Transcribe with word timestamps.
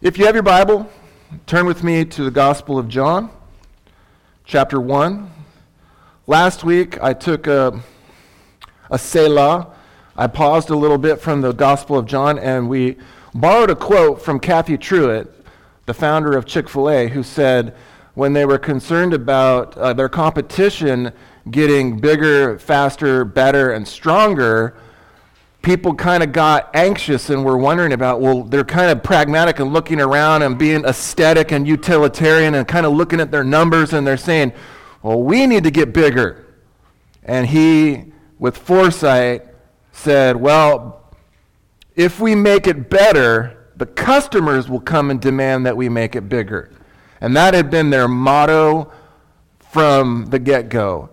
If 0.00 0.16
you 0.16 0.26
have 0.26 0.36
your 0.36 0.44
Bible, 0.44 0.88
turn 1.46 1.66
with 1.66 1.82
me 1.82 2.04
to 2.04 2.22
the 2.22 2.30
Gospel 2.30 2.78
of 2.78 2.86
John, 2.86 3.30
chapter 4.44 4.80
1. 4.80 5.28
Last 6.28 6.62
week 6.62 7.02
I 7.02 7.12
took 7.12 7.48
a, 7.48 7.82
a 8.92 8.96
Selah. 8.96 9.74
I 10.16 10.28
paused 10.28 10.70
a 10.70 10.76
little 10.76 10.98
bit 10.98 11.20
from 11.20 11.40
the 11.40 11.50
Gospel 11.50 11.98
of 11.98 12.06
John 12.06 12.38
and 12.38 12.68
we 12.68 12.96
borrowed 13.34 13.70
a 13.70 13.74
quote 13.74 14.22
from 14.22 14.38
Cathy 14.38 14.78
Truett, 14.78 15.34
the 15.86 15.94
founder 15.94 16.36
of 16.36 16.46
Chick 16.46 16.68
fil 16.68 16.90
A, 16.90 17.08
who 17.08 17.24
said, 17.24 17.74
when 18.14 18.34
they 18.34 18.44
were 18.44 18.56
concerned 18.56 19.14
about 19.14 19.76
uh, 19.76 19.92
their 19.94 20.08
competition 20.08 21.10
getting 21.50 21.98
bigger, 21.98 22.56
faster, 22.60 23.24
better, 23.24 23.72
and 23.72 23.88
stronger, 23.88 24.76
people 25.68 25.94
kind 25.94 26.22
of 26.22 26.32
got 26.32 26.70
anxious 26.74 27.28
and 27.28 27.44
were 27.44 27.58
wondering 27.58 27.92
about, 27.92 28.22
well, 28.22 28.42
they're 28.42 28.64
kind 28.64 28.90
of 28.90 29.02
pragmatic 29.02 29.58
and 29.58 29.70
looking 29.70 30.00
around 30.00 30.40
and 30.40 30.58
being 30.58 30.82
aesthetic 30.86 31.52
and 31.52 31.68
utilitarian 31.68 32.54
and 32.54 32.66
kind 32.66 32.86
of 32.86 32.94
looking 32.94 33.20
at 33.20 33.30
their 33.30 33.44
numbers 33.44 33.92
and 33.92 34.06
they're 34.06 34.16
saying, 34.16 34.50
well, 35.02 35.22
we 35.22 35.46
need 35.46 35.64
to 35.64 35.70
get 35.70 35.92
bigger. 35.92 36.46
And 37.22 37.46
he, 37.46 38.06
with 38.38 38.56
foresight, 38.56 39.44
said, 39.92 40.36
well, 40.36 41.02
if 41.94 42.18
we 42.18 42.34
make 42.34 42.66
it 42.66 42.88
better, 42.88 43.68
the 43.76 43.84
customers 43.84 44.70
will 44.70 44.80
come 44.80 45.10
and 45.10 45.20
demand 45.20 45.66
that 45.66 45.76
we 45.76 45.90
make 45.90 46.16
it 46.16 46.30
bigger. 46.30 46.70
And 47.20 47.36
that 47.36 47.52
had 47.52 47.70
been 47.70 47.90
their 47.90 48.08
motto 48.08 48.90
from 49.70 50.30
the 50.30 50.38
get 50.38 50.70
go. 50.70 51.10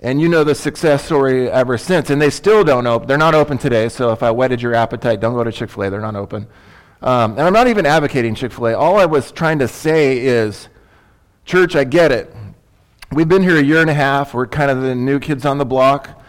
And 0.00 0.20
you 0.20 0.28
know 0.28 0.44
the 0.44 0.54
success 0.54 1.04
story 1.04 1.50
ever 1.50 1.78
since. 1.78 2.10
And 2.10 2.20
they 2.20 2.30
still 2.30 2.64
don't 2.64 2.86
open. 2.86 3.08
They're 3.08 3.16
not 3.16 3.34
open 3.34 3.58
today. 3.58 3.88
So 3.88 4.12
if 4.12 4.22
I 4.22 4.30
whetted 4.30 4.60
your 4.60 4.74
appetite, 4.74 5.20
don't 5.20 5.34
go 5.34 5.44
to 5.44 5.52
Chick 5.52 5.70
fil 5.70 5.84
A. 5.84 5.90
They're 5.90 6.00
not 6.00 6.16
open. 6.16 6.46
Um, 7.02 7.32
and 7.32 7.42
I'm 7.42 7.52
not 7.52 7.68
even 7.68 7.86
advocating 7.86 8.34
Chick 8.34 8.52
fil 8.52 8.68
A. 8.68 8.74
All 8.74 8.98
I 8.98 9.06
was 9.06 9.32
trying 9.32 9.58
to 9.60 9.68
say 9.68 10.18
is, 10.18 10.68
church, 11.44 11.74
I 11.74 11.84
get 11.84 12.12
it. 12.12 12.34
We've 13.12 13.28
been 13.28 13.42
here 13.42 13.56
a 13.56 13.62
year 13.62 13.80
and 13.80 13.88
a 13.88 13.94
half. 13.94 14.34
We're 14.34 14.46
kind 14.46 14.70
of 14.70 14.82
the 14.82 14.94
new 14.94 15.18
kids 15.18 15.46
on 15.46 15.58
the 15.58 15.64
block. 15.64 16.22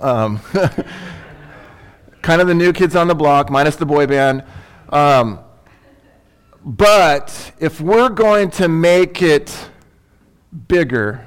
Um, 0.00 0.40
kind 2.22 2.40
of 2.40 2.48
the 2.48 2.54
new 2.54 2.72
kids 2.72 2.96
on 2.96 3.08
the 3.08 3.14
block, 3.14 3.50
minus 3.50 3.76
the 3.76 3.86
boy 3.86 4.06
band. 4.06 4.44
Um, 4.90 5.38
but 6.64 7.52
if 7.58 7.80
we're 7.80 8.08
going 8.08 8.50
to 8.52 8.68
make 8.68 9.22
it 9.22 9.68
bigger, 10.68 11.26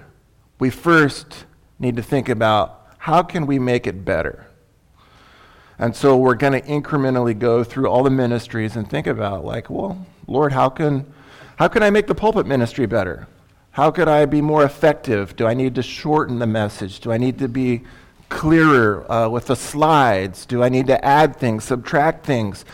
we 0.59 0.69
first 0.69 1.45
need 1.79 1.95
to 1.95 2.03
think 2.03 2.29
about 2.29 2.87
how 2.97 3.23
can 3.23 3.45
we 3.45 3.59
make 3.59 3.87
it 3.87 4.03
better? 4.03 4.47
And 5.79 5.95
so 5.95 6.17
we're 6.17 6.35
going 6.35 6.59
to 6.59 6.67
incrementally 6.67 7.37
go 7.37 7.63
through 7.63 7.87
all 7.87 8.03
the 8.03 8.09
ministries 8.09 8.75
and 8.75 8.89
think 8.89 9.05
about 9.05 9.45
like, 9.45 9.69
well, 9.69 10.05
Lord, 10.27 10.53
how 10.53 10.69
can 10.69 11.13
how 11.57 11.67
can 11.67 11.81
I 11.81 11.89
make 11.89 12.05
the 12.05 12.15
pulpit 12.15 12.45
ministry 12.45 12.85
better? 12.85 13.27
How 13.71 13.89
could 13.89 14.07
I 14.07 14.25
be 14.25 14.41
more 14.41 14.63
effective? 14.63 15.35
Do 15.35 15.47
I 15.47 15.53
need 15.53 15.75
to 15.75 15.83
shorten 15.83 16.39
the 16.39 16.47
message? 16.47 16.99
Do 16.99 17.11
I 17.11 17.17
need 17.17 17.39
to 17.39 17.47
be 17.47 17.81
clearer 18.29 19.11
uh, 19.11 19.29
with 19.29 19.47
the 19.47 19.55
slides? 19.55 20.45
Do 20.45 20.63
I 20.63 20.69
need 20.69 20.87
to 20.87 21.03
add 21.03 21.35
things, 21.35 21.63
subtract 21.63 22.25
things? 22.25 22.65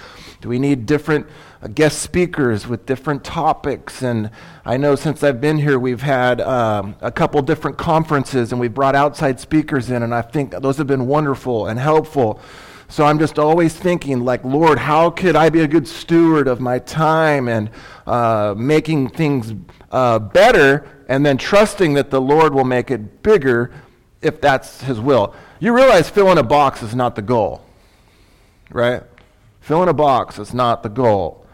Do 0.44 0.50
we 0.50 0.60
need 0.60 0.86
different 0.86 1.26
uh, 1.62 1.70
guest 1.70 2.02
speakers 2.02 2.68
with 2.68 2.86
different 2.86 3.24
topics? 3.24 4.02
And 4.02 4.30
I 4.66 4.76
know 4.76 4.96
since 4.96 5.24
I've 5.24 5.40
been 5.40 5.58
here, 5.58 5.80
we've 5.80 6.02
had 6.02 6.42
um, 6.42 6.98
a 7.00 7.14
couple 7.14 7.42
different 7.42 7.78
conferences 7.78 8.52
and 8.52 8.60
we've 8.60 8.74
brought 8.74 8.94
outside 8.94 9.40
speakers 9.40 9.90
in, 9.90 10.04
and 10.04 10.14
I 10.14 10.22
think 10.22 10.52
those 10.52 10.76
have 10.80 10.88
been 10.88 11.08
wonderful 11.08 11.68
and 11.68 11.80
helpful. 11.80 12.42
So 12.90 13.06
I'm 13.06 13.20
just 13.20 13.40
always 13.40 13.74
thinking, 13.74 14.26
like, 14.26 14.44
Lord, 14.44 14.80
how 14.80 15.10
could 15.12 15.38
I 15.38 15.50
be 15.50 15.62
a 15.62 15.68
good 15.68 15.88
steward 15.88 16.50
of 16.50 16.60
my 16.60 16.78
time 16.78 17.48
and 17.48 17.70
uh, 18.06 18.54
making 18.58 19.12
things 19.12 19.54
uh, 19.92 20.20
better, 20.20 20.86
and 21.08 21.26
then 21.26 21.38
trusting 21.38 21.94
that 21.94 22.12
the 22.12 22.20
Lord 22.20 22.54
will 22.54 22.66
make 22.66 22.92
it 22.92 23.24
bigger 23.24 23.72
if 24.22 24.42
that's 24.42 24.82
His 24.82 25.00
will? 25.00 25.34
You 25.62 25.74
realize 25.74 26.10
filling 26.10 26.38
a 26.38 26.44
box 26.44 26.84
is 26.84 26.94
not 26.94 27.16
the 27.16 27.22
goal, 27.22 27.64
right? 28.72 29.04
Filling 29.64 29.88
a 29.88 29.94
box 29.94 30.40
is 30.40 30.54
not 30.54 30.84
the 30.84 30.90
goal. 30.90 31.46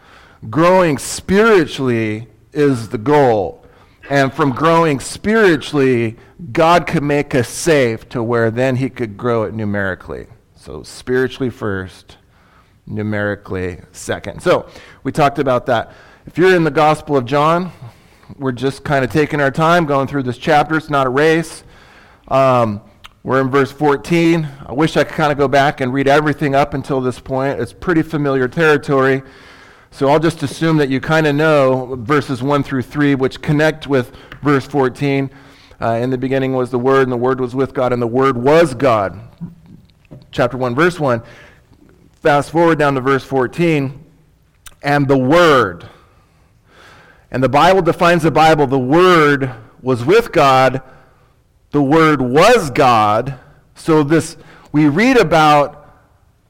Growing 0.49 0.97
spiritually 0.97 2.27
is 2.51 2.89
the 2.89 2.97
goal. 2.97 3.63
And 4.09 4.33
from 4.33 4.49
growing 4.49 4.99
spiritually, 4.99 6.17
God 6.51 6.87
could 6.87 7.03
make 7.03 7.35
us 7.35 7.47
safe 7.47 8.09
to 8.09 8.23
where 8.23 8.49
then 8.49 8.77
He 8.77 8.89
could 8.89 9.15
grow 9.15 9.43
it 9.43 9.53
numerically. 9.53 10.25
So, 10.55 10.81
spiritually 10.81 11.51
first, 11.51 12.17
numerically 12.87 13.81
second. 13.91 14.41
So, 14.41 14.67
we 15.03 15.11
talked 15.11 15.37
about 15.37 15.67
that. 15.67 15.93
If 16.25 16.35
you're 16.35 16.55
in 16.55 16.63
the 16.63 16.71
Gospel 16.71 17.15
of 17.15 17.25
John, 17.25 17.71
we're 18.39 18.53
just 18.53 18.83
kind 18.83 19.05
of 19.05 19.11
taking 19.11 19.39
our 19.39 19.51
time 19.51 19.85
going 19.85 20.07
through 20.07 20.23
this 20.23 20.39
chapter. 20.39 20.77
It's 20.77 20.89
not 20.89 21.05
a 21.05 21.11
race. 21.11 21.63
Um, 22.27 22.81
we're 23.21 23.41
in 23.41 23.49
verse 23.49 23.71
14. 23.71 24.47
I 24.65 24.71
wish 24.71 24.95
I 24.95 25.03
could 25.03 25.15
kind 25.15 25.31
of 25.31 25.37
go 25.37 25.49
back 25.49 25.81
and 25.81 25.93
read 25.93 26.07
everything 26.07 26.55
up 26.55 26.73
until 26.73 27.01
this 27.01 27.19
point. 27.19 27.59
It's 27.59 27.73
pretty 27.73 28.01
familiar 28.01 28.47
territory. 28.47 29.23
So 29.91 30.07
I'll 30.07 30.19
just 30.19 30.41
assume 30.41 30.77
that 30.77 30.87
you 30.87 31.01
kind 31.01 31.27
of 31.27 31.35
know 31.35 31.97
verses 31.99 32.41
1 32.41 32.63
through 32.63 32.83
3, 32.83 33.15
which 33.15 33.41
connect 33.41 33.87
with 33.87 34.15
verse 34.41 34.65
14. 34.65 35.29
Uh, 35.81 35.91
in 36.01 36.09
the 36.09 36.17
beginning 36.17 36.53
was 36.53 36.71
the 36.71 36.79
Word, 36.79 37.03
and 37.03 37.11
the 37.11 37.17
Word 37.17 37.41
was 37.41 37.53
with 37.53 37.73
God, 37.73 37.91
and 37.91 38.01
the 38.01 38.07
Word 38.07 38.37
was 38.37 38.73
God. 38.73 39.19
Chapter 40.31 40.55
1, 40.55 40.73
verse 40.73 40.97
1. 40.97 41.21
Fast 42.21 42.51
forward 42.51 42.79
down 42.79 42.95
to 42.95 43.01
verse 43.01 43.25
14. 43.25 44.01
And 44.81 45.07
the 45.09 45.17
Word. 45.17 45.89
And 47.31 47.43
the 47.43 47.49
Bible 47.49 47.81
defines 47.81 48.23
the 48.23 48.31
Bible 48.31 48.65
the 48.65 48.79
Word 48.79 49.51
was 49.81 50.05
with 50.05 50.31
God 50.31 50.81
the 51.71 51.81
Word 51.81 52.21
was 52.21 52.69
God. 52.71 53.39
So 53.75 54.03
this 54.03 54.37
we 54.71 54.87
read 54.87 55.17
about 55.17 55.95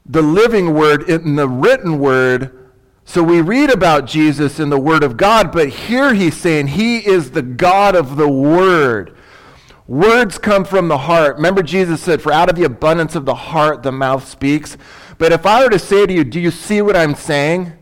the 0.06 0.22
living 0.22 0.74
Word 0.74 1.08
in 1.08 1.36
the 1.36 1.48
written 1.48 1.98
Word. 1.98 2.56
So 3.04 3.22
we 3.22 3.40
read 3.40 3.70
about 3.70 4.06
Jesus 4.06 4.60
in 4.60 4.70
the 4.70 4.78
Word 4.78 5.02
of 5.02 5.16
God, 5.16 5.52
but 5.52 5.68
here 5.68 6.14
he's 6.14 6.36
saying 6.36 6.68
he 6.68 6.98
is 6.98 7.32
the 7.32 7.42
God 7.42 7.96
of 7.96 8.16
the 8.16 8.28
Word. 8.28 9.16
Words 9.90 10.38
come 10.38 10.64
from 10.64 10.86
the 10.86 10.98
heart. 10.98 11.34
Remember, 11.34 11.64
Jesus 11.64 12.00
said, 12.00 12.22
For 12.22 12.32
out 12.32 12.48
of 12.48 12.54
the 12.54 12.62
abundance 12.62 13.16
of 13.16 13.24
the 13.24 13.34
heart, 13.34 13.82
the 13.82 13.90
mouth 13.90 14.28
speaks. 14.28 14.76
But 15.18 15.32
if 15.32 15.44
I 15.44 15.64
were 15.64 15.70
to 15.70 15.80
say 15.80 16.06
to 16.06 16.12
you, 16.12 16.22
Do 16.22 16.38
you 16.38 16.52
see 16.52 16.80
what 16.80 16.94
I'm 16.94 17.16
saying? 17.16 17.72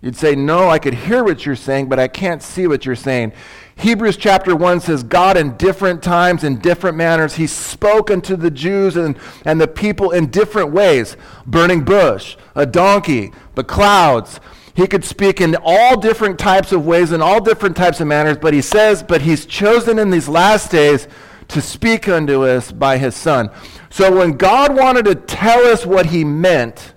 You'd 0.00 0.14
say, 0.14 0.36
No, 0.36 0.68
I 0.68 0.78
could 0.78 0.94
hear 0.94 1.24
what 1.24 1.44
you're 1.44 1.56
saying, 1.56 1.88
but 1.88 1.98
I 1.98 2.06
can't 2.06 2.44
see 2.44 2.68
what 2.68 2.86
you're 2.86 2.94
saying. 2.94 3.32
Hebrews 3.78 4.16
chapter 4.16 4.56
1 4.56 4.80
says, 4.80 5.04
God 5.04 5.36
in 5.36 5.56
different 5.56 6.02
times, 6.02 6.42
in 6.42 6.58
different 6.58 6.96
manners, 6.96 7.36
He 7.36 7.46
spoke 7.46 8.10
unto 8.10 8.34
the 8.34 8.50
Jews 8.50 8.96
and, 8.96 9.16
and 9.44 9.60
the 9.60 9.68
people 9.68 10.10
in 10.10 10.30
different 10.30 10.72
ways. 10.72 11.16
Burning 11.46 11.84
bush, 11.84 12.36
a 12.56 12.66
donkey, 12.66 13.32
the 13.54 13.62
clouds. 13.62 14.40
He 14.74 14.88
could 14.88 15.04
speak 15.04 15.40
in 15.40 15.56
all 15.62 15.98
different 15.98 16.40
types 16.40 16.72
of 16.72 16.86
ways, 16.86 17.12
in 17.12 17.22
all 17.22 17.40
different 17.40 17.76
types 17.76 18.00
of 18.00 18.08
manners, 18.08 18.36
but 18.36 18.52
He 18.52 18.62
says, 18.62 19.04
but 19.04 19.22
He's 19.22 19.46
chosen 19.46 20.00
in 20.00 20.10
these 20.10 20.28
last 20.28 20.72
days 20.72 21.06
to 21.46 21.62
speak 21.62 22.08
unto 22.08 22.46
us 22.46 22.72
by 22.72 22.98
His 22.98 23.14
Son. 23.14 23.48
So 23.90 24.18
when 24.18 24.32
God 24.32 24.76
wanted 24.76 25.04
to 25.04 25.14
tell 25.14 25.64
us 25.66 25.86
what 25.86 26.06
He 26.06 26.24
meant, 26.24 26.94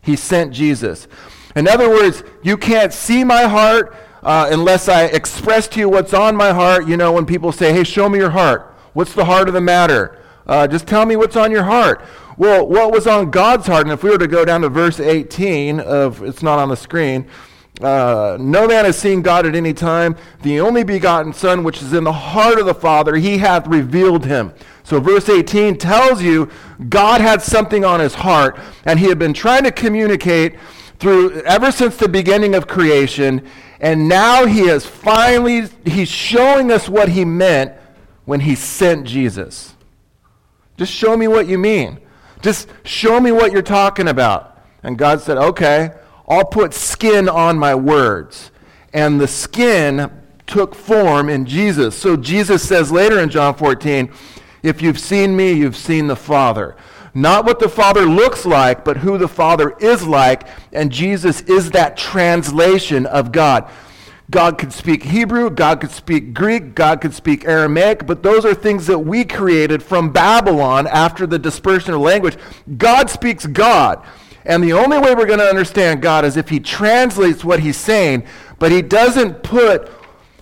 He 0.00 0.16
sent 0.16 0.54
Jesus. 0.54 1.08
In 1.54 1.68
other 1.68 1.90
words, 1.90 2.22
you 2.42 2.56
can't 2.56 2.92
see 2.92 3.22
my 3.22 3.42
heart 3.42 3.94
uh, 4.22 4.48
unless 4.50 4.88
I 4.88 5.04
express 5.04 5.68
to 5.68 5.80
you 5.80 5.88
what's 5.88 6.14
on 6.14 6.36
my 6.36 6.52
heart. 6.52 6.86
You 6.86 6.96
know, 6.96 7.12
when 7.12 7.26
people 7.26 7.52
say, 7.52 7.72
hey, 7.72 7.84
show 7.84 8.08
me 8.08 8.18
your 8.18 8.30
heart. 8.30 8.74
What's 8.92 9.14
the 9.14 9.24
heart 9.24 9.48
of 9.48 9.54
the 9.54 9.60
matter? 9.60 10.18
Uh, 10.46 10.66
just 10.66 10.86
tell 10.86 11.06
me 11.06 11.16
what's 11.16 11.36
on 11.36 11.50
your 11.50 11.64
heart. 11.64 12.04
Well, 12.36 12.66
what 12.66 12.92
was 12.92 13.06
on 13.06 13.30
God's 13.30 13.66
heart? 13.66 13.82
And 13.82 13.92
if 13.92 14.02
we 14.02 14.10
were 14.10 14.18
to 14.18 14.26
go 14.26 14.44
down 14.44 14.62
to 14.62 14.68
verse 14.68 15.00
18 15.00 15.80
of, 15.80 16.22
it's 16.22 16.42
not 16.42 16.58
on 16.58 16.68
the 16.68 16.76
screen, 16.76 17.28
uh, 17.80 18.36
no 18.38 18.68
man 18.68 18.84
has 18.84 18.96
seen 18.98 19.22
God 19.22 19.46
at 19.46 19.54
any 19.54 19.72
time. 19.72 20.16
The 20.42 20.60
only 20.60 20.84
begotten 20.84 21.32
Son, 21.32 21.64
which 21.64 21.82
is 21.82 21.92
in 21.92 22.04
the 22.04 22.12
heart 22.12 22.58
of 22.58 22.66
the 22.66 22.74
Father, 22.74 23.16
he 23.16 23.38
hath 23.38 23.66
revealed 23.66 24.26
him. 24.26 24.52
So, 24.84 25.00
verse 25.00 25.28
18 25.28 25.78
tells 25.78 26.22
you 26.22 26.50
God 26.88 27.20
had 27.20 27.40
something 27.40 27.84
on 27.84 28.00
his 28.00 28.14
heart, 28.14 28.58
and 28.84 28.98
he 28.98 29.06
had 29.06 29.18
been 29.18 29.32
trying 29.32 29.64
to 29.64 29.72
communicate 29.72 30.56
through 30.98 31.40
ever 31.42 31.72
since 31.72 31.96
the 31.96 32.08
beginning 32.08 32.54
of 32.54 32.68
creation. 32.68 33.46
And 33.82 34.08
now 34.08 34.46
he 34.46 34.62
is 34.62 34.86
finally, 34.86 35.66
he's 35.84 36.08
showing 36.08 36.70
us 36.70 36.88
what 36.88 37.08
he 37.08 37.24
meant 37.24 37.72
when 38.24 38.38
he 38.38 38.54
sent 38.54 39.06
Jesus. 39.06 39.74
Just 40.76 40.92
show 40.92 41.16
me 41.16 41.26
what 41.26 41.48
you 41.48 41.58
mean. 41.58 41.98
Just 42.40 42.68
show 42.84 43.20
me 43.20 43.32
what 43.32 43.50
you're 43.50 43.60
talking 43.60 44.06
about. 44.06 44.56
And 44.84 44.96
God 44.96 45.20
said, 45.20 45.36
okay, 45.36 45.90
I'll 46.28 46.44
put 46.44 46.72
skin 46.74 47.28
on 47.28 47.58
my 47.58 47.74
words. 47.74 48.52
And 48.94 49.20
the 49.20 49.28
skin 49.28 50.10
took 50.46 50.74
form 50.76 51.28
in 51.28 51.44
Jesus. 51.44 51.96
So 51.96 52.16
Jesus 52.16 52.66
says 52.66 52.92
later 52.92 53.18
in 53.18 53.30
John 53.30 53.54
14, 53.54 54.12
if 54.62 54.80
you've 54.80 54.98
seen 54.98 55.36
me, 55.36 55.52
you've 55.52 55.76
seen 55.76 56.06
the 56.06 56.16
Father. 56.16 56.76
Not 57.14 57.44
what 57.44 57.58
the 57.58 57.68
Father 57.68 58.06
looks 58.06 58.46
like, 58.46 58.84
but 58.84 58.98
who 58.98 59.18
the 59.18 59.28
Father 59.28 59.74
is 59.78 60.06
like. 60.06 60.48
And 60.72 60.90
Jesus 60.90 61.42
is 61.42 61.70
that 61.72 61.96
translation 61.96 63.04
of 63.06 63.32
God. 63.32 63.70
God 64.30 64.56
could 64.56 64.72
speak 64.72 65.02
Hebrew, 65.02 65.50
God 65.50 65.80
could 65.80 65.90
speak 65.90 66.32
Greek, 66.32 66.74
God 66.74 67.02
could 67.02 67.12
speak 67.12 67.44
Aramaic, 67.44 68.06
but 68.06 68.22
those 68.22 68.46
are 68.46 68.54
things 68.54 68.86
that 68.86 69.00
we 69.00 69.24
created 69.24 69.82
from 69.82 70.10
Babylon 70.10 70.86
after 70.86 71.26
the 71.26 71.38
dispersion 71.38 71.92
of 71.92 72.00
language. 72.00 72.38
God 72.78 73.10
speaks 73.10 73.44
God. 73.44 74.02
And 74.46 74.64
the 74.64 74.72
only 74.72 74.98
way 74.98 75.14
we're 75.14 75.26
going 75.26 75.38
to 75.38 75.44
understand 75.44 76.00
God 76.00 76.24
is 76.24 76.38
if 76.38 76.48
He 76.48 76.60
translates 76.60 77.44
what 77.44 77.60
He's 77.60 77.76
saying, 77.76 78.24
but 78.58 78.72
He 78.72 78.80
doesn't 78.80 79.42
put 79.42 79.90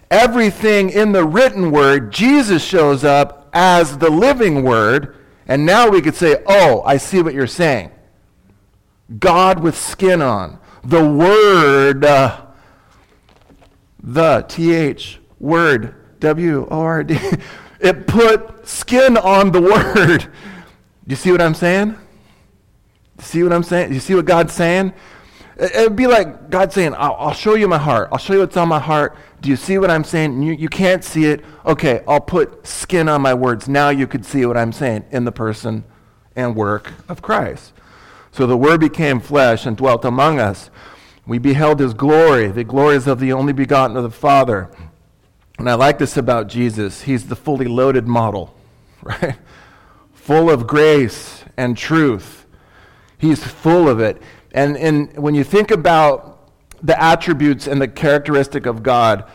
everything 0.09 0.91
in 0.91 1.11
the 1.11 1.25
written 1.25 1.73
word. 1.73 2.13
Jesus 2.13 2.63
shows 2.65 3.03
up 3.03 3.51
as 3.53 3.99
the 3.99 4.11
living 4.11 4.63
word 4.63 5.17
and 5.51 5.67
now 5.67 5.89
we 5.89 6.01
could 6.01 6.15
say, 6.15 6.37
oh, 6.47 6.81
I 6.87 6.97
see 6.97 7.21
what 7.21 7.35
you're 7.35 7.49
saying. 7.49 7.91
God 9.19 9.59
with 9.59 9.77
skin 9.77 10.23
on. 10.23 10.61
The 10.85 11.05
Word, 11.05 12.05
uh, 12.05 12.47
the, 14.01 14.43
T-H, 14.43 15.19
Word, 15.41 15.95
W-O-R-D. 16.21 17.19
It 17.81 18.07
put 18.07 18.69
skin 18.69 19.17
on 19.17 19.53
the 19.53 19.63
Word. 19.63 20.31
You 21.07 21.17
see 21.17 21.33
what 21.33 21.41
I'm 21.41 21.55
saying? 21.55 21.97
You 23.19 23.25
see 23.25 23.43
what 23.43 23.55
I'm 23.55 23.63
saying? 23.63 23.95
You 23.95 24.01
see 24.01 24.15
what 24.15 24.27
God's 24.27 24.53
saying? 24.53 24.93
It 25.61 25.89
would 25.89 25.97
be 25.97 26.07
like 26.07 26.49
God 26.49 26.73
saying, 26.73 26.95
I'll, 26.95 27.15
I'll, 27.19 27.35
show 27.35 27.55
you 27.55 27.69
my 27.69 27.77
heart. 27.77 28.09
I'll 28.11 28.19
show 28.19 28.33
you 28.33 28.41
what's 28.41 28.57
on 28.57 28.69
my 28.69 28.79
heart. 28.79 29.15
Do 29.43 29.51
you 29.51 29.57
see 29.57 29.77
what 29.77 29.91
I'm 29.91 30.05
saying? 30.05 30.43
You, 30.43 30.55
you 30.55 30.71
can't 30.71 31.05
see 31.05 31.27
it. 31.27 31.45
Okay, 31.67 32.03
I'll 32.09 32.21
put 32.21 32.67
skin 32.67 33.11
on 33.11 33.21
my 33.21 33.35
words. 33.35 33.69
Now 33.69 33.91
you 33.91 34.07
could 34.07 34.25
see 34.25 34.47
what 34.47 34.57
I'm 34.57 34.73
saying 34.73 35.05
in 35.11 35.25
the 35.25 35.33
person 35.33 35.85
and 36.35 36.57
work 36.57 36.95
of 37.11 37.21
Christ. 37.21 37.75
So 38.33 38.47
the 38.47 38.57
Word 38.57 38.81
became 38.81 39.21
flesh 39.21 39.67
and 39.67 39.77
dwelt 39.77 40.03
among 40.07 40.39
us. 40.39 40.71
We 41.27 41.39
beheld 41.39 41.79
his 41.81 41.93
glory. 41.93 42.49
The 42.49 42.65
glories 42.65 43.07
of 43.07 43.21
the 43.21 43.35
only 43.35 43.53
begotten 43.53 43.99
of 43.99 44.03
the 44.03 44.11
Father. 44.11 44.71
And 45.59 45.69
I 45.69 45.75
like 45.75 45.99
this 45.99 46.17
about 46.17 46.49
Jesus. 46.49 47.03
He's 47.03 47.29
the 47.29 47.37
fully 47.37 47.67
loaded 47.67 48.07
model, 48.07 48.55
right? 49.03 49.37
Full 50.15 50.49
of 50.49 50.67
grace 50.67 51.45
and 51.59 51.77
truth. 51.77 52.47
He's 53.19 53.45
full 53.45 53.91
of 53.91 54.01
it. 54.01 54.23
And, 54.53 54.77
and 54.77 55.17
when 55.17 55.35
you 55.35 55.45
think 55.45 55.71
about 55.71 56.39
the 56.83 57.01
attributes 57.01 57.67
and 57.67 57.81
the 57.81 57.89
characteristic 57.89 58.67
of 58.67 58.83
God, 58.83 59.31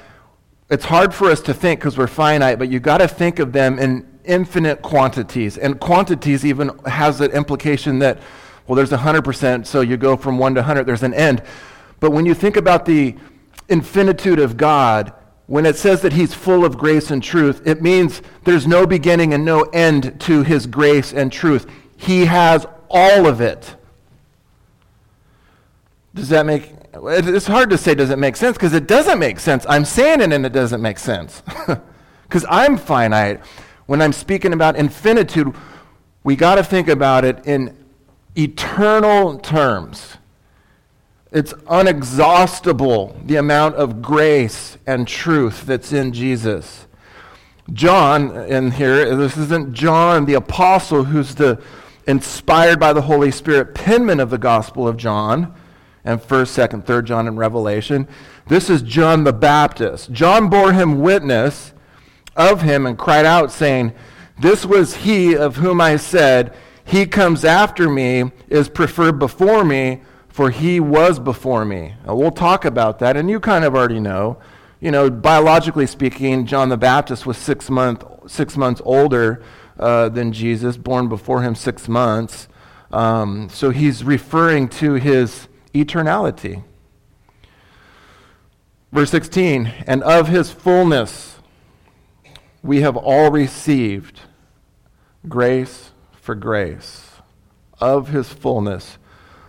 it's 0.70 0.86
hard 0.86 1.14
for 1.14 1.30
us 1.30 1.42
to 1.42 1.54
think 1.54 1.80
because 1.80 1.98
we're 1.98 2.08
finite, 2.08 2.58
but 2.58 2.70
you've 2.70 2.82
got 2.82 2.98
to 2.98 3.08
think 3.08 3.40
of 3.40 3.54
them 3.54 3.78
in 3.78 4.08
infinite 4.26 4.82
quantities. 4.82 5.58
And 5.58 5.80
quantities 5.80 6.44
even 6.46 6.72
has 6.86 7.20
the 7.20 7.30
implication 7.32 8.00
that, 8.00 8.20
well, 8.68 8.76
there's 8.76 8.90
100%, 8.90 9.66
so 9.66 9.82
you 9.82 9.96
go 9.98 10.18
from 10.18 10.38
1 10.38 10.56
to 10.56 10.62
100, 10.62 10.86
there's 10.86 11.04
an 11.04 11.14
end. 11.14 11.44
But 12.00 12.12
when 12.12 12.26
you 12.26 12.34
think 12.34 12.58
about 12.58 12.86
the 12.86 13.16
infinitude 13.70 14.40
of 14.40 14.58
God, 14.58 15.14
when 15.48 15.66
it 15.66 15.76
says 15.76 16.02
that 16.02 16.14
he's 16.14 16.34
full 16.34 16.66
of 16.66 16.78
grace 16.78 17.12
and 17.12 17.22
truth, 17.22 17.62
it 17.66 17.82
means 17.82 18.22
there's 18.44 18.66
no 18.66 18.88
beginning 18.88 19.34
and 19.34 19.46
no 19.46 19.62
end 19.62 20.20
to 20.22 20.42
his 20.42 20.66
grace 20.66 21.14
and 21.14 21.32
truth. 21.32 21.70
He 21.96 22.26
has 22.26 22.66
all 22.90 23.28
of 23.28 23.42
it. 23.42 23.76
Does 26.16 26.30
that 26.30 26.46
make 26.46 26.74
it's 27.04 27.48
hard 27.48 27.70
to 27.70 27.78
say 27.78 27.94
does 27.94 28.10
it 28.10 28.18
make 28.18 28.36
sense 28.36 28.56
because 28.58 28.74
it 28.74 28.88
doesn't 28.88 29.20
make 29.20 29.40
sense. 29.40 29.66
I'm 29.68 29.86
saying 29.86 30.22
it 30.22 30.32
and 30.32 30.46
it 30.46 30.54
doesn't 30.54 30.82
make 30.82 31.00
sense. 31.00 31.44
Because 32.28 32.46
I'm 32.50 32.76
finite. 32.76 33.40
When 33.86 34.02
I'm 34.02 34.12
speaking 34.12 34.52
about 34.52 34.76
infinitude, 34.76 35.56
we 36.24 36.36
got 36.36 36.56
to 36.56 36.64
think 36.64 36.88
about 36.88 37.24
it 37.24 37.46
in 37.46 37.78
eternal 38.36 39.38
terms. 39.38 40.18
It's 41.32 41.54
unexhaustible 41.54 43.28
the 43.28 43.36
amount 43.36 43.76
of 43.76 44.02
grace 44.02 44.80
and 44.88 45.08
truth 45.08 45.68
that's 45.68 45.94
in 45.94 46.14
Jesus. 46.14 46.88
John 47.72 48.36
in 48.36 48.72
here, 48.72 49.16
this 49.16 49.38
isn't 49.38 49.74
John 49.74 50.26
the 50.26 50.34
apostle 50.34 51.04
who's 51.04 51.36
the 51.36 51.62
inspired 52.08 52.80
by 52.80 52.92
the 52.92 53.04
Holy 53.04 53.30
Spirit 53.30 53.76
penman 53.76 54.20
of 54.20 54.32
the 54.32 54.40
Gospel 54.40 54.88
of 54.88 54.98
John 54.98 55.54
and 56.06 56.22
1st, 56.22 56.70
2nd, 56.70 56.86
3rd 56.86 57.06
John 57.06 57.28
and 57.28 57.38
Revelation. 57.38 58.08
This 58.48 58.70
is 58.70 58.82
John 58.84 59.24
the 59.24 59.34
Baptist. 59.34 60.12
John 60.12 60.50
bore 60.50 60.72
him 60.72 61.00
witness 61.02 61.74
of 62.36 62.62
him 62.62 62.86
and 62.86 62.98
cried 62.98 63.26
out, 63.26 63.52
saying, 63.52 63.94
This 64.40 64.66
was 64.66 64.98
he 64.98 65.36
of 65.36 65.58
whom 65.58 65.82
I 65.82 65.98
said, 65.98 66.56
He 66.84 67.08
comes 67.08 67.44
after 67.44 67.90
me, 67.90 68.32
is 68.48 68.70
preferred 68.70 69.18
before 69.18 69.66
me, 69.66 70.02
for 70.30 70.52
he 70.52 70.80
was 70.80 71.20
before 71.20 71.66
me. 71.66 71.96
We'll 72.06 72.32
talk 72.32 72.66
about 72.66 73.00
that, 73.00 73.18
and 73.18 73.30
you 73.30 73.40
kind 73.40 73.66
of 73.66 73.74
already 73.74 74.00
know. 74.00 74.38
You 74.80 74.92
know, 74.92 75.10
biologically 75.10 75.88
speaking, 75.88 76.46
John 76.46 76.70
the 76.70 76.78
Baptist 76.78 77.26
was 77.26 77.38
six, 77.38 77.70
month, 77.70 78.04
six 78.28 78.56
months 78.56 78.82
older 78.86 79.42
uh, 79.80 80.10
than 80.10 80.32
Jesus, 80.32 80.78
born 80.78 81.08
before 81.08 81.42
him 81.42 81.56
six 81.56 81.88
months. 81.88 82.48
Um, 82.92 83.50
so 83.50 83.72
he's 83.72 84.04
referring 84.04 84.70
to 84.70 84.94
his 84.94 85.48
eternality. 85.76 86.64
Verse 88.92 89.12
16, 89.12 89.74
and 89.86 90.02
of 90.04 90.30
his 90.30 90.52
fullness 90.52 91.36
we 92.64 92.82
have 92.82 92.96
all 92.96 93.30
received 93.30 94.22
grace 95.28 95.92
for 96.14 96.34
grace. 96.34 97.12
Of 97.82 98.08
his 98.08 98.32
fullness. 98.32 98.98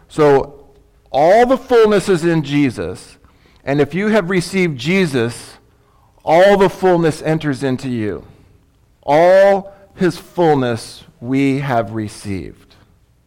So 0.08 0.74
all 1.12 1.46
the 1.46 1.56
fullness 1.56 2.08
is 2.08 2.24
in 2.24 2.42
Jesus. 2.42 3.18
And 3.64 3.80
if 3.80 3.94
you 3.94 4.08
have 4.08 4.30
received 4.30 4.78
Jesus, 4.78 5.58
all 6.24 6.56
the 6.56 6.68
fullness 6.68 7.22
enters 7.22 7.62
into 7.62 7.88
you. 7.88 8.26
All 9.02 9.72
his 9.94 10.18
fullness 10.18 11.04
we 11.20 11.60
have 11.60 11.92
received, 11.92 12.74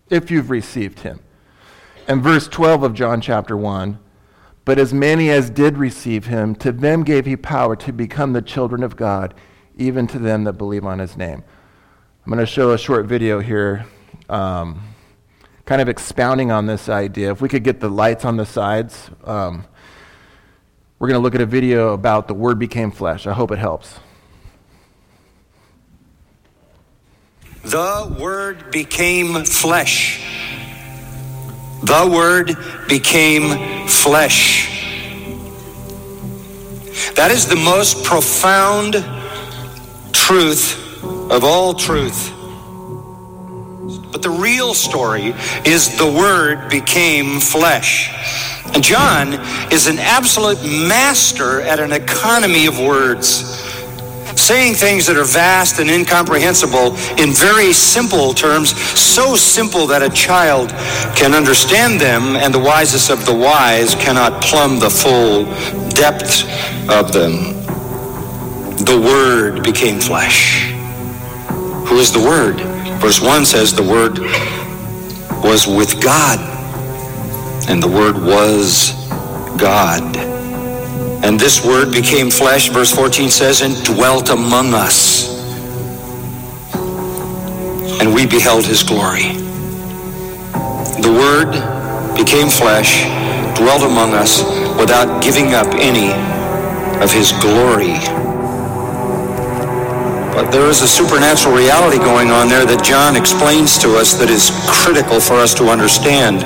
if 0.10 0.30
you've 0.30 0.50
received 0.50 1.00
him. 1.00 1.22
And 2.10 2.24
verse 2.24 2.48
12 2.48 2.82
of 2.82 2.94
John 2.96 3.22
chapter 3.22 3.56
1 3.56 4.00
But 4.66 4.80
as 4.80 4.92
many 4.92 5.30
as 5.30 5.52
did 5.52 5.78
receive 5.78 6.26
him, 6.26 6.56
to 6.56 6.72
them 6.72 7.04
gave 7.04 7.28
he 7.28 7.38
power 7.38 7.76
to 7.76 7.94
become 7.94 8.34
the 8.34 8.42
children 8.42 8.82
of 8.82 8.96
God, 8.96 9.36
even 9.78 10.08
to 10.08 10.18
them 10.18 10.44
that 10.46 10.54
believe 10.54 10.86
on 10.86 10.98
his 10.98 11.16
name. 11.16 11.44
I'm 12.26 12.34
going 12.34 12.40
to 12.40 12.48
show 12.48 12.72
a 12.72 12.80
short 12.80 13.06
video 13.06 13.40
here, 13.40 13.86
um, 14.28 14.82
kind 15.66 15.84
of 15.84 15.88
expounding 15.88 16.52
on 16.52 16.66
this 16.66 16.90
idea. 16.90 17.30
If 17.32 17.42
we 17.42 17.48
could 17.48 17.64
get 17.64 17.80
the 17.80 17.90
lights 17.90 18.26
on 18.26 18.38
the 18.38 18.46
sides, 18.46 19.12
um, 19.24 19.64
we're 20.98 21.10
going 21.10 21.20
to 21.20 21.24
look 21.24 21.36
at 21.36 21.42
a 21.42 21.46
video 21.46 21.94
about 21.94 22.28
the 22.28 22.34
Word 22.34 22.58
became 22.58 22.90
flesh. 22.90 23.28
I 23.28 23.34
hope 23.34 23.52
it 23.52 23.60
helps. 23.60 24.00
The 27.66 28.18
Word 28.20 28.72
became 28.72 29.46
flesh 29.46 30.29
the 31.84 32.10
Word 32.12 32.58
became 32.88 33.88
flesh. 33.88 34.68
That 37.16 37.32
is 37.32 37.48
the 37.48 37.56
most 37.56 38.04
profound 38.04 38.94
truth 40.14 41.04
of 41.32 41.44
all 41.44 41.74
truth. 41.74 42.34
But 44.12 44.22
the 44.22 44.30
real 44.30 44.74
story 44.74 45.34
is 45.66 45.98
the 45.98 46.06
Word 46.06 46.70
became 46.70 47.40
flesh. 47.40 48.12
And 48.74 48.84
John 48.84 49.34
is 49.72 49.88
an 49.88 50.00
absolute 50.00 50.62
master 50.64 51.62
at 51.62 51.80
an 51.80 51.92
economy 51.92 52.66
of 52.68 52.80
words 52.80 53.69
saying 54.40 54.74
things 54.76 55.06
that 55.08 55.18
are 55.18 55.26
vast 55.26 55.80
and 55.80 55.90
incomprehensible 55.90 56.96
in 57.18 57.34
very 57.34 57.74
simple 57.74 58.34
terms, 58.34 58.80
so 58.98 59.36
simple 59.36 59.86
that 59.88 60.02
a 60.02 60.10
child 60.10 60.70
can 61.16 61.34
understand 61.34 62.00
them, 62.00 62.36
and 62.36 62.54
the 62.54 62.60
wisest 62.60 63.10
of 63.10 63.26
the 63.26 63.36
wise 63.36 63.94
cannot 63.96 64.42
plumb 64.42 64.80
the 64.80 64.90
full 64.90 65.44
depth 65.90 66.44
of 66.90 67.12
them. 67.12 67.54
The 68.86 69.00
Word 69.00 69.64
became 69.64 70.00
flesh. 70.00 70.72
Who 71.88 71.98
is 71.98 72.12
the 72.12 72.20
Word? 72.20 72.62
Verse 73.02 73.22
1 73.22 73.46
says 73.46 73.74
the 73.74 73.84
Word 73.84 74.20
was 75.44 75.68
with 75.68 76.02
God, 76.02 76.40
and 77.70 77.84
the 77.84 77.88
Word 77.88 78.16
was 78.16 78.94
God. 79.58 80.39
And 81.22 81.40
this 81.40 81.66
word 81.66 81.92
became 81.92 82.32
flesh, 82.32 82.70
verse 82.70 82.94
14 82.96 83.30
says, 83.30 83.62
and 83.62 83.76
dwelt 83.84 84.30
among 84.30 84.74
us. 84.74 85.30
And 88.02 88.14
we 88.14 88.26
beheld 88.26 88.66
his 88.66 88.84
glory. 88.84 89.34
The 91.02 91.12
word 91.12 91.52
became 92.16 92.50
flesh, 92.50 93.04
dwelt 93.58 93.84
among 93.84 94.14
us 94.14 94.44
without 94.80 95.22
giving 95.22 95.54
up 95.54 95.68
any 95.76 96.12
of 97.04 97.12
his 97.12 97.32
glory. 97.34 98.00
But 100.34 100.52
there 100.52 100.70
is 100.70 100.82
a 100.82 100.88
supernatural 100.88 101.56
reality 101.56 101.98
going 101.98 102.32
on 102.32 102.48
there 102.48 102.66
that 102.66 102.84
John 102.84 103.18
explains 103.18 103.78
to 103.80 103.98
us 103.98 104.14
that 104.16 104.30
is 104.30 104.52
critical 104.68 105.20
for 105.20 105.34
us 105.36 105.54
to 105.56 105.68
understand 105.68 106.44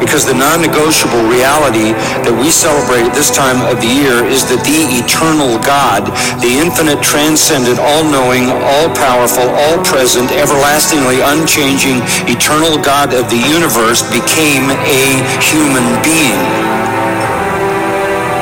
because 0.00 0.24
the 0.24 0.34
non-negotiable 0.34 1.28
reality 1.28 1.92
that 2.24 2.32
we 2.32 2.48
celebrate 2.48 3.04
at 3.04 3.14
this 3.14 3.28
time 3.28 3.60
of 3.68 3.78
the 3.84 3.86
year 3.86 4.24
is 4.24 4.48
that 4.48 4.64
the 4.64 4.88
eternal 4.96 5.60
God, 5.60 6.08
the 6.40 6.56
infinite, 6.56 7.04
transcendent, 7.04 7.76
all-knowing, 7.76 8.48
all-powerful, 8.64 9.44
all-present, 9.68 10.32
everlastingly 10.32 11.20
unchanging, 11.20 12.00
eternal 12.24 12.80
God 12.80 13.12
of 13.12 13.28
the 13.28 13.38
universe 13.38 14.00
became 14.08 14.72
a 14.88 15.04
human 15.44 15.84
being. 16.00 16.40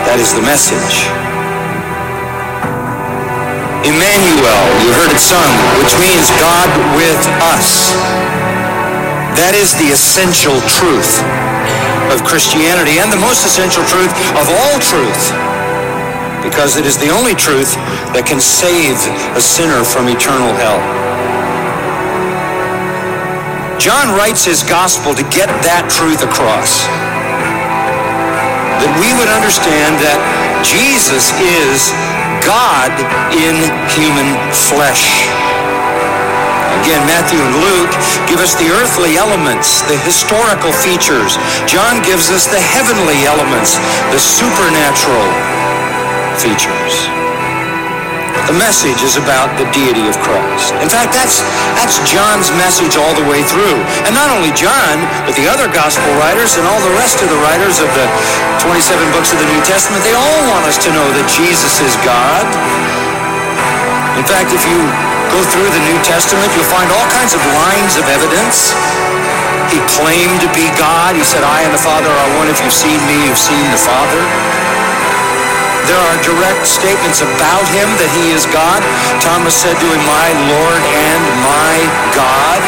That 0.06 0.22
is 0.22 0.32
the 0.32 0.40
message. 0.46 1.10
Emmanuel, 3.82 4.64
you 4.84 4.90
heard 4.94 5.10
it 5.10 5.20
sung, 5.20 5.52
which 5.82 5.92
means 5.98 6.30
God 6.38 6.70
with 6.94 7.22
us. 7.50 7.92
That 9.38 9.54
is 9.54 9.70
the 9.78 9.94
essential 9.94 10.58
truth 10.66 11.22
of 12.14 12.24
Christianity 12.24 12.98
and 12.98 13.12
the 13.12 13.20
most 13.20 13.44
essential 13.44 13.84
truth 13.84 14.12
of 14.38 14.46
all 14.48 14.76
truth 14.80 15.58
because 16.42 16.76
it 16.76 16.86
is 16.86 16.96
the 16.96 17.10
only 17.10 17.34
truth 17.34 17.74
that 18.14 18.24
can 18.24 18.40
save 18.40 18.96
a 19.36 19.42
sinner 19.42 19.82
from 19.84 20.08
eternal 20.08 20.54
hell. 20.56 20.80
John 23.78 24.16
writes 24.16 24.44
his 24.44 24.62
gospel 24.66 25.14
to 25.14 25.22
get 25.30 25.46
that 25.62 25.86
truth 25.86 26.22
across. 26.24 26.86
That 28.82 28.92
we 28.98 29.10
would 29.18 29.30
understand 29.30 29.98
that 30.02 30.18
Jesus 30.66 31.30
is 31.38 31.90
God 32.42 32.90
in 33.34 33.54
human 33.94 34.34
flesh. 34.50 35.57
Again, 36.84 37.02
Matthew 37.10 37.42
and 37.42 37.54
Luke 37.58 37.92
give 38.30 38.38
us 38.38 38.54
the 38.54 38.70
earthly 38.70 39.18
elements, 39.18 39.82
the 39.90 39.98
historical 40.06 40.70
features. 40.70 41.34
John 41.66 41.98
gives 42.06 42.30
us 42.30 42.46
the 42.46 42.60
heavenly 42.60 43.26
elements, 43.26 43.76
the 44.14 44.20
supernatural 44.22 45.26
features. 46.38 46.94
The 48.46 48.56
message 48.56 49.04
is 49.04 49.20
about 49.20 49.52
the 49.60 49.68
deity 49.76 50.08
of 50.08 50.16
Christ. 50.24 50.72
In 50.80 50.88
fact, 50.88 51.12
that's, 51.12 51.44
that's 51.76 52.00
John's 52.08 52.48
message 52.56 52.96
all 52.96 53.12
the 53.12 53.26
way 53.28 53.44
through. 53.44 53.76
And 54.08 54.16
not 54.16 54.32
only 54.32 54.54
John, 54.56 55.04
but 55.28 55.36
the 55.36 55.44
other 55.50 55.68
gospel 55.68 56.08
writers 56.16 56.56
and 56.56 56.64
all 56.64 56.80
the 56.80 56.94
rest 56.96 57.20
of 57.20 57.28
the 57.28 57.36
writers 57.44 57.82
of 57.82 57.90
the 57.92 58.06
27 58.64 58.80
books 59.12 59.36
of 59.36 59.42
the 59.42 59.48
New 59.52 59.60
Testament, 59.68 60.00
they 60.00 60.16
all 60.16 60.40
want 60.48 60.64
us 60.64 60.80
to 60.80 60.88
know 60.96 61.04
that 61.12 61.26
Jesus 61.28 61.82
is 61.84 61.92
God. 62.06 62.46
In 64.16 64.24
fact, 64.24 64.56
if 64.56 64.64
you 64.64 64.80
go 65.32 65.40
through 65.52 65.68
the 65.68 65.82
New 65.88 65.98
Testament, 66.04 66.48
you'll 66.56 66.72
find 66.72 66.88
all 66.92 67.08
kinds 67.12 67.32
of 67.36 67.42
lines 67.52 67.96
of 68.00 68.04
evidence. 68.08 68.72
He 69.68 69.80
claimed 70.00 70.40
to 70.40 70.50
be 70.56 70.68
God. 70.80 71.12
He 71.16 71.24
said, 71.24 71.44
I 71.44 71.64
and 71.64 71.72
the 71.72 71.80
Father 71.80 72.08
are 72.08 72.30
one. 72.40 72.48
If 72.48 72.60
you've 72.64 72.74
seen 72.74 72.96
me, 73.04 73.28
you've 73.28 73.40
seen 73.40 73.64
the 73.68 73.80
Father. 73.80 74.20
There 75.84 76.00
are 76.00 76.18
direct 76.20 76.68
statements 76.68 77.20
about 77.24 77.64
him 77.72 77.88
that 78.00 78.10
he 78.12 78.32
is 78.32 78.44
God. 78.48 78.80
Thomas 79.24 79.56
said 79.56 79.76
to 79.76 79.86
him, 79.88 80.02
my 80.04 80.28
Lord 80.52 80.82
and 80.84 81.22
my 81.44 81.74
God. 82.12 82.60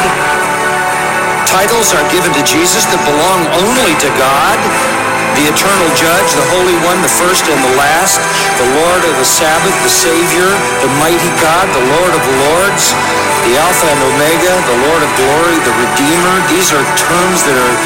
Titles 1.48 1.92
are 1.92 2.06
given 2.12 2.32
to 2.36 2.42
Jesus 2.44 2.84
that 2.88 3.00
belong 3.04 3.44
only 3.60 3.92
to 4.04 4.08
God 4.16 4.99
the 5.38 5.46
eternal 5.50 5.90
judge, 5.94 6.28
the 6.34 6.48
Holy 6.54 6.76
One, 6.86 6.98
the 7.02 7.12
first 7.12 7.46
and 7.46 7.60
the 7.60 7.74
last, 7.78 8.18
the 8.58 8.68
Lord 8.78 9.02
of 9.06 9.14
the 9.18 9.28
Sabbath, 9.28 9.74
the 9.84 9.92
Savior, 9.92 10.48
the 10.82 10.90
mighty 10.98 11.32
God, 11.38 11.66
the 11.70 11.86
Lord 11.98 12.12
of 12.14 12.22
Lords, 12.48 12.92
the 13.46 13.54
Alpha 13.56 13.86
and 13.86 14.02
Omega, 14.14 14.54
the 14.66 14.78
Lord 14.90 15.02
of 15.02 15.10
glory, 15.16 15.56
the 15.62 15.74
Redeemer. 15.76 16.34
These 16.50 16.74
are 16.74 16.84
terms 16.98 17.38
that 17.46 17.56
are 17.56 17.76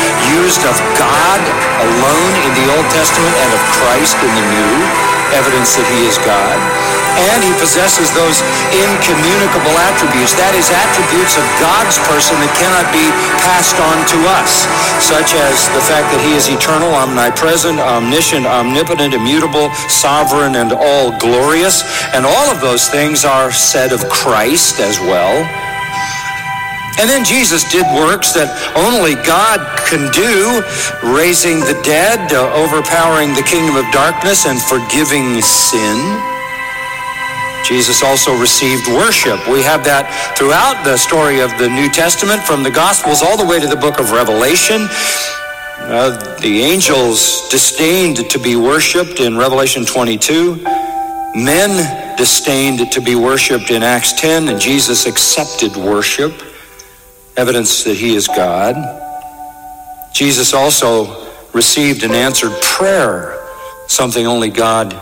used 0.41 0.63
of 0.65 0.77
God 0.97 1.41
alone 1.85 2.35
in 2.49 2.53
the 2.57 2.67
Old 2.75 2.89
Testament 2.91 3.35
and 3.41 3.51
of 3.53 3.63
Christ 3.77 4.17
in 4.25 4.33
the 4.33 4.47
New, 4.49 4.75
evidence 5.37 5.77
that 5.77 5.87
he 5.93 6.09
is 6.09 6.17
God 6.25 6.59
and 7.14 7.38
he 7.42 7.52
possesses 7.62 8.11
those 8.12 8.42
incommunicable 8.75 9.75
attributes. 9.87 10.35
That 10.35 10.54
is, 10.59 10.66
attributes 10.71 11.38
of 11.38 11.47
God's 11.62 11.97
person 12.11 12.35
that 12.42 12.52
cannot 12.59 12.87
be 12.90 13.06
passed 13.47 13.78
on 13.78 13.99
to 14.14 14.18
us, 14.38 14.66
such 14.99 15.35
as 15.38 15.54
the 15.75 15.83
fact 15.87 16.11
that 16.11 16.23
he 16.23 16.35
is 16.35 16.50
eternal, 16.50 16.90
omnipresent, 16.94 17.78
omniscient, 17.78 18.47
omnipotent, 18.47 19.14
immutable, 19.14 19.71
sovereign, 19.87 20.59
and 20.59 20.75
all 20.75 21.14
glorious. 21.18 21.87
And 22.14 22.26
all 22.26 22.47
of 22.50 22.61
those 22.61 22.88
things 22.88 23.25
are 23.25 23.52
said 23.52 23.92
of 23.92 24.02
Christ 24.11 24.80
as 24.80 24.99
well. 24.99 25.47
And 26.99 27.11
then 27.11 27.25
Jesus 27.25 27.66
did 27.71 27.83
works 27.90 28.30
that 28.38 28.54
only 28.78 29.18
God 29.26 29.59
can 29.90 30.06
do, 30.14 30.62
raising 31.02 31.59
the 31.59 31.75
dead, 31.83 32.30
uh, 32.30 32.47
overpowering 32.54 33.35
the 33.35 33.42
kingdom 33.42 33.75
of 33.75 33.83
darkness, 33.90 34.47
and 34.47 34.62
forgiving 34.62 35.42
sin. 35.42 36.34
Jesus 37.64 38.02
also 38.02 38.37
received 38.37 38.87
worship. 38.88 39.49
We 39.49 39.62
have 39.62 39.85
that 39.85 40.04
throughout 40.37 40.85
the 40.85 40.99
story 40.99 41.40
of 41.40 41.50
the 41.56 41.68
New 41.68 41.88
Testament, 41.88 42.42
from 42.42 42.62
the 42.62 42.71
Gospels 42.71 43.23
all 43.23 43.38
the 43.38 43.44
way 43.47 43.59
to 43.59 43.66
the 43.66 43.76
book 43.76 43.99
of 43.99 44.12
Revelation. 44.12 44.87
Uh, 45.80 46.12
the 46.40 46.61
angels 46.61 47.49
disdained 47.49 48.28
to 48.28 48.38
be 48.38 48.56
worshiped 48.56 49.18
in 49.18 49.38
Revelation 49.38 49.87
22. 49.87 50.62
Men 51.35 52.16
disdained 52.18 52.92
to 52.92 53.00
be 53.00 53.14
worshiped 53.14 53.71
in 53.71 53.83
Acts 53.83 54.12
10, 54.21 54.49
and 54.49 54.61
Jesus 54.61 55.06
accepted 55.06 55.75
worship, 55.75 56.35
evidence 57.38 57.83
that 57.85 57.97
he 57.97 58.14
is 58.14 58.28
God. 58.28 58.76
Jesus 60.12 60.52
also 60.52 61.33
received 61.54 62.02
and 62.02 62.12
answered 62.12 62.52
prayer, 62.61 63.40
something 63.88 64.26
only 64.26 64.50
God 64.50 64.92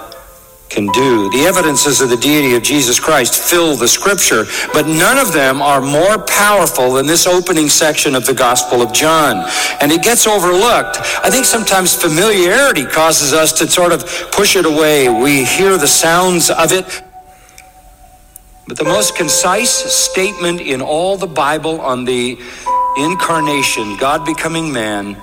can 0.73 0.87
do. 0.88 1.31
The 1.31 1.45
evidences 1.45 2.00
of 2.00 2.09
the 2.09 2.17
deity 2.17 2.55
of 2.57 2.62
Jesus 2.62 2.99
Christ 2.99 3.35
fill 3.35 3.76
the 3.76 3.87
scripture, 3.87 4.47
but 4.73 4.87
none 4.87 5.19
of 5.19 5.33
them 5.33 5.61
are 5.61 5.81
more 5.81 6.19
powerful 6.25 6.95
than 6.95 7.07
this 7.07 7.26
opening 7.26 7.69
section 7.69 8.14
of 8.14 8.25
the 8.25 8.33
Gospel 8.33 8.81
of 8.81 8.93
John. 8.93 9.47
And 9.81 9.93
it 9.93 10.02
gets 10.02 10.26
overlooked. 10.26 10.97
I 11.23 11.31
think 11.31 11.45
sometimes 11.45 11.95
familiarity 11.95 12.87
causes 12.87 13.35
us 13.35 13.52
to 13.59 13.69
sort 13.69 13.93
of 13.93 14.07
push 14.33 14.57
it 14.57 14.64
away. 14.64 15.09
We 15.09 15.45
hear 15.45 15.76
the 15.76 15.87
sounds 15.87 16.49
of 16.49 16.73
it. 16.73 17.02
But 18.67 18.79
the 18.79 18.85
most 18.85 19.14
concise 19.14 19.71
statement 19.71 20.61
in 20.61 20.81
all 20.81 21.19
the 21.19 21.26
Bible 21.26 21.81
on 21.81 22.05
the 22.05 22.38
incarnation, 22.97 23.97
God 23.99 24.25
becoming 24.25 24.73
man, 24.73 25.21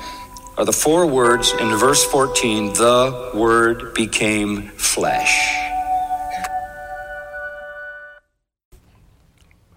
are 0.59 0.65
the 0.65 0.73
four 0.73 1.07
words 1.07 1.53
in 1.53 1.73
verse 1.77 2.03
14 2.03 2.73
the 2.73 3.31
Word 3.33 3.93
became 3.93 4.67
flesh. 4.71 5.55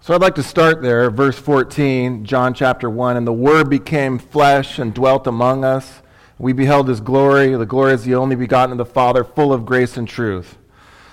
So 0.01 0.13
I'd 0.13 0.19
like 0.19 0.35
to 0.35 0.43
start 0.43 0.81
there, 0.81 1.09
verse 1.09 1.39
14, 1.39 2.25
John 2.25 2.53
chapter 2.53 2.89
1. 2.89 3.15
And 3.15 3.25
the 3.25 3.31
Word 3.31 3.69
became 3.69 4.19
flesh 4.19 4.77
and 4.77 4.93
dwelt 4.93 5.25
among 5.25 5.63
us. 5.63 6.01
We 6.37 6.51
beheld 6.51 6.89
his 6.89 6.99
glory. 6.99 7.55
The 7.55 7.65
glory 7.65 7.93
is 7.93 8.03
the 8.03 8.15
only 8.15 8.35
begotten 8.35 8.73
of 8.73 8.77
the 8.77 8.83
Father, 8.83 9.23
full 9.23 9.53
of 9.53 9.65
grace 9.65 9.95
and 9.95 10.05
truth. 10.05 10.57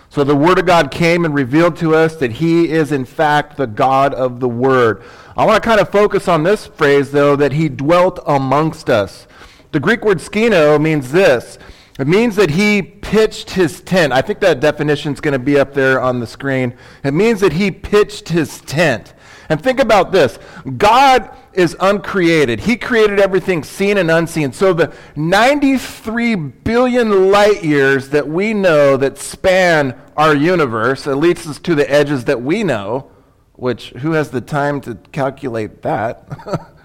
So 0.08 0.24
the 0.24 0.34
Word 0.34 0.58
of 0.58 0.66
God 0.66 0.90
came 0.90 1.24
and 1.24 1.32
revealed 1.32 1.76
to 1.76 1.94
us 1.94 2.16
that 2.16 2.32
he 2.32 2.68
is, 2.68 2.90
in 2.90 3.04
fact, 3.04 3.56
the 3.56 3.68
God 3.68 4.14
of 4.14 4.40
the 4.40 4.48
Word. 4.48 5.04
I 5.36 5.46
want 5.46 5.62
to 5.62 5.68
kind 5.68 5.80
of 5.80 5.90
focus 5.90 6.26
on 6.26 6.42
this 6.42 6.66
phrase, 6.66 7.12
though, 7.12 7.36
that 7.36 7.52
he 7.52 7.68
dwelt 7.68 8.18
amongst 8.26 8.90
us. 8.90 9.28
The 9.72 9.80
Greek 9.80 10.04
word 10.04 10.18
skino 10.18 10.80
means 10.80 11.12
this. 11.12 11.58
It 11.98 12.08
means 12.08 12.34
that 12.36 12.50
he 12.50 12.82
pitched 12.82 13.50
his 13.50 13.82
tent. 13.82 14.12
I 14.12 14.22
think 14.22 14.40
that 14.40 14.58
definition 14.58 15.12
is 15.12 15.20
going 15.20 15.32
to 15.32 15.38
be 15.38 15.58
up 15.58 15.74
there 15.74 16.00
on 16.00 16.18
the 16.18 16.26
screen. 16.26 16.74
It 17.04 17.12
means 17.12 17.40
that 17.40 17.52
he 17.52 17.70
pitched 17.70 18.30
his 18.30 18.60
tent. 18.62 19.14
And 19.50 19.62
think 19.62 19.80
about 19.80 20.12
this 20.12 20.38
God 20.78 21.30
is 21.52 21.76
uncreated, 21.80 22.60
He 22.60 22.76
created 22.76 23.20
everything 23.20 23.62
seen 23.64 23.98
and 23.98 24.10
unseen. 24.10 24.52
So 24.52 24.72
the 24.72 24.94
93 25.16 26.36
billion 26.36 27.30
light 27.30 27.62
years 27.62 28.08
that 28.10 28.28
we 28.28 28.54
know 28.54 28.96
that 28.96 29.18
span 29.18 30.00
our 30.16 30.34
universe, 30.34 31.06
at 31.06 31.16
least 31.16 31.62
to 31.64 31.74
the 31.74 31.90
edges 31.90 32.24
that 32.24 32.40
we 32.40 32.62
know, 32.62 33.10
which 33.54 33.90
who 33.90 34.12
has 34.12 34.30
the 34.30 34.40
time 34.40 34.80
to 34.82 34.94
calculate 35.12 35.82
that? 35.82 36.26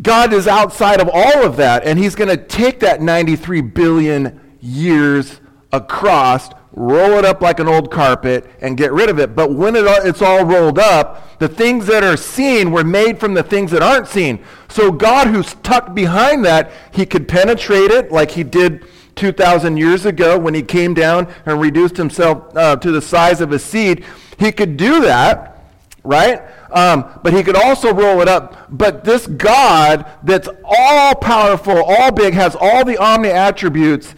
God 0.00 0.32
is 0.32 0.46
outside 0.46 1.00
of 1.00 1.10
all 1.12 1.44
of 1.44 1.56
that, 1.56 1.84
and 1.84 1.98
He's 1.98 2.14
going 2.14 2.28
to 2.28 2.36
take 2.36 2.80
that 2.80 3.00
93 3.00 3.60
billion 3.60 4.40
years 4.60 5.40
across, 5.72 6.50
roll 6.72 7.12
it 7.12 7.24
up 7.24 7.40
like 7.40 7.60
an 7.60 7.68
old 7.68 7.90
carpet, 7.90 8.48
and 8.60 8.76
get 8.76 8.92
rid 8.92 9.08
of 9.08 9.18
it. 9.18 9.34
But 9.34 9.52
when 9.52 9.76
it, 9.76 9.84
it's 10.06 10.22
all 10.22 10.44
rolled 10.44 10.78
up, 10.78 11.38
the 11.38 11.48
things 11.48 11.86
that 11.86 12.04
are 12.04 12.16
seen 12.16 12.70
were 12.70 12.84
made 12.84 13.18
from 13.18 13.34
the 13.34 13.42
things 13.42 13.70
that 13.72 13.82
aren't 13.82 14.08
seen. 14.08 14.44
So 14.68 14.92
God, 14.92 15.28
who's 15.28 15.54
tucked 15.62 15.94
behind 15.94 16.44
that, 16.44 16.70
He 16.92 17.06
could 17.06 17.28
penetrate 17.28 17.90
it 17.90 18.12
like 18.12 18.32
He 18.32 18.44
did 18.44 18.86
2,000 19.16 19.76
years 19.76 20.06
ago 20.06 20.38
when 20.38 20.54
he 20.54 20.62
came 20.62 20.94
down 20.94 21.30
and 21.44 21.60
reduced 21.60 21.96
himself 21.96 22.56
uh, 22.56 22.76
to 22.76 22.90
the 22.90 23.02
size 23.02 23.42
of 23.42 23.52
a 23.52 23.58
seed. 23.58 24.04
He 24.38 24.50
could 24.50 24.78
do 24.78 25.02
that, 25.02 25.59
right? 26.02 26.42
Um, 26.70 27.20
but 27.22 27.32
he 27.32 27.42
could 27.42 27.56
also 27.56 27.92
roll 27.92 28.20
it 28.20 28.28
up. 28.28 28.66
But 28.70 29.04
this 29.04 29.26
God 29.26 30.06
that's 30.22 30.48
all 30.64 31.14
powerful, 31.14 31.82
all 31.82 32.12
big, 32.12 32.34
has 32.34 32.56
all 32.58 32.84
the 32.84 32.98
omni 32.98 33.28
attributes, 33.28 34.14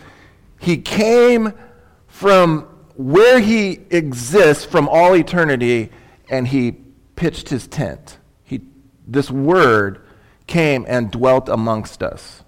he 0.61 0.77
came 0.77 1.53
from 2.07 2.69
where 2.97 3.41
he 3.41 3.81
exists 3.91 4.65
from 4.65 4.89
all 4.89 5.17
eternity 5.17 5.91
and 6.29 6.47
he 6.49 6.73
pitched 7.17 7.49
his 7.49 7.67
tent. 7.67 8.19
He, 8.45 8.61
this 9.07 9.31
word 9.31 10.07
came 10.47 10.85
and 10.89 11.11
dwelt 11.11 11.49
amongst 11.49 12.03
us. 12.03 12.42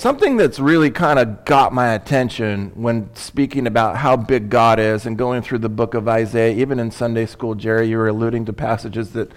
Something 0.00 0.38
that's 0.38 0.58
really 0.58 0.90
kind 0.90 1.18
of 1.18 1.44
got 1.44 1.74
my 1.74 1.92
attention 1.92 2.70
when 2.74 3.14
speaking 3.14 3.66
about 3.66 3.98
how 3.98 4.16
big 4.16 4.48
God 4.48 4.78
is 4.80 5.04
and 5.04 5.14
going 5.18 5.42
through 5.42 5.58
the 5.58 5.68
book 5.68 5.92
of 5.92 6.08
Isaiah, 6.08 6.56
even 6.56 6.80
in 6.80 6.90
Sunday 6.90 7.26
school, 7.26 7.54
Jerry, 7.54 7.86
you 7.86 7.98
were 7.98 8.08
alluding 8.08 8.46
to 8.46 8.54
passages 8.54 9.10
that, 9.10 9.30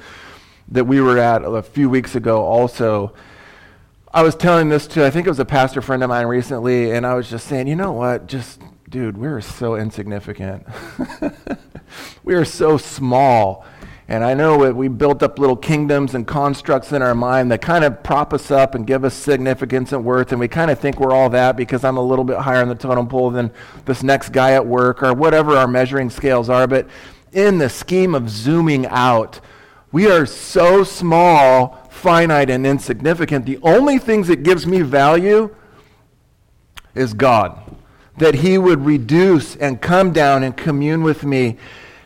that 0.69 0.85
we 0.85 1.01
were 1.01 1.17
at 1.17 1.43
a 1.43 1.61
few 1.61 1.89
weeks 1.89 2.15
ago 2.15 2.45
also. 2.45 3.13
I 4.13 4.23
was 4.23 4.35
telling 4.35 4.69
this 4.69 4.87
to, 4.87 5.05
I 5.05 5.09
think 5.09 5.27
it 5.27 5.31
was 5.31 5.39
a 5.39 5.43
pastor 5.43 5.81
friend 5.81 6.01
of 6.01 6.07
mine 6.07 6.27
recently, 6.27 6.91
and 6.91 7.05
I 7.05 7.15
was 7.15 7.29
just 7.29 7.45
saying, 7.47 7.67
you 7.67 7.75
know 7.75 7.91
what? 7.91 8.27
Just, 8.27 8.61
dude, 8.89 9.17
we're 9.17 9.41
so 9.41 9.75
insignificant. 9.75 10.65
we 12.23 12.35
are 12.35 12.45
so 12.45 12.77
small 12.77 13.65
and 14.07 14.23
I 14.23 14.33
know 14.33 14.71
we 14.73 14.89
built 14.89 15.23
up 15.23 15.39
little 15.39 15.55
kingdoms 15.55 16.13
and 16.13 16.27
constructs 16.27 16.91
in 16.91 17.01
our 17.01 17.15
mind 17.15 17.51
that 17.51 17.61
kind 17.61 17.85
of 17.85 18.03
prop 18.03 18.33
us 18.33 18.51
up 18.51 18.75
and 18.75 18.85
give 18.85 19.05
us 19.05 19.13
significance 19.13 19.93
and 19.93 20.03
worth. 20.03 20.31
And 20.31 20.41
we 20.41 20.49
kind 20.49 20.69
of 20.69 20.77
think 20.77 20.99
we're 20.99 21.13
all 21.13 21.29
that 21.29 21.55
because 21.55 21.85
I'm 21.85 21.95
a 21.95 22.01
little 22.01 22.25
bit 22.25 22.37
higher 22.37 22.61
on 22.61 22.67
the 22.67 22.75
totem 22.75 23.07
pole 23.07 23.29
than 23.29 23.49
this 23.85 24.03
next 24.03 24.29
guy 24.29 24.51
at 24.51 24.65
work 24.65 25.01
or 25.01 25.13
whatever 25.13 25.55
our 25.55 25.67
measuring 25.67 26.09
scales 26.09 26.49
are. 26.49 26.67
But 26.67 26.87
in 27.31 27.59
the 27.59 27.69
scheme 27.69 28.13
of 28.13 28.29
zooming 28.29 28.87
out, 28.87 29.39
we 29.93 30.11
are 30.11 30.25
so 30.25 30.83
small, 30.83 31.87
finite, 31.89 32.49
and 32.49 32.67
insignificant. 32.67 33.45
The 33.45 33.59
only 33.63 33.99
things 33.99 34.27
that 34.27 34.43
gives 34.43 34.67
me 34.67 34.81
value 34.81 35.55
is 36.93 37.13
God. 37.13 37.57
That 38.17 38.35
He 38.35 38.57
would 38.57 38.85
reduce 38.85 39.55
and 39.55 39.81
come 39.81 40.11
down 40.11 40.43
and 40.43 40.57
commune 40.57 41.03
with 41.03 41.23
me 41.23 41.57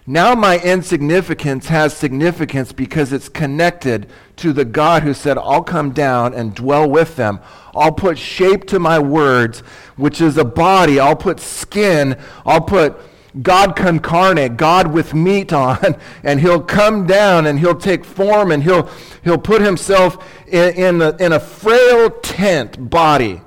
now 0.09 0.35
my 0.35 0.57
insignificance 0.59 1.67
has 1.67 1.95
significance 1.95 2.71
because 2.71 3.11
it's 3.11 3.27
connected 3.27 4.07
to 4.37 4.53
the 4.53 4.63
God 4.63 5.03
who 5.03 5.13
said, 5.13 5.37
I'll 5.37 5.63
come 5.63 5.91
down 5.91 6.33
and 6.33 6.55
dwell 6.55 6.89
with 6.89 7.17
them. 7.17 7.41
I'll 7.75 7.91
put 7.91 8.17
shape 8.17 8.65
to 8.67 8.79
my 8.79 8.99
words, 8.99 9.59
which 9.97 10.21
is 10.21 10.37
a 10.37 10.45
body. 10.45 10.97
I'll 10.97 11.17
put 11.17 11.41
skin. 11.41 12.17
I'll 12.45 12.61
put 12.61 12.97
God 13.41 13.75
con 13.75 13.99
carne, 13.99 14.55
God 14.55 14.93
with 14.93 15.13
meat 15.13 15.51
on, 15.51 15.97
and 16.23 16.39
he'll 16.39 16.61
come 16.61 17.05
down 17.05 17.45
and 17.45 17.59
he'll 17.59 17.75
take 17.75 18.05
form 18.05 18.51
and 18.51 18.63
he'll, 18.63 18.89
he'll 19.25 19.37
put 19.37 19.61
himself 19.61 20.25
in, 20.47 20.73
in, 20.75 21.01
a, 21.01 21.17
in 21.17 21.33
a 21.33 21.39
frail 21.39 22.09
tent 22.09 22.89
body. 22.89 23.41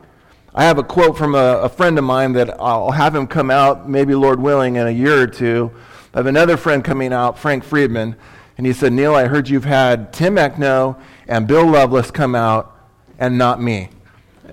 I 0.54 0.64
have 0.64 0.76
a 0.76 0.84
quote 0.84 1.16
from 1.16 1.34
a, 1.34 1.60
a 1.62 1.68
friend 1.70 1.96
of 1.96 2.04
mine 2.04 2.34
that 2.34 2.60
I'll 2.60 2.90
have 2.90 3.14
him 3.14 3.26
come 3.26 3.50
out, 3.50 3.88
maybe 3.88 4.14
Lord 4.14 4.40
willing, 4.40 4.76
in 4.76 4.86
a 4.86 4.90
year 4.90 5.22
or 5.22 5.26
two 5.26 5.72
I 6.12 6.18
have 6.18 6.26
another 6.26 6.56
friend 6.56 6.82
coming 6.82 7.12
out, 7.12 7.38
Frank 7.38 7.62
Friedman, 7.62 8.16
and 8.58 8.66
he 8.66 8.72
said, 8.72 8.92
Neal, 8.92 9.14
I 9.14 9.26
heard 9.26 9.48
you've 9.48 9.64
had 9.64 10.12
Tim 10.12 10.34
Eckno 10.34 11.00
and 11.28 11.46
Bill 11.46 11.64
Lovelace 11.64 12.10
come 12.10 12.34
out 12.34 12.76
and 13.18 13.38
not 13.38 13.62
me. 13.62 13.90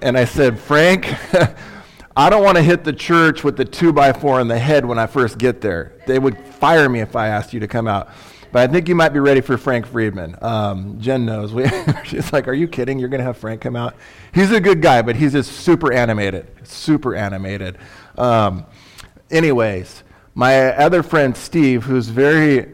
And 0.02 0.16
I 0.18 0.26
said, 0.26 0.60
Frank, 0.60 1.08
I 2.16 2.30
don't 2.30 2.44
want 2.44 2.58
to 2.58 2.64
hit 2.64 2.84
the 2.84 2.94
church 2.94 3.44
with 3.44 3.58
the 3.58 3.66
two 3.66 3.92
by 3.92 4.14
four 4.14 4.40
in 4.40 4.48
the 4.48 4.60
head 4.60 4.86
when 4.86 5.00
I 5.00 5.08
first 5.08 5.40
get 5.40 5.62
there. 5.62 5.94
They 6.06 6.20
would 6.20 6.38
fire 6.38 6.88
me 6.88 7.00
if 7.00 7.16
I 7.16 7.30
asked 7.30 7.54
you 7.54 7.60
to 7.62 7.68
come 7.68 7.88
out. 7.88 8.10
But 8.52 8.70
I 8.70 8.72
think 8.72 8.88
you 8.88 8.96
might 8.96 9.10
be 9.10 9.20
ready 9.20 9.42
for 9.42 9.58
Frank 9.58 9.88
Friedman. 9.88 10.38
Um, 10.42 11.00
Jen 11.00 11.26
knows. 11.26 11.54
We, 11.54 11.68
she's 12.06 12.32
like, 12.32 12.48
Are 12.48 12.54
you 12.54 12.68
kidding? 12.68 13.00
You're 13.00 13.10
going 13.10 13.20
to 13.20 13.26
have 13.26 13.38
Frank 13.38 13.62
come 13.62 13.76
out? 13.76 13.96
He's 14.34 14.52
a 14.52 14.62
good 14.62 14.82
guy, 14.82 15.02
but 15.02 15.16
he's 15.16 15.34
just 15.34 15.52
super 15.52 15.92
animated. 15.92 16.48
Super 16.64 17.16
animated. 17.16 17.78
Um, 18.18 18.66
anyways, 19.30 20.04
my 20.38 20.68
other 20.76 21.02
friend, 21.02 21.36
Steve, 21.36 21.86
who's 21.86 22.10
very, 22.10 22.72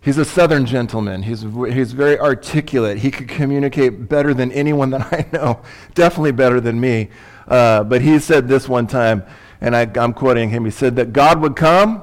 he's 0.00 0.18
a 0.18 0.24
southern 0.24 0.66
gentleman. 0.66 1.22
He's, 1.22 1.42
he's 1.42 1.92
very 1.92 2.18
articulate. 2.18 2.98
He 2.98 3.12
could 3.12 3.28
communicate 3.28 4.08
better 4.08 4.34
than 4.34 4.50
anyone 4.50 4.90
that 4.90 5.02
I 5.12 5.24
know, 5.32 5.62
definitely 5.94 6.32
better 6.32 6.60
than 6.60 6.80
me. 6.80 7.10
Uh, 7.46 7.84
but 7.84 8.02
he 8.02 8.18
said 8.18 8.48
this 8.48 8.68
one 8.68 8.88
time, 8.88 9.22
and 9.60 9.76
I, 9.76 9.88
I'm 9.94 10.12
quoting 10.12 10.50
him. 10.50 10.64
He 10.64 10.72
said 10.72 10.96
that 10.96 11.12
God 11.12 11.40
would 11.40 11.54
come. 11.54 12.02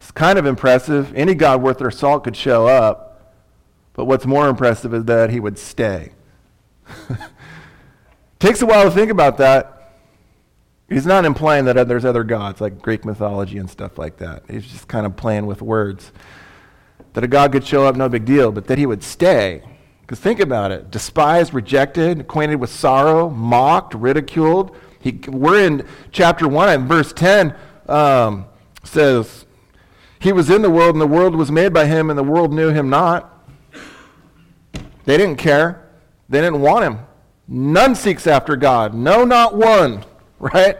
It's 0.00 0.10
kind 0.10 0.36
of 0.36 0.46
impressive. 0.46 1.14
Any 1.14 1.36
God 1.36 1.62
worth 1.62 1.78
their 1.78 1.92
salt 1.92 2.24
could 2.24 2.36
show 2.36 2.66
up. 2.66 3.36
But 3.92 4.06
what's 4.06 4.26
more 4.26 4.48
impressive 4.48 4.92
is 4.94 5.04
that 5.04 5.30
he 5.30 5.38
would 5.38 5.60
stay. 5.60 6.10
Takes 8.40 8.62
a 8.62 8.66
while 8.66 8.82
to 8.82 8.90
think 8.90 9.12
about 9.12 9.36
that. 9.36 9.73
He's 10.88 11.06
not 11.06 11.24
implying 11.24 11.64
that 11.64 11.88
there's 11.88 12.04
other 12.04 12.24
gods 12.24 12.60
like 12.60 12.82
Greek 12.82 13.04
mythology 13.04 13.58
and 13.58 13.70
stuff 13.70 13.96
like 13.96 14.18
that. 14.18 14.42
He's 14.50 14.66
just 14.66 14.86
kind 14.86 15.06
of 15.06 15.16
playing 15.16 15.46
with 15.46 15.62
words. 15.62 16.12
That 17.14 17.24
a 17.24 17.28
God 17.28 17.52
could 17.52 17.66
show 17.66 17.86
up, 17.86 17.96
no 17.96 18.08
big 18.08 18.24
deal, 18.24 18.52
but 18.52 18.66
that 18.66 18.76
he 18.76 18.86
would 18.86 19.02
stay. 19.02 19.62
Because 20.02 20.20
think 20.20 20.40
about 20.40 20.72
it 20.72 20.90
despised, 20.90 21.54
rejected, 21.54 22.20
acquainted 22.20 22.56
with 22.56 22.70
sorrow, 22.70 23.30
mocked, 23.30 23.94
ridiculed. 23.94 24.76
He, 25.00 25.12
we're 25.28 25.64
in 25.64 25.86
chapter 26.12 26.46
1 26.46 26.68
and 26.68 26.88
verse 26.88 27.12
10 27.12 27.54
um, 27.88 28.46
says, 28.82 29.46
He 30.18 30.32
was 30.32 30.50
in 30.50 30.60
the 30.60 30.70
world, 30.70 30.94
and 30.94 31.00
the 31.00 31.06
world 31.06 31.34
was 31.34 31.50
made 31.50 31.72
by 31.72 31.86
him, 31.86 32.10
and 32.10 32.18
the 32.18 32.24
world 32.24 32.52
knew 32.52 32.70
him 32.70 32.90
not. 32.90 33.30
They 35.06 35.16
didn't 35.16 35.36
care, 35.36 35.88
they 36.28 36.40
didn't 36.40 36.60
want 36.60 36.84
him. 36.84 36.98
None 37.48 37.94
seeks 37.94 38.26
after 38.26 38.56
God, 38.56 38.92
no, 38.92 39.24
not 39.24 39.54
one 39.54 40.04
right? 40.38 40.76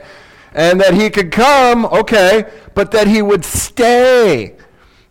And 0.52 0.80
that 0.80 0.94
he 0.94 1.10
could 1.10 1.32
come, 1.32 1.84
okay, 1.86 2.50
but 2.74 2.90
that 2.92 3.06
he 3.06 3.22
would 3.22 3.44
stay. 3.44 4.56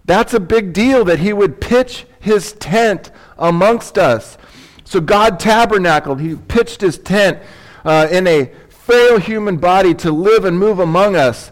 That's 0.06 0.34
a 0.34 0.40
big 0.40 0.74
deal, 0.74 1.06
that 1.06 1.20
he 1.20 1.34
would 1.34 1.60
pitch 1.60 2.06
his 2.20 2.54
tent 2.54 3.12
amongst 3.38 3.98
us. 3.98 4.38
So 4.84 5.02
God 5.02 5.40
tabernacled, 5.40 6.20
he 6.20 6.36
pitched 6.36 6.82
his 6.82 6.98
tent 6.98 7.40
uh, 7.84 8.08
in 8.12 8.28
a 8.28 8.52
frail 8.70 9.20
human 9.20 9.58
body 9.58 9.94
to 9.96 10.12
live 10.12 10.46
and 10.46 10.58
move 10.58 10.80
among 10.80 11.16
us. 11.16 11.52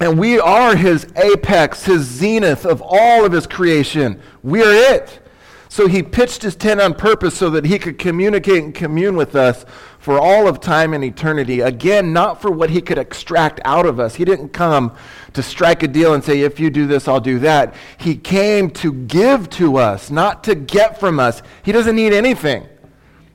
And 0.00 0.18
we 0.18 0.38
are 0.38 0.76
his 0.76 1.06
apex, 1.16 1.84
his 1.84 2.02
zenith 2.02 2.64
of 2.64 2.82
all 2.84 3.24
of 3.24 3.32
his 3.32 3.46
creation. 3.46 4.20
We 4.42 4.62
are 4.62 4.94
it. 4.94 5.20
So 5.68 5.86
he 5.86 6.02
pitched 6.02 6.42
his 6.42 6.56
tent 6.56 6.80
on 6.80 6.94
purpose 6.94 7.36
so 7.36 7.50
that 7.50 7.64
he 7.64 7.78
could 7.78 7.98
communicate 7.98 8.64
and 8.64 8.74
commune 8.74 9.16
with 9.16 9.34
us 9.34 9.64
for 9.98 10.18
all 10.18 10.46
of 10.46 10.60
time 10.60 10.94
and 10.94 11.02
eternity. 11.02 11.60
Again, 11.60 12.12
not 12.12 12.40
for 12.40 12.50
what 12.50 12.70
he 12.70 12.80
could 12.80 12.98
extract 12.98 13.60
out 13.64 13.86
of 13.86 13.98
us. 13.98 14.14
He 14.14 14.24
didn't 14.24 14.50
come 14.50 14.94
to 15.32 15.42
strike 15.42 15.82
a 15.82 15.88
deal 15.88 16.14
and 16.14 16.22
say, 16.22 16.40
if 16.40 16.60
you 16.60 16.70
do 16.70 16.86
this, 16.86 17.08
I'll 17.08 17.20
do 17.20 17.38
that. 17.40 17.74
He 17.98 18.16
came 18.16 18.70
to 18.72 18.92
give 18.92 19.50
to 19.50 19.76
us, 19.76 20.10
not 20.10 20.44
to 20.44 20.54
get 20.54 21.00
from 21.00 21.18
us. 21.18 21.42
He 21.62 21.72
doesn't 21.72 21.96
need 21.96 22.12
anything. 22.12 22.66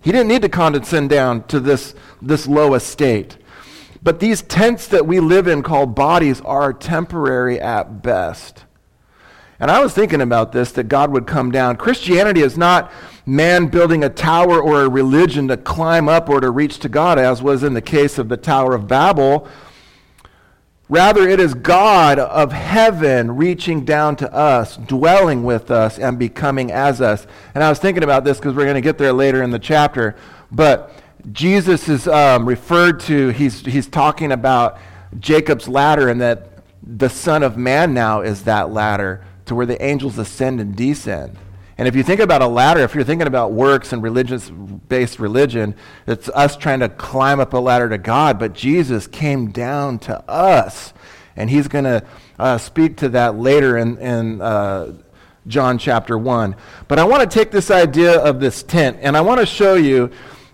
He 0.02 0.12
didn't 0.12 0.28
need 0.28 0.42
to 0.42 0.50
condescend 0.50 1.10
down 1.10 1.44
to 1.48 1.60
this, 1.60 1.96
this 2.22 2.48
low 2.48 2.74
estate. 2.74 3.38
But 4.02 4.20
these 4.20 4.42
tents 4.42 4.88
that 4.88 5.08
we 5.08 5.20
live 5.20 5.48
in 5.48 5.64
called 5.64 5.96
bodies 5.96 6.42
are 6.42 6.74
temporary 6.74 7.60
at 7.60 8.02
best. 8.02 8.66
And 9.60 9.72
I 9.72 9.82
was 9.82 9.94
thinking 9.94 10.20
about 10.20 10.52
this 10.52 10.74
that 10.74 10.90
God 10.90 11.12
would 11.12 11.26
come 11.26 11.52
down. 11.52 11.78
Christianity 11.78 12.42
is 12.42 12.58
not 12.58 12.92
man 13.26 13.68
building 13.68 14.04
a 14.04 14.10
tower 14.10 14.62
or 14.62 14.82
a 14.82 14.90
religion 14.90 15.48
to 15.48 15.58
climb 15.58 16.10
up 16.10 16.30
or 16.30 16.42
to 16.42 16.52
reach 16.52 16.80
to 16.80 16.90
God, 16.90 17.18
as 17.18 17.42
was 17.42 17.64
in 17.64 17.74
the 17.74 17.82
case 17.82 18.18
of 18.18 18.30
the 18.30 18.38
Tower 18.38 18.74
of 18.76 18.88
Babel. 18.88 19.48
Rather, 20.90 21.28
it 21.28 21.40
is 21.40 21.54
God 21.54 22.20
of 22.20 22.52
heaven 22.52 23.36
reaching 23.36 23.86
down 23.86 24.16
to 24.18 24.32
us, 24.34 24.76
dwelling 24.76 25.44
with 25.44 25.72
us, 25.72 25.98
and 25.98 26.20
becoming 26.20 26.72
as 26.72 27.02
us. 27.02 27.26
And 27.56 27.64
I 27.64 27.70
was 27.70 27.80
thinking 27.80 28.04
about 28.04 28.26
this 28.26 28.38
because 28.38 28.54
we're 28.54 28.66
going 28.66 28.76
to 28.76 28.82
get 28.82 28.98
there 28.98 29.14
later 29.14 29.42
in 29.42 29.52
the 29.52 29.60
chapter. 29.60 30.16
But 30.52 30.92
Jesus 31.32 31.88
is 31.88 32.08
um, 32.08 32.46
referred 32.46 33.00
to, 33.02 33.30
he's, 33.30 33.62
he's 33.62 33.88
talking 33.88 34.34
about 34.34 34.78
Jacob's 35.20 35.70
ladder, 35.70 36.10
and 36.10 36.20
that 36.20 36.64
the 36.84 37.10
Son 37.10 37.44
of 37.44 37.58
Man 37.58 37.94
now 37.94 38.22
is 38.22 38.44
that 38.44 38.72
ladder 38.72 39.26
to 39.46 39.56
where 39.56 39.66
the 39.66 39.82
angels 39.84 40.18
ascend 40.18 40.60
and 40.60 40.76
descend. 40.76 41.38
And 41.78 41.88
if 41.88 41.96
you 41.96 42.04
think 42.04 42.20
about 42.20 42.42
a 42.42 42.48
ladder, 42.48 42.82
if 42.82 42.94
you're 42.94 43.04
thinking 43.04 43.28
about 43.28 43.52
works 43.52 43.94
and 43.94 44.04
religious 44.04 44.50
based 44.50 45.20
religion, 45.20 45.76
it's 46.06 46.30
us 46.30 46.56
trying 46.56 46.82
to 46.82 46.90
climb 46.90 47.40
up 47.40 47.54
a 47.54 47.58
ladder 47.58 47.90
to 47.90 47.98
God, 47.98 48.38
but 48.38 48.54
Jesus 48.54 49.08
came 49.08 49.52
down 49.52 50.00
to 50.00 50.20
us. 50.30 50.94
And 51.36 51.50
he's 51.50 51.68
going 51.68 51.86
to 51.86 52.04
uh, 52.38 52.60
speak 52.60 52.98
to 52.98 53.10
that 53.10 53.38
later 53.38 53.78
in, 53.78 53.98
in 53.98 54.40
uh, 54.40 54.94
John 55.48 55.80
chapter 55.80 56.16
1. 56.18 56.56
But 56.88 57.00
I 57.00 57.06
want 57.06 57.30
to 57.30 57.40
take 57.40 57.50
this 57.50 57.72
idea 57.72 58.20
of 58.20 58.40
this 58.40 58.62
tent, 58.62 59.00
and 59.02 59.18
I 59.18 59.22
want 59.22 59.40
to 59.40 59.46
show 59.46 59.74
you 59.74 60.12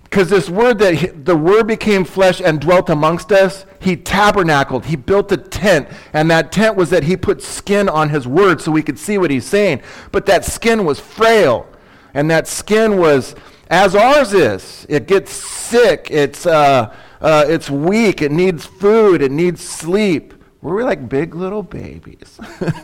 Because 0.09 0.29
this 0.29 0.49
word 0.49 0.79
that 0.79 0.95
he, 0.95 1.07
the 1.07 1.35
word 1.35 1.67
became 1.67 2.03
flesh 2.03 2.41
and 2.41 2.59
dwelt 2.59 2.89
amongst 2.89 3.31
us, 3.31 3.65
he 3.79 3.95
tabernacled, 3.95 4.85
he 4.85 4.95
built 4.95 5.31
a 5.31 5.37
tent, 5.37 5.87
and 6.13 6.31
that 6.31 6.51
tent 6.51 6.75
was 6.75 6.89
that 6.89 7.03
he 7.03 7.15
put 7.15 7.43
skin 7.43 7.87
on 7.87 8.09
his 8.09 8.27
word 8.27 8.59
so 8.59 8.71
we 8.71 8.81
could 8.81 8.97
see 8.97 9.19
what 9.19 9.29
he's 9.29 9.45
saying. 9.45 9.81
But 10.11 10.25
that 10.25 10.45
skin 10.45 10.83
was 10.83 10.99
frail, 10.99 11.67
and 12.15 12.29
that 12.31 12.47
skin 12.47 12.97
was 12.97 13.35
as 13.69 13.95
ours 13.95 14.33
is. 14.33 14.87
It 14.89 15.07
gets 15.07 15.31
sick, 15.31 16.07
it's, 16.09 16.47
uh, 16.47 16.95
uh, 17.21 17.45
it's 17.47 17.69
weak, 17.69 18.23
it 18.23 18.31
needs 18.31 18.65
food, 18.65 19.21
it 19.21 19.31
needs 19.31 19.61
sleep. 19.61 20.33
We're 20.63 20.83
like 20.83 21.07
big 21.07 21.35
little 21.35 21.63
babies. 21.63 22.39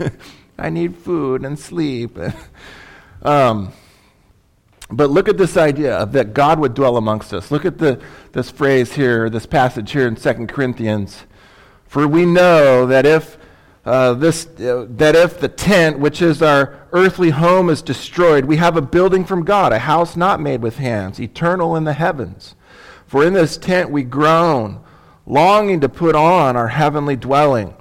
I 0.59 0.69
need 0.69 0.95
food 0.95 1.43
and 1.43 1.57
sleep. 1.57 2.19
um, 3.23 3.73
but 4.89 5.09
look 5.09 5.27
at 5.27 5.37
this 5.37 5.57
idea 5.57 5.95
of 5.95 6.11
that 6.11 6.33
God 6.33 6.59
would 6.59 6.73
dwell 6.73 6.97
amongst 6.97 7.33
us. 7.33 7.49
Look 7.49 7.65
at 7.65 7.77
the, 7.77 7.99
this 8.33 8.51
phrase 8.51 8.93
here, 8.93 9.29
this 9.29 9.45
passage 9.45 9.91
here 9.91 10.07
in 10.07 10.15
2 10.15 10.47
Corinthians. 10.47 11.23
For 11.87 12.07
we 12.07 12.25
know 12.25 12.85
that 12.85 13.05
if 13.05 13.37
uh, 13.85 14.15
this, 14.15 14.47
uh, 14.59 14.87
that 14.89 15.15
if 15.15 15.39
the 15.39 15.47
tent, 15.47 15.99
which 15.99 16.21
is 16.21 16.41
our 16.41 16.87
earthly 16.91 17.29
home, 17.29 17.69
is 17.69 17.81
destroyed, 17.83 18.45
we 18.45 18.57
have 18.57 18.75
a 18.75 18.81
building 18.81 19.23
from 19.23 19.43
God, 19.43 19.71
a 19.71 19.79
house 19.79 20.15
not 20.15 20.39
made 20.39 20.61
with 20.61 20.77
hands, 20.77 21.19
eternal 21.19 21.75
in 21.75 21.83
the 21.83 21.93
heavens. 21.93 22.55
For 23.05 23.25
in 23.25 23.33
this 23.33 23.57
tent 23.57 23.91
we 23.91 24.03
groan, 24.03 24.81
longing 25.27 25.81
to 25.81 25.89
put 25.89 26.15
on 26.15 26.55
our 26.55 26.69
heavenly 26.69 27.15
dwelling, 27.15 27.75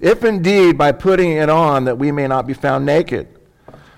if 0.00 0.24
indeed 0.24 0.76
by 0.76 0.92
putting 0.92 1.30
it 1.30 1.48
on 1.48 1.84
that 1.84 1.98
we 1.98 2.10
may 2.10 2.26
not 2.26 2.46
be 2.46 2.52
found 2.52 2.84
naked. 2.84 3.35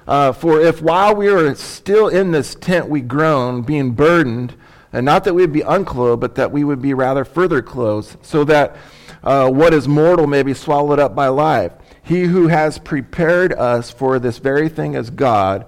Uh, 0.09 0.33
for 0.33 0.59
if 0.59 0.81
while 0.81 1.15
we 1.15 1.29
are 1.29 1.55
still 1.55 2.09
in 2.09 2.31
this 2.31 2.55
tent 2.55 2.89
we 2.89 3.03
groan, 3.03 3.61
being 3.61 3.91
burdened, 3.91 4.55
and 4.91 5.05
not 5.05 5.23
that 5.25 5.35
we 5.35 5.43
would 5.43 5.53
be 5.53 5.61
unclothed, 5.61 6.19
but 6.19 6.35
that 6.35 6.51
we 6.51 6.65
would 6.65 6.81
be 6.81 6.95
rather 6.95 7.27
further 7.27 7.61
clothed, 7.61 8.17
so 8.25 8.43
that 8.43 8.75
uh, 9.23 9.51
what 9.51 9.75
is 9.75 9.87
mortal 9.87 10.27
may 10.27 10.43
be 10.43 10.55
swallowed 10.55 10.99
up 10.99 11.15
by 11.15 11.29
life. 11.29 11.73
He 12.03 12.23
who 12.23 12.49
has 12.49 12.79
prepared 12.79 13.53
us 13.53 13.91
for 13.91 14.19
this 14.19 14.39
very 14.39 14.71
thing 14.71 14.95
is 14.95 15.11
God, 15.11 15.67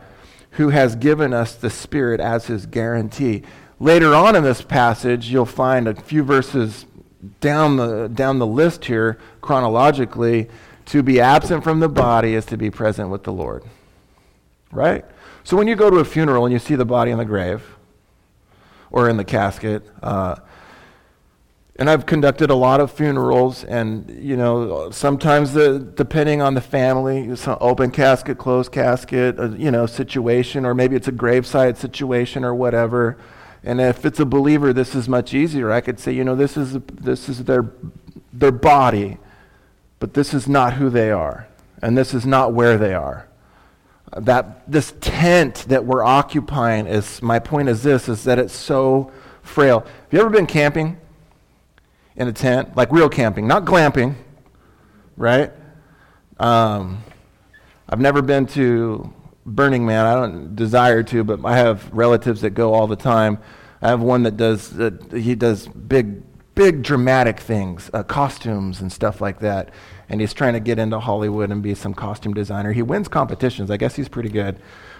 who 0.52 0.70
has 0.70 0.96
given 0.96 1.34
us 1.34 1.54
the 1.54 1.68
Spirit 1.68 2.18
as 2.18 2.46
his 2.46 2.64
guarantee. 2.64 3.42
Later 3.78 4.14
on 4.14 4.34
in 4.36 4.42
this 4.42 4.62
passage, 4.62 5.28
you'll 5.30 5.44
find 5.44 5.86
a 5.86 5.94
few 5.94 6.22
verses 6.22 6.86
down 7.40 7.76
the, 7.76 8.08
down 8.08 8.38
the 8.38 8.46
list 8.46 8.86
here, 8.86 9.18
chronologically, 9.42 10.48
to 10.86 11.02
be 11.02 11.20
absent 11.20 11.62
from 11.62 11.80
the 11.80 11.90
body 11.90 12.34
is 12.34 12.46
to 12.46 12.56
be 12.56 12.70
present 12.70 13.10
with 13.10 13.24
the 13.24 13.32
Lord 13.32 13.64
right? 14.72 15.04
So 15.44 15.56
when 15.56 15.66
you 15.66 15.76
go 15.76 15.90
to 15.90 15.96
a 15.96 16.04
funeral 16.04 16.44
and 16.44 16.52
you 16.52 16.58
see 16.58 16.74
the 16.74 16.84
body 16.84 17.10
in 17.10 17.18
the 17.18 17.24
grave 17.24 17.76
or 18.90 19.08
in 19.08 19.16
the 19.16 19.24
casket, 19.24 19.88
uh, 20.02 20.36
and 21.76 21.88
I've 21.88 22.04
conducted 22.04 22.50
a 22.50 22.54
lot 22.54 22.78
of 22.80 22.92
funerals, 22.92 23.64
and 23.64 24.10
you 24.22 24.36
know, 24.36 24.90
sometimes 24.90 25.54
the, 25.54 25.78
depending 25.78 26.42
on 26.42 26.52
the 26.52 26.60
family, 26.60 27.34
some 27.36 27.56
open 27.58 27.90
casket, 27.90 28.36
closed 28.36 28.70
casket, 28.70 29.40
uh, 29.40 29.48
you 29.52 29.70
know, 29.70 29.86
situation, 29.86 30.66
or 30.66 30.74
maybe 30.74 30.94
it's 30.94 31.08
a 31.08 31.12
graveside 31.12 31.78
situation 31.78 32.44
or 32.44 32.54
whatever. 32.54 33.16
And 33.64 33.80
if 33.80 34.04
it's 34.04 34.20
a 34.20 34.26
believer, 34.26 34.74
this 34.74 34.94
is 34.94 35.08
much 35.08 35.32
easier. 35.32 35.72
I 35.72 35.80
could 35.80 35.98
say, 35.98 36.12
you 36.12 36.22
know, 36.22 36.36
this 36.36 36.58
is 36.58 36.78
this 36.92 37.30
is 37.30 37.44
their 37.44 37.72
their 38.30 38.52
body, 38.52 39.16
but 40.00 40.12
this 40.12 40.34
is 40.34 40.46
not 40.46 40.74
who 40.74 40.90
they 40.90 41.10
are, 41.10 41.48
and 41.80 41.96
this 41.96 42.12
is 42.12 42.26
not 42.26 42.52
where 42.52 42.76
they 42.76 42.92
are 42.92 43.29
that 44.16 44.70
this 44.70 44.92
tent 45.00 45.66
that 45.68 45.84
we're 45.84 46.02
occupying 46.02 46.86
is 46.86 47.22
my 47.22 47.38
point 47.38 47.68
is 47.68 47.82
this 47.82 48.08
is 48.08 48.24
that 48.24 48.38
it's 48.38 48.54
so 48.54 49.12
frail. 49.42 49.80
Have 49.80 50.12
you 50.12 50.20
ever 50.20 50.30
been 50.30 50.46
camping 50.46 50.98
in 52.16 52.26
a 52.26 52.32
tent? 52.32 52.76
Like 52.76 52.90
real 52.90 53.08
camping 53.08 53.46
not 53.46 53.64
glamping 53.64 54.16
right? 55.16 55.52
Um, 56.38 57.04
i've 57.88 58.00
never 58.00 58.22
been 58.22 58.46
to 58.46 59.12
burning 59.46 59.86
man. 59.86 60.06
I 60.06 60.14
don't 60.14 60.56
desire 60.56 61.02
to 61.04 61.22
but 61.24 61.44
i 61.44 61.56
have 61.56 61.92
relatives 61.92 62.40
that 62.40 62.50
go 62.50 62.74
all 62.74 62.86
the 62.86 62.96
time. 62.96 63.38
I 63.82 63.88
have 63.88 64.00
one 64.00 64.24
that 64.24 64.36
does 64.36 64.78
uh, 64.78 64.90
he 65.12 65.34
does 65.34 65.68
big 65.68 66.22
big 66.54 66.82
dramatic 66.82 67.40
things 67.40 67.90
uh, 67.94 68.02
costumes 68.02 68.80
and 68.80 68.92
stuff 68.92 69.20
like 69.20 69.40
that 69.40 69.70
and 70.10 70.20
he's 70.20 70.34
trying 70.34 70.54
to 70.54 70.60
get 70.60 70.78
into 70.78 70.98
Hollywood 70.98 71.52
and 71.52 71.62
be 71.62 71.74
some 71.74 71.94
costume 71.94 72.34
designer. 72.34 72.72
He 72.72 72.82
wins 72.82 73.06
competitions. 73.06 73.70
I 73.70 73.76
guess 73.76 73.94
he's 73.94 74.08
pretty 74.08 74.28
good. 74.28 74.58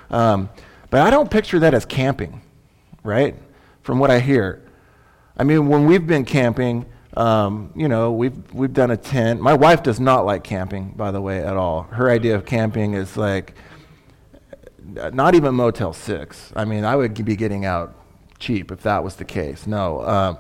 Um, 0.08 0.48
but 0.88 1.02
I 1.02 1.10
don't 1.10 1.28
picture 1.28 1.58
that 1.58 1.74
as 1.74 1.84
camping, 1.84 2.40
right? 3.02 3.34
From 3.82 3.98
what 3.98 4.10
I 4.10 4.20
hear. 4.20 4.62
I 5.36 5.42
mean, 5.42 5.66
when 5.66 5.86
we've 5.86 6.06
been 6.06 6.24
camping, 6.24 6.86
um, 7.16 7.72
you 7.74 7.88
know, 7.88 8.12
we've, 8.12 8.54
we've 8.54 8.72
done 8.72 8.92
a 8.92 8.96
tent. 8.96 9.40
My 9.40 9.54
wife 9.54 9.82
does 9.82 9.98
not 9.98 10.24
like 10.24 10.44
camping, 10.44 10.92
by 10.92 11.10
the 11.10 11.20
way, 11.20 11.42
at 11.44 11.56
all. 11.56 11.82
Her 11.82 12.08
idea 12.08 12.36
of 12.36 12.46
camping 12.46 12.94
is 12.94 13.16
like, 13.16 13.54
not 15.12 15.34
even 15.34 15.56
Motel 15.56 15.92
6. 15.92 16.52
I 16.54 16.64
mean, 16.64 16.84
I 16.84 16.94
would 16.94 17.24
be 17.24 17.34
getting 17.34 17.64
out 17.64 17.96
cheap 18.38 18.70
if 18.70 18.82
that 18.84 19.02
was 19.02 19.16
the 19.16 19.24
case. 19.24 19.66
No. 19.66 20.06
Um, 20.06 20.38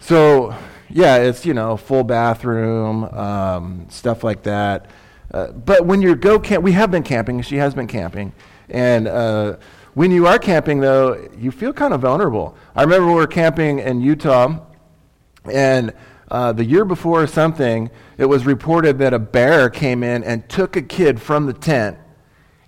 so, 0.00 0.54
yeah, 0.88 1.16
it's, 1.18 1.46
you 1.46 1.54
know, 1.54 1.76
full 1.76 2.02
bathroom, 2.02 3.04
um, 3.04 3.86
stuff 3.88 4.24
like 4.24 4.42
that. 4.42 4.90
Uh, 5.32 5.52
but 5.52 5.86
when 5.86 6.02
you 6.02 6.16
go 6.16 6.40
camp, 6.40 6.64
we 6.64 6.72
have 6.72 6.90
been 6.90 7.04
camping. 7.04 7.40
She 7.42 7.56
has 7.56 7.74
been 7.74 7.86
camping. 7.86 8.32
And 8.68 9.06
uh, 9.06 9.56
when 9.94 10.10
you 10.10 10.26
are 10.26 10.38
camping, 10.38 10.80
though, 10.80 11.28
you 11.36 11.50
feel 11.50 11.72
kind 11.72 11.94
of 11.94 12.00
vulnerable. 12.00 12.56
I 12.74 12.82
remember 12.82 13.08
we 13.08 13.14
were 13.14 13.26
camping 13.26 13.78
in 13.78 14.00
Utah, 14.00 14.58
and 15.44 15.92
uh, 16.30 16.52
the 16.52 16.64
year 16.64 16.84
before 16.84 17.22
or 17.22 17.26
something, 17.26 17.90
it 18.18 18.24
was 18.24 18.46
reported 18.46 18.98
that 18.98 19.12
a 19.12 19.18
bear 19.18 19.68
came 19.68 20.02
in 20.02 20.24
and 20.24 20.48
took 20.48 20.76
a 20.76 20.82
kid 20.82 21.20
from 21.20 21.46
the 21.46 21.52
tent, 21.52 21.98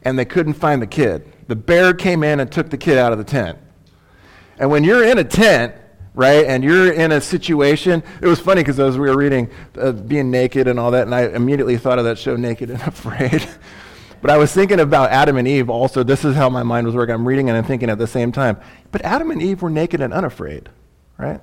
and 0.02 0.18
they 0.18 0.24
couldn't 0.24 0.54
find 0.54 0.82
the 0.82 0.86
kid. 0.86 1.32
The 1.48 1.56
bear 1.56 1.94
came 1.94 2.22
in 2.22 2.40
and 2.40 2.50
took 2.50 2.70
the 2.70 2.78
kid 2.78 2.98
out 2.98 3.12
of 3.12 3.18
the 3.18 3.24
tent. 3.24 3.58
And 4.58 4.70
when 4.70 4.84
you're 4.84 5.04
in 5.04 5.18
a 5.18 5.24
tent, 5.24 5.74
right? 6.14 6.44
And 6.46 6.62
you're 6.62 6.92
in 6.92 7.12
a 7.12 7.20
situation. 7.20 8.02
It 8.20 8.26
was 8.26 8.40
funny 8.40 8.62
because 8.62 8.78
as 8.78 8.98
we 8.98 9.08
were 9.08 9.16
reading 9.16 9.50
uh, 9.78 9.92
being 9.92 10.30
naked 10.30 10.68
and 10.68 10.78
all 10.78 10.90
that, 10.90 11.06
and 11.06 11.14
I 11.14 11.28
immediately 11.28 11.76
thought 11.76 11.98
of 11.98 12.04
that 12.04 12.18
show, 12.18 12.36
Naked 12.36 12.70
and 12.70 12.82
Afraid. 12.86 13.48
but 14.20 14.30
I 14.30 14.36
was 14.36 14.52
thinking 14.52 14.80
about 14.80 15.10
Adam 15.10 15.36
and 15.36 15.48
Eve 15.48 15.70
also. 15.70 16.02
This 16.02 16.24
is 16.24 16.34
how 16.34 16.48
my 16.48 16.62
mind 16.62 16.86
was 16.86 16.94
working. 16.94 17.14
I'm 17.14 17.26
reading 17.26 17.48
and 17.48 17.56
I'm 17.56 17.64
thinking 17.64 17.90
at 17.90 17.98
the 17.98 18.06
same 18.06 18.32
time. 18.32 18.58
But 18.90 19.02
Adam 19.02 19.30
and 19.30 19.42
Eve 19.42 19.62
were 19.62 19.70
naked 19.70 20.00
and 20.00 20.12
unafraid, 20.12 20.68
right? 21.18 21.40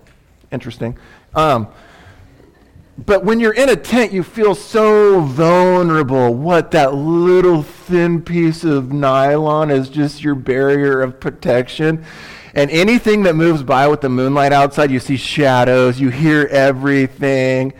Interesting. 0.51 0.97
Um, 1.33 1.67
but 3.05 3.23
when 3.23 3.39
you're 3.39 3.53
in 3.53 3.69
a 3.69 3.77
tent, 3.77 4.11
you 4.11 4.23
feel 4.23 4.53
so 4.53 5.21
vulnerable. 5.21 6.33
What, 6.33 6.71
that 6.71 6.93
little 6.95 7.63
thin 7.63 8.21
piece 8.21 8.65
of 8.65 8.91
nylon 8.91 9.71
is 9.71 9.89
just 9.89 10.21
your 10.21 10.35
barrier 10.35 11.01
of 11.01 11.19
protection. 11.19 12.03
And 12.53 12.71
anything 12.71 13.23
that 13.23 13.35
moves 13.35 13.63
by 13.63 13.87
with 13.87 14.01
the 14.01 14.09
moonlight 14.09 14.53
outside, 14.53 14.91
you 14.91 14.99
see 14.99 15.17
shadows, 15.17 15.99
you 15.99 16.09
hear 16.09 16.47
everything. 16.47 17.73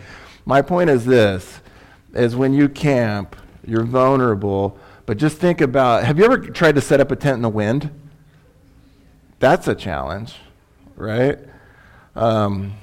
My 0.44 0.62
point 0.62 0.90
is 0.90 1.04
this 1.04 1.60
is 2.12 2.34
when 2.34 2.52
you 2.52 2.68
camp, 2.68 3.36
you're 3.66 3.84
vulnerable, 3.84 4.78
but 5.06 5.16
just 5.16 5.38
think 5.38 5.60
about 5.60 6.04
have 6.04 6.18
you 6.18 6.24
ever 6.24 6.38
tried 6.38 6.74
to 6.74 6.80
set 6.80 7.00
up 7.00 7.10
a 7.10 7.16
tent 7.16 7.36
in 7.36 7.42
the 7.42 7.48
wind? 7.48 7.90
That's 9.38 9.68
a 9.68 9.74
challenge, 9.74 10.36
right? 10.96 11.38
Um, 12.14 12.74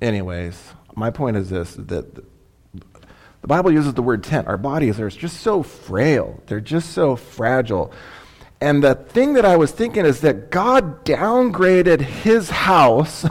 anyways, 0.00 0.60
my 0.94 1.10
point 1.10 1.36
is 1.36 1.50
this 1.50 1.74
that 1.74 2.14
the 3.40 3.46
Bible 3.46 3.72
uses 3.72 3.94
the 3.94 4.02
word 4.02 4.24
tent. 4.24 4.48
Our 4.48 4.58
bodies 4.58 5.00
are 5.00 5.08
just 5.08 5.40
so 5.40 5.62
frail, 5.62 6.42
they're 6.46 6.60
just 6.60 6.90
so 6.92 7.16
fragile. 7.16 7.92
And 8.60 8.82
the 8.82 8.94
thing 8.94 9.34
that 9.34 9.44
I 9.44 9.56
was 9.56 9.70
thinking 9.70 10.04
is 10.04 10.20
that 10.20 10.50
God 10.50 11.04
downgraded 11.04 12.00
his 12.00 12.50
house 12.50 13.24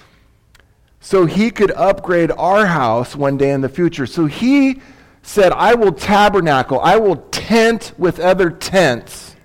so 1.00 1.24
he 1.24 1.50
could 1.50 1.70
upgrade 1.72 2.30
our 2.32 2.66
house 2.66 3.16
one 3.16 3.38
day 3.38 3.50
in 3.50 3.62
the 3.62 3.68
future. 3.68 4.06
So 4.06 4.26
he 4.26 4.82
said, 5.22 5.52
I 5.52 5.74
will 5.74 5.92
tabernacle, 5.92 6.80
I 6.80 6.96
will 6.96 7.16
tent 7.16 7.92
with 7.96 8.20
other 8.20 8.50
tents 8.50 9.36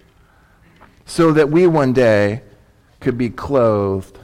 so 1.06 1.32
that 1.32 1.50
we 1.50 1.68
one 1.68 1.94
day 1.94 2.42
could 3.00 3.18
be 3.18 3.30
clothed 3.30 4.18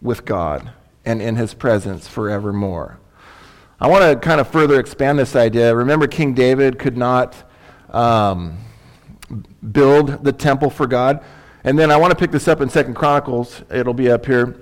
with 0.00 0.24
God 0.24 0.70
and 1.04 1.20
in 1.20 1.36
his 1.36 1.54
presence 1.54 2.06
forevermore. 2.06 2.98
I 3.80 3.88
want 3.88 4.04
to 4.04 4.16
kind 4.16 4.40
of 4.40 4.48
further 4.48 4.78
expand 4.78 5.18
this 5.18 5.34
idea. 5.34 5.74
Remember, 5.74 6.06
King 6.06 6.34
David 6.34 6.78
could 6.78 6.96
not. 6.96 7.34
Um, 7.90 8.58
build 9.72 10.24
the 10.24 10.32
temple 10.32 10.70
for 10.70 10.86
God. 10.86 11.22
And 11.64 11.78
then 11.78 11.90
I 11.90 11.96
want 11.96 12.10
to 12.10 12.16
pick 12.16 12.30
this 12.30 12.46
up 12.46 12.60
in 12.60 12.68
Second 12.68 12.94
Chronicles. 12.94 13.62
It'll 13.70 13.94
be 13.94 14.10
up 14.10 14.26
here. 14.26 14.60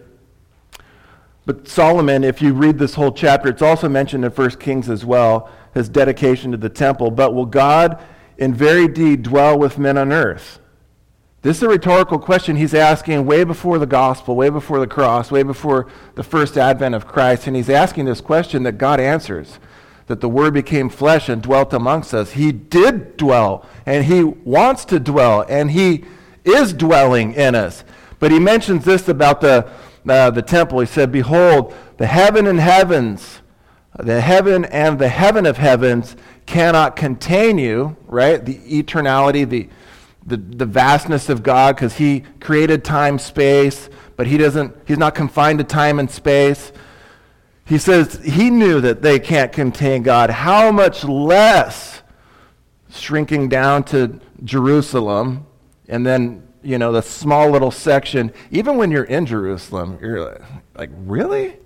But 1.44 1.66
Solomon, 1.66 2.22
if 2.22 2.40
you 2.40 2.52
read 2.54 2.78
this 2.78 2.94
whole 2.94 3.12
chapter, 3.12 3.48
it's 3.48 3.62
also 3.62 3.88
mentioned 3.88 4.24
in 4.24 4.30
First 4.30 4.60
Kings 4.60 4.88
as 4.88 5.04
well, 5.04 5.50
his 5.74 5.88
dedication 5.88 6.52
to 6.52 6.56
the 6.56 6.68
temple. 6.68 7.10
But 7.10 7.34
will 7.34 7.46
God 7.46 8.00
in 8.38 8.54
very 8.54 8.86
deed 8.86 9.24
dwell 9.24 9.58
with 9.58 9.78
men 9.78 9.98
on 9.98 10.12
earth? 10.12 10.60
This 11.42 11.56
is 11.56 11.64
a 11.64 11.68
rhetorical 11.68 12.20
question 12.20 12.54
he's 12.54 12.72
asking 12.72 13.26
way 13.26 13.42
before 13.42 13.80
the 13.80 13.86
gospel, 13.86 14.36
way 14.36 14.48
before 14.48 14.78
the 14.78 14.86
cross, 14.86 15.32
way 15.32 15.42
before 15.42 15.88
the 16.14 16.22
first 16.22 16.56
advent 16.56 16.94
of 16.94 17.08
Christ. 17.08 17.48
And 17.48 17.56
he's 17.56 17.68
asking 17.68 18.04
this 18.04 18.20
question 18.20 18.62
that 18.62 18.78
God 18.78 19.00
answers 19.00 19.58
that 20.06 20.20
the 20.20 20.28
Word 20.28 20.54
became 20.54 20.88
flesh 20.88 21.28
and 21.28 21.42
dwelt 21.42 21.72
amongst 21.72 22.12
us. 22.12 22.32
He 22.32 22.52
did 22.52 23.16
dwell, 23.16 23.66
and 23.86 24.04
He 24.04 24.22
wants 24.22 24.84
to 24.86 25.00
dwell, 25.00 25.44
and 25.48 25.70
He 25.70 26.04
is 26.44 26.72
dwelling 26.72 27.34
in 27.34 27.54
us. 27.54 27.84
But 28.18 28.30
He 28.30 28.38
mentions 28.38 28.84
this 28.84 29.08
about 29.08 29.40
the, 29.40 29.70
uh, 30.08 30.30
the 30.30 30.42
temple. 30.42 30.80
He 30.80 30.86
said, 30.86 31.12
Behold, 31.12 31.74
the 31.98 32.06
heaven 32.06 32.46
and 32.46 32.60
heavens, 32.60 33.40
the 33.98 34.20
heaven 34.20 34.64
and 34.64 34.98
the 34.98 35.08
heaven 35.08 35.46
of 35.46 35.56
heavens 35.56 36.16
cannot 36.46 36.96
contain 36.96 37.58
you, 37.58 37.96
right? 38.06 38.44
The 38.44 38.56
eternality, 38.56 39.48
the, 39.48 39.68
the, 40.26 40.36
the 40.36 40.66
vastness 40.66 41.28
of 41.28 41.42
God, 41.42 41.76
because 41.76 41.96
He 41.96 42.24
created 42.40 42.84
time, 42.84 43.18
space, 43.18 43.88
but 44.16 44.26
He 44.26 44.36
doesn't, 44.36 44.74
He's 44.86 44.98
not 44.98 45.14
confined 45.14 45.58
to 45.58 45.64
time 45.64 45.98
and 45.98 46.10
space. 46.10 46.72
He 47.72 47.78
says 47.78 48.20
he 48.22 48.50
knew 48.50 48.82
that 48.82 49.00
they 49.00 49.18
can't 49.18 49.50
contain 49.50 50.02
God. 50.02 50.28
How 50.28 50.70
much 50.70 51.04
less 51.04 52.02
shrinking 52.90 53.48
down 53.48 53.84
to 53.84 54.20
Jerusalem 54.44 55.46
and 55.88 56.04
then, 56.04 56.46
you 56.62 56.76
know, 56.76 56.92
the 56.92 57.00
small 57.00 57.48
little 57.48 57.70
section, 57.70 58.30
even 58.50 58.76
when 58.76 58.90
you're 58.90 59.04
in 59.04 59.24
Jerusalem, 59.24 59.98
you're 60.02 60.22
like, 60.22 60.42
like 60.76 60.90
really? 60.92 61.56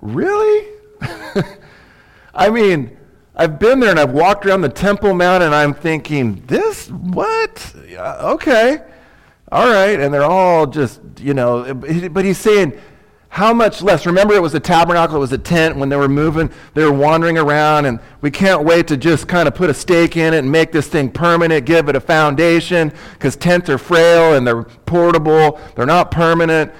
Really? 0.00 0.68
I 2.34 2.48
mean, 2.48 2.96
I've 3.36 3.58
been 3.58 3.78
there 3.78 3.90
and 3.90 4.00
I've 4.00 4.12
walked 4.12 4.46
around 4.46 4.62
the 4.62 4.70
Temple 4.70 5.12
Mount 5.12 5.42
and 5.42 5.54
I'm 5.54 5.74
thinking, 5.74 6.42
this, 6.46 6.88
what? 6.88 7.74
okay. 7.98 8.80
All 9.50 9.70
right. 9.70 10.00
And 10.00 10.14
they're 10.14 10.24
all 10.24 10.66
just, 10.66 11.02
you 11.20 11.34
know, 11.34 11.74
but 11.74 12.24
he's 12.24 12.38
saying, 12.38 12.80
how 13.32 13.54
much 13.54 13.80
less? 13.80 14.04
Remember, 14.04 14.34
it 14.34 14.42
was 14.42 14.52
a 14.52 14.60
tabernacle, 14.60 15.16
it 15.16 15.20
was 15.20 15.32
a 15.32 15.38
tent. 15.38 15.78
When 15.78 15.88
they 15.88 15.96
were 15.96 16.06
moving, 16.06 16.50
they 16.74 16.84
were 16.84 16.92
wandering 16.92 17.38
around, 17.38 17.86
and 17.86 17.98
we 18.20 18.30
can't 18.30 18.62
wait 18.62 18.88
to 18.88 18.96
just 18.98 19.26
kind 19.26 19.48
of 19.48 19.54
put 19.54 19.70
a 19.70 19.74
stake 19.74 20.18
in 20.18 20.34
it 20.34 20.40
and 20.40 20.52
make 20.52 20.70
this 20.70 20.86
thing 20.86 21.10
permanent, 21.10 21.64
give 21.64 21.88
it 21.88 21.96
a 21.96 22.00
foundation, 22.00 22.92
because 23.14 23.34
tents 23.34 23.70
are 23.70 23.78
frail 23.78 24.34
and 24.34 24.46
they're 24.46 24.64
portable, 24.64 25.58
they're 25.74 25.86
not 25.86 26.10
permanent. 26.10 26.74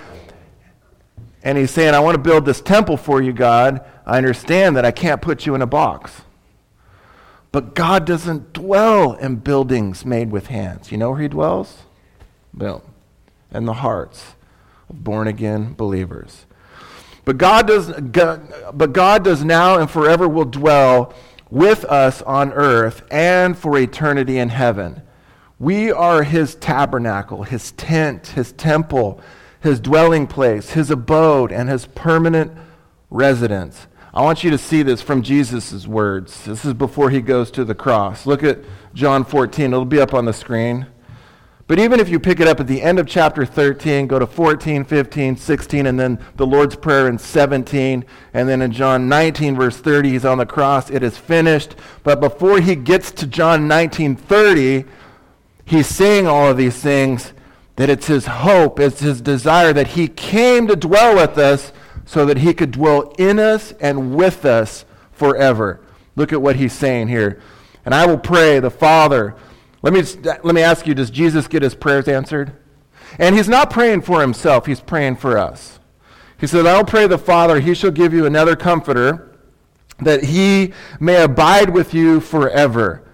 And 1.43 1.57
he's 1.57 1.71
saying, 1.71 1.95
I 1.95 2.01
want 2.01 2.17
to 2.17 2.23
build 2.23 2.45
this 2.45 2.61
temple 2.61 2.99
for 2.99 3.23
you, 3.23 3.33
God. 3.33 3.83
I 4.05 4.19
understand 4.19 4.77
that 4.77 4.85
I 4.85 4.91
can't 4.91 5.23
put 5.23 5.47
you 5.47 5.55
in 5.55 5.63
a 5.63 5.67
box. 5.67 6.21
But 7.51 7.75
God 7.75 8.05
doesn't 8.05 8.53
dwell 8.53 9.15
in 9.15 9.37
buildings 9.37 10.05
made 10.05 10.31
with 10.31 10.49
hands. 10.49 10.93
You 10.93 10.99
know 10.99 11.13
where 11.13 11.23
he 11.23 11.29
dwells? 11.29 11.85
Boom. 12.53 12.83
In 13.51 13.65
the 13.65 13.73
hearts 13.73 14.35
born 14.91 15.29
again 15.29 15.75
believers. 15.75 16.47
But 17.25 17.39
God 17.39 17.69
does, 17.69 17.91
but 17.91 18.93
God 18.93 19.25
does 19.25 19.45
now 19.45 19.79
and 19.79 19.91
forever 19.91 20.29
will 20.29 20.45
dwell 20.45 21.15
with 21.51 21.85
us 21.85 22.23
on 22.23 22.53
earth 22.53 23.05
and 23.11 23.57
for 23.57 23.79
eternity 23.79 24.39
in 24.39 24.49
heaven. 24.49 25.03
We 25.59 25.93
are 25.93 26.25
his 26.25 26.57
tabernacle, 26.57 27.45
his 27.45 27.73
tent, 27.73 28.29
his 28.29 28.53
temple, 28.53 29.21
his 29.61 29.79
dwelling 29.79 30.27
place, 30.27 30.71
his 30.71 30.91
abode, 30.91 31.53
and 31.53 31.69
his 31.69 31.87
permanent 31.87 32.53
residence. 33.11 33.87
I 34.15 34.23
want 34.23 34.43
you 34.43 34.51
to 34.51 34.59
see 34.59 34.83
this 34.83 35.01
from 35.01 35.23
Jesus' 35.23 35.87
words. 35.87 36.45
This 36.45 36.65
is 36.65 36.75
before 36.75 37.11
he 37.11 37.21
goes 37.21 37.51
to 37.53 37.65
the 37.65 37.75
cross. 37.75 38.27
Look 38.27 38.43
at 38.43 38.59
John 38.93 39.25
14. 39.25 39.73
It'll 39.73 39.85
be 39.85 40.01
up 40.01 40.15
on 40.15 40.25
the 40.25 40.33
screen. 40.33 40.87
But 41.73 41.79
even 41.79 42.01
if 42.01 42.11
you 42.11 42.21
pick 42.21 42.39
it 42.39 42.47
up 42.47 42.61
at 42.61 42.67
the 42.67 42.83
end 42.83 42.99
of 42.99 43.07
chapter 43.07 43.47
13, 43.47 44.07
go 44.07 44.19
to 44.19 44.27
14, 44.27 44.85
15, 44.85 45.37
16, 45.37 45.87
and 45.87 45.99
then 45.99 46.19
the 46.37 46.47
Lord's 46.47 46.77
Prayer 46.77 47.09
in 47.09 47.17
17, 47.17 48.05
and 48.35 48.47
then 48.47 48.61
in 48.61 48.73
John 48.73 49.09
19, 49.09 49.57
verse 49.57 49.79
30, 49.79 50.11
he's 50.11 50.27
on 50.27 50.37
the 50.37 50.45
cross. 50.45 50.91
It 50.91 51.03
is 51.03 51.17
finished. 51.17 51.75
But 52.03 52.21
before 52.21 52.61
he 52.61 52.75
gets 52.75 53.11
to 53.13 53.27
John 53.27 53.69
19, 53.69 54.17
30, 54.17 54.85
he's 55.65 55.87
saying 55.87 56.27
all 56.27 56.51
of 56.51 56.59
these 56.59 56.77
things 56.77 57.33
that 57.77 57.89
it's 57.89 58.07
his 58.07 58.27
hope, 58.27 58.79
it's 58.79 59.01
his 59.01 59.23
desire 59.23 59.73
that 59.73 59.87
he 59.87 60.09
came 60.09 60.67
to 60.67 60.77
dwell 60.77 61.17
with 61.17 61.39
us 61.39 61.73
so 62.05 62.27
that 62.27 62.37
he 62.37 62.53
could 62.53 62.73
dwell 62.73 63.15
in 63.17 63.39
us 63.39 63.73
and 63.81 64.15
with 64.15 64.45
us 64.45 64.85
forever. 65.11 65.81
Look 66.17 66.35
at 66.35 66.43
what 66.43 66.57
he's 66.57 66.75
saying 66.75 67.09
here. 67.09 67.41
And 67.87 67.95
I 67.95 68.05
will 68.05 68.19
pray 68.19 68.61
the 68.61 68.71
Father 68.71 69.35
let 69.83 69.93
me, 69.93 70.03
let 70.43 70.55
me 70.55 70.63
ask 70.63 70.87
you 70.87 70.95
does 70.95 71.11
Jesus 71.11 71.49
get 71.49 71.63
his 71.63 71.75
prayers 71.75 72.09
answered? 72.09 72.53
And 73.19 73.37
he's 73.37 73.49
not 73.49 73.71
praying 73.71 74.03
for 74.03 74.21
himself, 74.21 74.67
he's 74.67 74.81
praying 74.81 75.17
for 75.17 75.37
us. 75.37 75.79
He 76.39 76.47
said, 76.47 76.67
I'll 76.67 76.85
pray 76.85 77.07
the 77.07 77.19
Father, 77.19 77.61
he 77.61 77.75
shall 77.75 77.91
give 77.91 78.13
you 78.13 78.27
another 78.27 78.57
comforter, 78.57 79.37
that 80.01 80.25
he 80.25 80.73
may 80.99 81.23
abide 81.23 81.71
with 81.71 81.95
you 81.95 82.21
forever. 82.21 83.05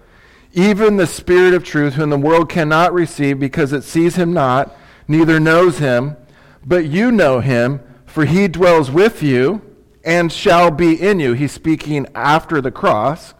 Even 0.53 0.97
the 0.97 1.05
Spirit 1.05 1.53
of 1.53 1.63
truth, 1.63 1.93
whom 1.93 2.09
the 2.09 2.17
world 2.17 2.49
cannot 2.49 2.93
receive 2.93 3.39
because 3.39 3.71
it 3.71 3.83
sees 3.83 4.15
him 4.15 4.33
not, 4.33 4.75
neither 5.07 5.39
knows 5.39 5.77
him, 5.77 6.17
but 6.65 6.85
you 6.85 7.11
know 7.11 7.39
him, 7.39 7.81
for 8.05 8.25
he 8.25 8.47
dwells 8.47 8.89
with 8.89 9.21
you 9.21 9.61
and 10.03 10.31
shall 10.31 10.71
be 10.71 10.99
in 10.99 11.19
you. 11.19 11.33
He's 11.33 11.51
speaking 11.51 12.07
after 12.15 12.61
the 12.61 12.71
cross. 12.71 13.35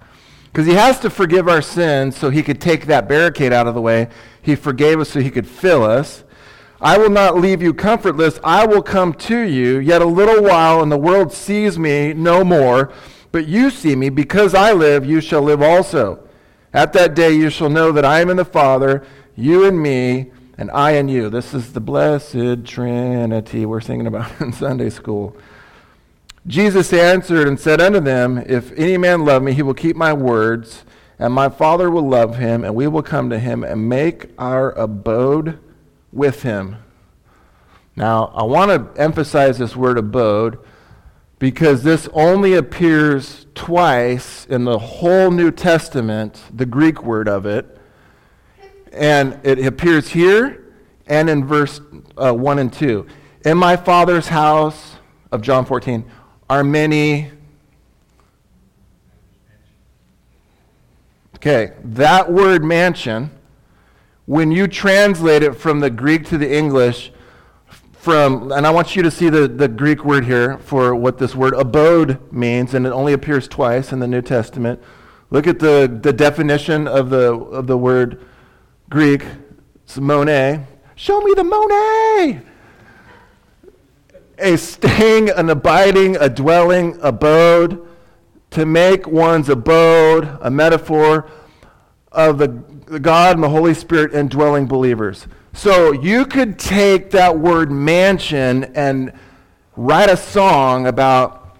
Because 0.59 0.73
he 0.73 0.77
has 0.77 0.99
to 0.99 1.09
forgive 1.09 1.47
our 1.47 1.61
sins 1.61 2.17
so 2.17 2.29
he 2.29 2.43
could 2.43 2.59
take 2.59 2.87
that 2.87 3.07
barricade 3.07 3.53
out 3.53 3.65
of 3.65 3.75
the 3.75 3.81
way. 3.81 4.09
He 4.41 4.57
forgave 4.57 4.99
us 4.99 5.11
so 5.11 5.21
he 5.21 5.31
could 5.31 5.47
fill 5.47 5.85
us. 5.85 6.25
I 6.81 6.97
will 6.97 7.09
not 7.09 7.37
leave 7.37 7.61
you 7.61 7.73
comfortless. 7.73 8.41
I 8.43 8.65
will 8.65 8.81
come 8.81 9.13
to 9.13 9.39
you 9.39 9.79
yet 9.79 10.01
a 10.01 10.05
little 10.05 10.43
while, 10.43 10.83
and 10.83 10.91
the 10.91 10.97
world 10.97 11.31
sees 11.31 11.79
me 11.79 12.11
no 12.11 12.43
more. 12.43 12.91
But 13.31 13.47
you 13.47 13.69
see 13.69 13.95
me. 13.95 14.09
Because 14.09 14.53
I 14.53 14.73
live, 14.73 15.05
you 15.05 15.21
shall 15.21 15.43
live 15.43 15.61
also. 15.61 16.27
At 16.73 16.91
that 16.91 17.15
day 17.15 17.31
you 17.31 17.49
shall 17.49 17.69
know 17.69 17.93
that 17.93 18.03
I 18.03 18.19
am 18.19 18.29
in 18.29 18.35
the 18.35 18.43
Father, 18.43 19.07
you 19.37 19.63
and 19.63 19.81
me, 19.81 20.29
and 20.57 20.69
I 20.71 20.91
in 20.91 21.07
you. 21.07 21.29
This 21.29 21.53
is 21.53 21.71
the 21.71 21.79
blessed 21.79 22.65
Trinity 22.65 23.65
we're 23.65 23.79
singing 23.79 24.07
about 24.07 24.29
in 24.41 24.51
Sunday 24.51 24.89
school. 24.89 25.37
Jesus 26.47 26.93
answered 26.93 27.47
and 27.47 27.59
said 27.59 27.81
unto 27.81 27.99
them, 27.99 28.37
If 28.37 28.71
any 28.77 28.97
man 28.97 29.25
love 29.25 29.43
me, 29.43 29.53
he 29.53 29.61
will 29.61 29.73
keep 29.73 29.95
my 29.95 30.13
words, 30.13 30.83
and 31.17 31.33
my 31.33 31.49
Father 31.49 31.89
will 31.89 32.07
love 32.07 32.37
him, 32.37 32.63
and 32.63 32.75
we 32.75 32.87
will 32.87 33.03
come 33.03 33.29
to 33.29 33.39
him 33.39 33.63
and 33.63 33.89
make 33.89 34.29
our 34.37 34.71
abode 34.71 35.59
with 36.11 36.43
him. 36.43 36.77
Now, 37.95 38.31
I 38.33 38.43
want 38.43 38.95
to 38.95 39.01
emphasize 39.01 39.57
this 39.57 39.75
word 39.75 39.97
abode 39.97 40.57
because 41.37 41.83
this 41.83 42.07
only 42.13 42.53
appears 42.53 43.45
twice 43.55 44.45
in 44.45 44.63
the 44.63 44.79
whole 44.79 45.31
New 45.31 45.51
Testament, 45.51 46.41
the 46.53 46.65
Greek 46.65 47.03
word 47.03 47.27
of 47.27 47.45
it. 47.45 47.77
And 48.91 49.39
it 49.43 49.65
appears 49.65 50.09
here 50.09 50.73
and 51.07 51.29
in 51.29 51.45
verse 51.45 51.81
uh, 52.17 52.33
1 52.33 52.59
and 52.59 52.71
2. 52.71 53.05
In 53.45 53.57
my 53.57 53.75
Father's 53.75 54.27
house 54.27 54.95
of 55.31 55.41
John 55.41 55.65
14 55.65 56.09
are 56.49 56.63
many. 56.63 57.31
Okay, 61.35 61.73
that 61.83 62.31
word 62.31 62.63
mansion, 62.63 63.31
when 64.25 64.51
you 64.51 64.67
translate 64.67 65.43
it 65.43 65.55
from 65.55 65.79
the 65.79 65.89
Greek 65.89 66.25
to 66.25 66.37
the 66.37 66.51
English, 66.51 67.11
from, 67.93 68.51
and 68.51 68.65
I 68.65 68.71
want 68.71 68.95
you 68.95 69.03
to 69.03 69.11
see 69.11 69.29
the, 69.29 69.47
the 69.47 69.67
Greek 69.67 70.03
word 70.03 70.25
here 70.25 70.57
for 70.59 70.95
what 70.95 71.17
this 71.17 71.35
word 71.35 71.53
abode 71.53 72.31
means, 72.31 72.73
and 72.73 72.85
it 72.85 72.91
only 72.91 73.13
appears 73.13 73.47
twice 73.47 73.91
in 73.91 73.99
the 73.99 74.07
New 74.07 74.21
Testament. 74.21 74.81
Look 75.29 75.47
at 75.47 75.59
the, 75.59 75.99
the 76.01 76.13
definition 76.13 76.87
of 76.87 77.09
the, 77.09 77.33
of 77.33 77.67
the 77.67 77.77
word 77.77 78.25
Greek. 78.89 79.25
It's 79.83 79.97
mone. 79.97 80.65
Show 80.95 81.21
me 81.21 81.33
the 81.35 81.43
mone 81.43 82.48
a 84.39 84.57
staying, 84.57 85.29
an 85.29 85.49
abiding, 85.49 86.15
a 86.17 86.29
dwelling, 86.29 86.97
abode, 87.01 87.85
to 88.51 88.65
make 88.65 89.07
one's 89.07 89.49
abode 89.49 90.37
a 90.41 90.49
metaphor 90.49 91.29
of 92.11 92.37
the, 92.37 92.47
the 92.87 92.99
God 92.99 93.35
and 93.35 93.43
the 93.43 93.49
Holy 93.49 93.73
Spirit 93.73 94.13
indwelling 94.13 94.65
believers. 94.65 95.27
So 95.53 95.91
you 95.91 96.25
could 96.25 96.57
take 96.57 97.11
that 97.11 97.37
word 97.37 97.71
mansion 97.71 98.65
and 98.75 99.13
write 99.75 100.09
a 100.09 100.17
song 100.17 100.87
about 100.87 101.57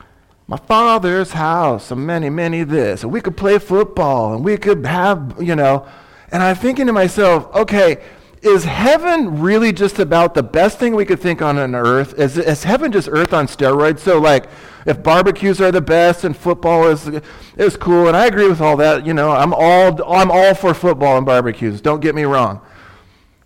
my 0.47 0.57
father's 0.57 1.31
house 1.31 1.91
and 1.91 2.07
many, 2.07 2.29
many 2.29 2.63
this. 2.63 3.03
And 3.03 3.11
we 3.11 3.21
could 3.21 3.37
play 3.37 3.59
football 3.59 4.33
and 4.33 4.43
we 4.43 4.57
could 4.57 4.85
have, 4.85 5.35
you 5.39 5.55
know. 5.55 5.87
And 6.31 6.41
I'm 6.41 6.55
thinking 6.55 6.87
to 6.87 6.93
myself, 6.93 7.53
okay, 7.55 8.01
is 8.41 8.63
heaven 8.63 9.41
really 9.41 9.73
just 9.73 9.99
about 9.99 10.33
the 10.33 10.43
best 10.43 10.79
thing 10.79 10.95
we 10.95 11.05
could 11.05 11.19
think 11.19 11.41
on 11.41 11.57
an 11.57 11.75
earth? 11.75 12.17
Is, 12.17 12.37
is 12.37 12.63
heaven 12.63 12.91
just 12.91 13.09
earth 13.11 13.33
on 13.33 13.47
steroids? 13.47 13.99
So, 13.99 14.19
like, 14.19 14.49
if 14.85 15.03
barbecues 15.03 15.59
are 15.59 15.71
the 15.71 15.81
best 15.81 16.23
and 16.23 16.35
football 16.35 16.87
is 16.87 17.09
is 17.57 17.75
cool, 17.75 18.07
and 18.07 18.15
I 18.15 18.27
agree 18.27 18.47
with 18.47 18.61
all 18.61 18.77
that. 18.77 19.05
You 19.05 19.13
know, 19.13 19.31
I'm 19.31 19.53
all 19.53 20.01
I'm 20.11 20.31
all 20.31 20.55
for 20.55 20.73
football 20.73 21.17
and 21.17 21.25
barbecues. 21.25 21.81
Don't 21.81 21.99
get 21.99 22.15
me 22.15 22.23
wrong. 22.23 22.61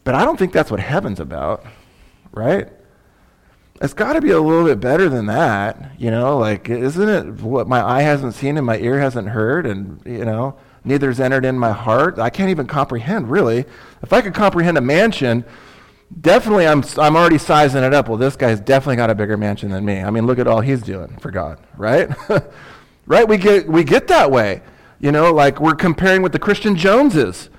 But 0.03 0.15
I 0.15 0.25
don't 0.25 0.38
think 0.38 0.53
that's 0.53 0.69
what 0.69 0.79
heaven's 0.79 1.19
about, 1.19 1.65
right? 2.32 2.69
It's 3.82 3.93
got 3.93 4.13
to 4.13 4.21
be 4.21 4.32
a 4.32 4.39
little 4.39 4.65
bit 4.65 4.79
better 4.79 5.10
than 5.10 5.25
that, 5.25 5.91
you 5.97 6.12
know. 6.12 6.38
Like, 6.38 6.69
isn't 6.69 7.10
it 7.10 7.41
what 7.41 7.67
my 7.67 7.82
eye 7.82 8.01
hasn't 8.01 8.36
seen 8.36 8.58
and 8.58 8.65
my 8.65 8.77
ear 8.77 8.99
hasn't 8.99 9.29
heard, 9.29 9.65
and 9.65 10.01
you 10.06 10.25
know, 10.25 10.56
neither's 10.83 11.19
entered 11.19 11.45
in 11.45 11.57
my 11.57 11.71
heart? 11.71 12.19
I 12.19 12.29
can't 12.29 12.49
even 12.49 12.67
comprehend, 12.67 13.29
really. 13.29 13.65
If 14.01 14.13
I 14.13 14.21
could 14.21 14.33
comprehend 14.33 14.77
a 14.77 14.81
mansion, 14.81 15.45
definitely 16.21 16.67
I'm 16.67 16.83
I'm 16.97 17.15
already 17.15 17.37
sizing 17.37 17.83
it 17.83 17.93
up. 17.93 18.07
Well, 18.07 18.17
this 18.17 18.35
guy's 18.35 18.59
definitely 18.59 18.97
got 18.97 19.09
a 19.09 19.15
bigger 19.15 19.37
mansion 19.37 19.71
than 19.71 19.85
me. 19.85 20.01
I 20.01 20.09
mean, 20.09 20.25
look 20.25 20.39
at 20.39 20.47
all 20.47 20.61
he's 20.61 20.81
doing 20.81 21.17
for 21.17 21.31
God, 21.31 21.59
right? 21.77 22.09
right? 23.05 23.27
We 23.27 23.37
get 23.37 23.67
we 23.67 23.83
get 23.83 24.07
that 24.07 24.31
way, 24.31 24.61
you 24.99 25.11
know. 25.11 25.31
Like 25.31 25.59
we're 25.59 25.75
comparing 25.75 26.21
with 26.21 26.31
the 26.31 26.39
Christian 26.39 26.75
Joneses. 26.75 27.49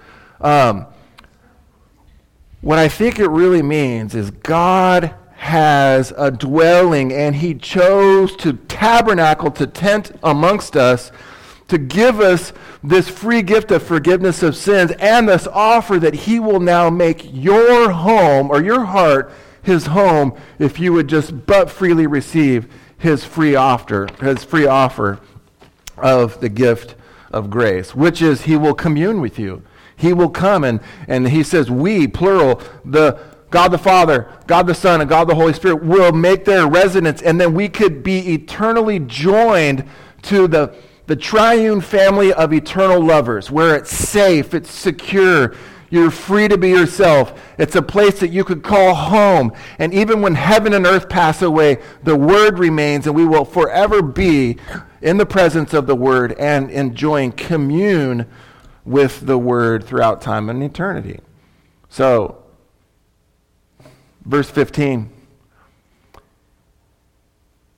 Um, 0.41 0.87
what 2.61 2.79
I 2.79 2.89
think 2.89 3.19
it 3.19 3.29
really 3.29 3.63
means 3.63 4.15
is 4.15 4.31
God 4.31 5.15
has 5.37 6.15
a 6.17 6.31
dwelling 6.31 7.13
and 7.13 7.37
he 7.37 7.55
chose 7.55 8.35
to 8.37 8.55
tabernacle, 8.55 9.51
to 9.51 9.67
tent 9.67 10.13
amongst 10.23 10.75
us, 10.75 11.13
to 11.69 11.79
give 11.79 12.21
us 12.21 12.53
this 12.83 13.09
free 13.09 13.43
gift 13.43 13.71
of 13.71 13.83
forgiveness 13.83 14.43
of 14.43 14.57
sins 14.57 14.93
and 14.99 15.29
this 15.29 15.47
offer 15.47 15.99
that 15.99 16.15
he 16.15 16.39
will 16.39 16.61
now 16.61 16.91
make 16.91 17.29
your 17.33 17.91
home 17.91 18.51
or 18.51 18.63
your 18.63 18.85
heart 18.85 19.33
his 19.63 19.87
home 19.87 20.37
if 20.59 20.79
you 20.79 20.93
would 20.93 21.09
just 21.09 21.47
but 21.47 21.71
freely 21.71 22.07
receive 22.07 22.71
his 22.99 23.25
free 23.25 23.55
offer, 23.55 24.07
his 24.21 24.45
free 24.45 24.67
offer 24.67 25.19
of 25.97 26.41
the 26.41 26.49
gift 26.49 26.95
of 27.33 27.51
grace, 27.51 27.95
which 27.95 28.21
is 28.23 28.43
he 28.43 28.57
will 28.57 28.75
commune 28.75 29.21
with 29.21 29.39
you. 29.39 29.63
He 29.97 30.13
will 30.13 30.31
come 30.31 30.65
and, 30.65 30.81
and 31.09 31.29
he 31.29 31.43
says, 31.43 31.71
we, 31.71 32.07
plural, 32.07 32.61
the 32.85 33.19
God 33.51 33.69
the 33.69 33.79
Father, 33.79 34.29
God 34.49 34.67
the 34.67 34.75
Son, 34.75 35.01
and 35.01 35.09
God 35.09 35.29
the 35.29 35.35
Holy 35.37 35.53
Spirit 35.53 35.85
will 35.85 36.13
make 36.13 36.45
their 36.45 36.67
residence, 36.67 37.23
and 37.23 37.41
then 37.41 37.55
we 37.55 37.69
could 37.69 38.03
be 38.03 38.35
eternally 38.35 38.99
joined 38.99 39.85
to 40.23 40.49
the, 40.49 40.75
the 41.07 41.17
triune 41.17 41.81
family 41.81 42.33
of 42.33 42.53
eternal 42.53 43.05
lovers, 43.05 43.51
where 43.51 43.77
it's 43.77 43.91
safe, 43.91 44.55
it's 44.55 44.71
secure, 44.71 45.55
you're 45.91 46.11
free 46.11 46.49
to 46.49 46.59
be 46.59 46.71
yourself. 46.71 47.41
It's 47.57 47.77
a 47.77 47.83
place 47.83 48.19
that 48.19 48.31
you 48.31 48.43
could 48.43 48.65
call 48.65 48.95
home. 48.95 49.53
And 49.79 49.95
even 49.95 50.23
when 50.23 50.35
heaven 50.35 50.73
and 50.73 50.87
earth 50.87 51.09
pass 51.09 51.41
away, 51.41 51.79
the 52.03 52.17
Word 52.17 52.59
remains, 52.59 53.07
and 53.07 53.15
we 53.15 53.25
will 53.25 53.45
forever 53.45 54.03
be 54.03 54.57
in 55.03 55.19
the 55.19 55.27
presence 55.27 55.73
of 55.73 55.87
the 55.87 55.95
Word 55.95 56.33
and 56.33 56.69
enjoying 56.71 57.31
commune 57.31 58.27
with 58.85 59.27
the 59.27 59.39
Word 59.39 59.85
throughout 59.85 60.21
time 60.21 60.51
and 60.51 60.65
eternity. 60.65 61.21
So, 61.89 62.43
verse 64.25 64.51
15. 64.51 65.14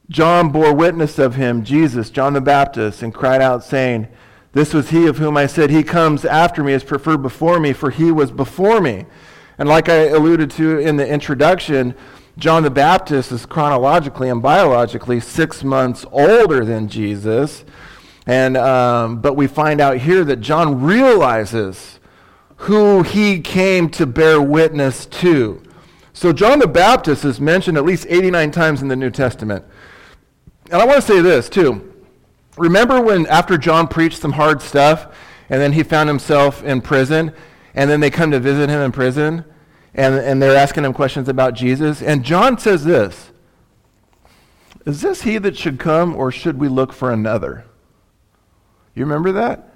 John 0.08 0.50
bore 0.50 0.72
witness 0.72 1.18
of 1.18 1.34
him, 1.34 1.64
Jesus, 1.64 2.10
John 2.10 2.32
the 2.32 2.40
Baptist, 2.40 3.02
and 3.02 3.12
cried 3.12 3.42
out, 3.42 3.64
saying, 3.64 4.08
This 4.52 4.72
was 4.72 4.90
he 4.90 5.06
of 5.06 5.18
whom 5.18 5.36
I 5.36 5.46
said, 5.46 5.70
He 5.70 5.82
comes 5.82 6.24
after 6.24 6.62
me, 6.62 6.72
is 6.72 6.84
preferred 6.84 7.22
before 7.22 7.58
me, 7.58 7.72
for 7.72 7.90
he 7.90 8.12
was 8.12 8.30
before 8.30 8.80
me. 8.80 9.06
And 9.58 9.68
like 9.68 9.88
I 9.88 10.06
alluded 10.06 10.50
to 10.52 10.78
in 10.78 10.96
the 10.96 11.06
introduction, 11.06 11.94
John 12.38 12.62
the 12.62 12.70
Baptist 12.70 13.32
is 13.32 13.46
chronologically 13.46 14.28
and 14.28 14.42
biologically 14.42 15.20
six 15.20 15.64
months 15.64 16.04
older 16.12 16.64
than 16.64 16.88
Jesus. 16.88 17.64
And, 18.26 18.56
um, 18.56 19.20
but 19.20 19.34
we 19.34 19.46
find 19.46 19.80
out 19.80 19.98
here 19.98 20.22
that 20.24 20.40
John 20.40 20.82
realizes 20.82 21.98
who 22.56 23.02
he 23.02 23.40
came 23.40 23.88
to 23.90 24.06
bear 24.06 24.40
witness 24.40 25.06
to. 25.06 25.62
So 26.12 26.32
John 26.32 26.58
the 26.58 26.66
Baptist 26.66 27.24
is 27.24 27.40
mentioned 27.40 27.76
at 27.76 27.84
least 27.84 28.06
89 28.08 28.50
times 28.50 28.82
in 28.82 28.88
the 28.88 28.96
New 28.96 29.10
Testament. 29.10 29.64
And 30.70 30.82
I 30.82 30.84
want 30.84 31.00
to 31.00 31.06
say 31.06 31.20
this 31.20 31.48
too. 31.48 31.92
Remember 32.56 33.00
when 33.00 33.26
after 33.26 33.58
John 33.58 33.86
preached 33.86 34.18
some 34.18 34.32
hard 34.32 34.62
stuff 34.62 35.14
and 35.48 35.60
then 35.60 35.72
he 35.72 35.82
found 35.82 36.08
himself 36.08 36.62
in 36.64 36.80
prison 36.80 37.32
and 37.74 37.90
then 37.90 38.00
they 38.00 38.10
come 38.10 38.30
to 38.30 38.40
visit 38.40 38.68
him 38.68 38.80
in 38.80 38.92
prison 38.92 39.44
and, 39.94 40.14
and 40.14 40.42
they're 40.42 40.56
asking 40.56 40.84
him 40.84 40.92
questions 40.92 41.28
about 41.28 41.54
Jesus? 41.54 42.02
And 42.02 42.24
John 42.24 42.58
says 42.58 42.84
this 42.84 43.30
Is 44.84 45.02
this 45.02 45.22
he 45.22 45.38
that 45.38 45.56
should 45.56 45.78
come 45.78 46.16
or 46.16 46.32
should 46.32 46.58
we 46.58 46.68
look 46.68 46.92
for 46.92 47.12
another? 47.12 47.64
You 48.94 49.04
remember 49.04 49.32
that? 49.32 49.74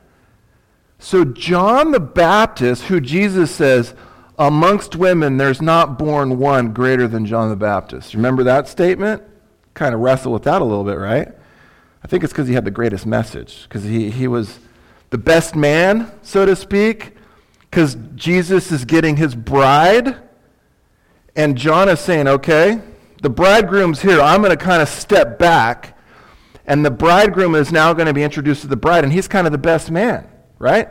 So, 0.99 1.25
John 1.25 1.93
the 1.93 2.01
Baptist, 2.01 2.85
who 2.85 3.01
Jesus 3.01 3.51
says, 3.51 3.95
amongst 4.39 4.97
women, 4.97 5.37
there's 5.37 5.63
not 5.63 5.99
born 5.99 6.39
one 6.39 6.73
greater 6.73 7.07
than 7.07 7.27
John 7.27 7.49
the 7.49 7.57
Baptist. 7.57 8.15
Remember 8.15 8.43
that 8.45 8.69
statement? 8.69 9.23
Kind 9.75 9.95
of 9.95 10.01
wrestle 10.01 10.33
with 10.33 10.45
that 10.45 10.61
a 10.61 10.65
little 10.65 10.85
bit, 10.85 10.99
right? 10.99 11.29
I 12.03 12.07
think 12.09 12.25
it's 12.25 12.33
because 12.33 12.49
he 12.49 12.55
had 12.55 12.65
the 12.65 12.71
greatest 12.71 13.07
message, 13.07 13.65
because 13.65 13.85
he, 13.85 14.11
he 14.11 14.27
was 14.27 14.59
the 15.11 15.19
best 15.19 15.55
man, 15.55 16.11
so 16.23 16.47
to 16.47 16.57
speak, 16.57 17.15
because 17.71 17.97
Jesus 18.15 18.73
is 18.73 18.85
getting 18.85 19.17
his 19.17 19.35
bride, 19.35 20.17
and 21.37 21.57
John 21.57 21.89
is 21.89 22.01
saying, 22.01 22.27
okay, 22.27 22.81
the 23.23 23.31
bridegroom's 23.31 24.03
here. 24.03 24.21
I'm 24.21 24.43
going 24.43 24.57
to 24.57 24.63
kind 24.63 24.83
of 24.83 24.89
step 24.89 25.39
back 25.39 25.97
and 26.71 26.85
the 26.85 26.91
bridegroom 26.91 27.57
is 27.57 27.73
now 27.73 27.93
going 27.93 28.07
to 28.07 28.15
be 28.15 28.23
introduced 28.23 28.63
to 28.63 28.69
the 28.69 28.77
bride, 28.77 29.03
and 29.03 29.13
he's 29.13 29.27
kind 29.27 29.45
of 29.45 29.53
the 29.53 29.59
best 29.59 29.91
man, 29.91 30.29
right? 30.61 30.89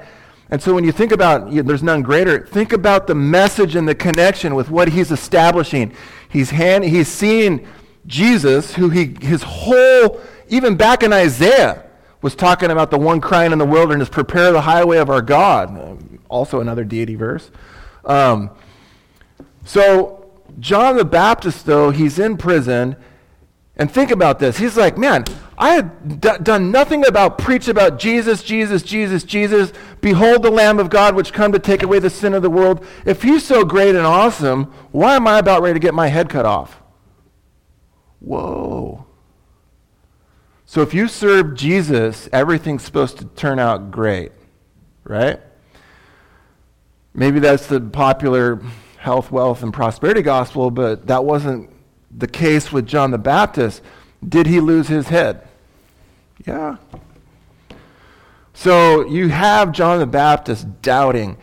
And 0.49 0.61
so 0.61 0.73
when 0.73 0.83
you 0.83 0.91
think 0.91 1.13
about, 1.13 1.53
you 1.53 1.63
there's 1.63 1.81
none 1.81 2.01
greater, 2.01 2.45
think 2.45 2.73
about 2.73 3.07
the 3.07 3.15
message 3.15 3.77
and 3.77 3.87
the 3.87 3.95
connection 3.95 4.55
with 4.55 4.69
what 4.69 4.89
he's 4.89 5.09
establishing. 5.09 5.93
He's, 6.27 6.49
hand, 6.49 6.83
he's 6.83 7.07
seeing 7.07 7.65
Jesus, 8.09 8.73
who 8.73 8.89
he, 8.89 9.15
his 9.21 9.43
whole, 9.43 10.19
even 10.49 10.75
back 10.75 11.03
in 11.03 11.13
Isaiah, 11.13 11.85
was 12.21 12.35
talking 12.35 12.71
about 12.71 12.91
the 12.91 12.97
one 12.97 13.21
crying 13.21 13.51
in 13.53 13.59
the 13.59 13.65
wilderness, 13.65 14.09
prepare 14.09 14.51
the 14.51 14.61
highway 14.61 14.97
of 14.97 15.09
our 15.09 15.21
God. 15.21 15.99
Also 16.27 16.59
another 16.59 16.83
deity 16.83 17.15
verse. 17.15 17.49
Um, 18.03 18.49
so 19.63 20.31
John 20.59 20.97
the 20.97 21.05
Baptist, 21.05 21.65
though, 21.65 21.91
he's 21.91 22.19
in 22.19 22.35
prison, 22.35 22.95
and 23.77 23.89
think 23.89 24.11
about 24.11 24.39
this. 24.39 24.57
He's 24.57 24.75
like, 24.75 24.97
man, 24.97 25.23
I 25.57 25.73
had 25.73 26.19
d- 26.19 26.29
done 26.41 26.71
nothing 26.71 27.05
about 27.05 27.37
preach 27.37 27.67
about 27.67 27.99
Jesus, 27.99 28.43
Jesus, 28.43 28.81
Jesus, 28.81 29.23
Jesus. 29.23 29.71
Behold 30.01 30.43
the 30.43 30.51
Lamb 30.51 30.79
of 30.79 30.89
God 30.89 31.15
which 31.15 31.31
come 31.31 31.51
to 31.51 31.59
take 31.59 31.83
away 31.83 31.99
the 31.99 32.09
sin 32.09 32.33
of 32.33 32.41
the 32.41 32.49
world. 32.49 32.85
If 33.05 33.21
he's 33.21 33.45
so 33.45 33.63
great 33.63 33.95
and 33.95 34.05
awesome, 34.05 34.65
why 34.91 35.15
am 35.15 35.27
I 35.27 35.37
about 35.37 35.61
ready 35.61 35.75
to 35.75 35.79
get 35.79 35.93
my 35.93 36.07
head 36.07 36.27
cut 36.27 36.45
off? 36.45 36.78
Whoa. 38.19 39.05
So 40.65 40.81
if 40.81 40.93
you 40.93 41.07
serve 41.07 41.55
Jesus, 41.55 42.29
everything's 42.31 42.83
supposed 42.83 43.17
to 43.17 43.25
turn 43.25 43.59
out 43.59 43.91
great, 43.91 44.31
right? 45.03 45.39
Maybe 47.13 47.39
that's 47.39 47.67
the 47.67 47.81
popular 47.81 48.61
health, 48.97 49.31
wealth, 49.31 49.63
and 49.63 49.73
prosperity 49.73 50.21
gospel, 50.21 50.69
but 50.69 51.07
that 51.07 51.25
wasn't 51.25 51.69
the 52.15 52.27
case 52.27 52.71
with 52.71 52.85
John 52.85 53.11
the 53.11 53.17
Baptist, 53.17 53.81
did 54.27 54.47
he 54.47 54.59
lose 54.59 54.87
his 54.87 55.07
head? 55.07 55.47
Yeah. 56.45 56.77
So 58.53 59.07
you 59.07 59.29
have 59.29 59.71
John 59.71 59.99
the 59.99 60.05
Baptist 60.05 60.81
doubting. 60.81 61.37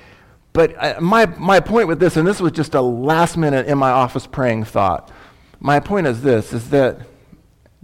But 0.52 0.74
uh, 0.76 1.00
my, 1.00 1.26
my 1.26 1.60
point 1.60 1.88
with 1.88 1.98
this, 1.98 2.16
and 2.16 2.26
this 2.26 2.40
was 2.40 2.52
just 2.52 2.74
a 2.74 2.80
last 2.80 3.36
minute 3.36 3.66
in 3.66 3.78
my 3.78 3.90
office 3.90 4.26
praying 4.26 4.64
thought. 4.64 5.10
My 5.60 5.80
point 5.80 6.06
is 6.06 6.22
this 6.22 6.52
is 6.52 6.70
that 6.70 7.00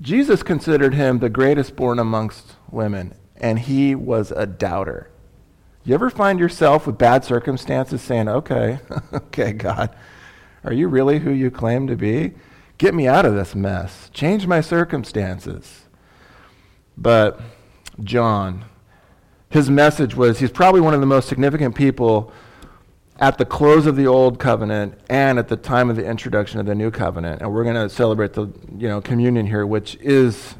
Jesus 0.00 0.42
considered 0.42 0.94
him 0.94 1.18
the 1.18 1.28
greatest 1.28 1.76
born 1.76 1.98
amongst 1.98 2.56
women, 2.70 3.14
and 3.36 3.58
he 3.58 3.94
was 3.94 4.30
a 4.32 4.46
doubter. 4.46 5.10
You 5.84 5.94
ever 5.94 6.10
find 6.10 6.38
yourself 6.38 6.86
with 6.86 6.98
bad 6.98 7.24
circumstances 7.24 8.02
saying, 8.02 8.28
okay, 8.28 8.78
okay, 9.12 9.52
God, 9.52 9.94
are 10.64 10.72
you 10.72 10.88
really 10.88 11.18
who 11.20 11.30
you 11.30 11.50
claim 11.50 11.86
to 11.88 11.96
be? 11.96 12.32
Get 12.78 12.94
me 12.94 13.06
out 13.06 13.24
of 13.24 13.34
this 13.34 13.54
mess. 13.54 14.10
Change 14.12 14.46
my 14.46 14.60
circumstances. 14.60 15.86
But 16.96 17.40
John, 18.02 18.64
his 19.50 19.70
message 19.70 20.14
was 20.14 20.38
he's 20.38 20.50
probably 20.50 20.80
one 20.80 20.94
of 20.94 21.00
the 21.00 21.06
most 21.06 21.28
significant 21.28 21.74
people 21.74 22.32
at 23.18 23.38
the 23.38 23.44
close 23.44 23.86
of 23.86 23.96
the 23.96 24.06
old 24.06 24.38
covenant 24.38 24.98
and 25.08 25.38
at 25.38 25.48
the 25.48 25.56
time 25.56 25.90
of 25.90 25.96
the 25.96 26.04
introduction 26.04 26.58
of 26.60 26.66
the 26.66 26.74
new 26.74 26.90
covenant. 26.90 27.42
And 27.42 27.52
we're 27.52 27.64
going 27.64 27.76
to 27.76 27.88
celebrate 27.88 28.32
the 28.32 28.52
you 28.76 28.88
know 28.88 29.00
communion 29.00 29.46
here, 29.46 29.66
which 29.66 29.96
is 29.96 30.54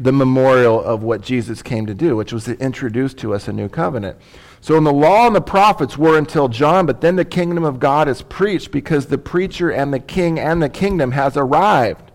the 0.00 0.12
memorial 0.12 0.82
of 0.82 1.02
what 1.02 1.20
Jesus 1.20 1.62
came 1.62 1.86
to 1.86 1.94
do, 1.94 2.16
which 2.16 2.32
was 2.32 2.44
to 2.44 2.58
introduce 2.58 3.12
to 3.14 3.34
us 3.34 3.48
a 3.48 3.52
new 3.52 3.68
covenant. 3.68 4.16
So, 4.62 4.76
in 4.76 4.84
the 4.84 4.92
law 4.92 5.26
and 5.26 5.36
the 5.36 5.40
prophets 5.40 5.96
were 5.96 6.18
until 6.18 6.48
John, 6.48 6.86
but 6.86 7.00
then 7.00 7.16
the 7.16 7.24
kingdom 7.24 7.64
of 7.64 7.78
God 7.78 8.08
is 8.08 8.22
preached 8.22 8.70
because 8.70 9.06
the 9.06 9.18
preacher 9.18 9.70
and 9.70 9.92
the 9.92 9.98
king 9.98 10.38
and 10.38 10.62
the 10.62 10.68
kingdom 10.68 11.12
has 11.12 11.36
arrived. 11.36 12.10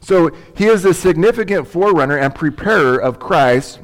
So, 0.00 0.30
he 0.54 0.66
is 0.66 0.84
a 0.84 0.92
significant 0.92 1.68
forerunner 1.68 2.18
and 2.18 2.34
preparer 2.34 2.98
of 2.98 3.18
Christ 3.18 3.80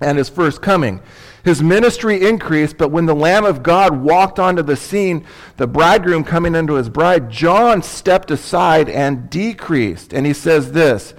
and 0.00 0.16
his 0.16 0.28
first 0.28 0.62
coming. 0.62 1.00
His 1.44 1.62
ministry 1.62 2.26
increased, 2.26 2.76
but 2.76 2.90
when 2.90 3.06
the 3.06 3.14
Lamb 3.14 3.44
of 3.44 3.62
God 3.62 4.00
walked 4.00 4.38
onto 4.38 4.62
the 4.62 4.76
scene, 4.76 5.24
the 5.56 5.66
bridegroom 5.66 6.24
coming 6.24 6.54
into 6.54 6.74
his 6.74 6.88
bride, 6.88 7.30
John 7.30 7.82
stepped 7.82 8.30
aside 8.30 8.88
and 8.88 9.30
decreased. 9.30 10.12
And 10.12 10.26
he 10.26 10.32
says 10.32 10.72
this 10.72 11.14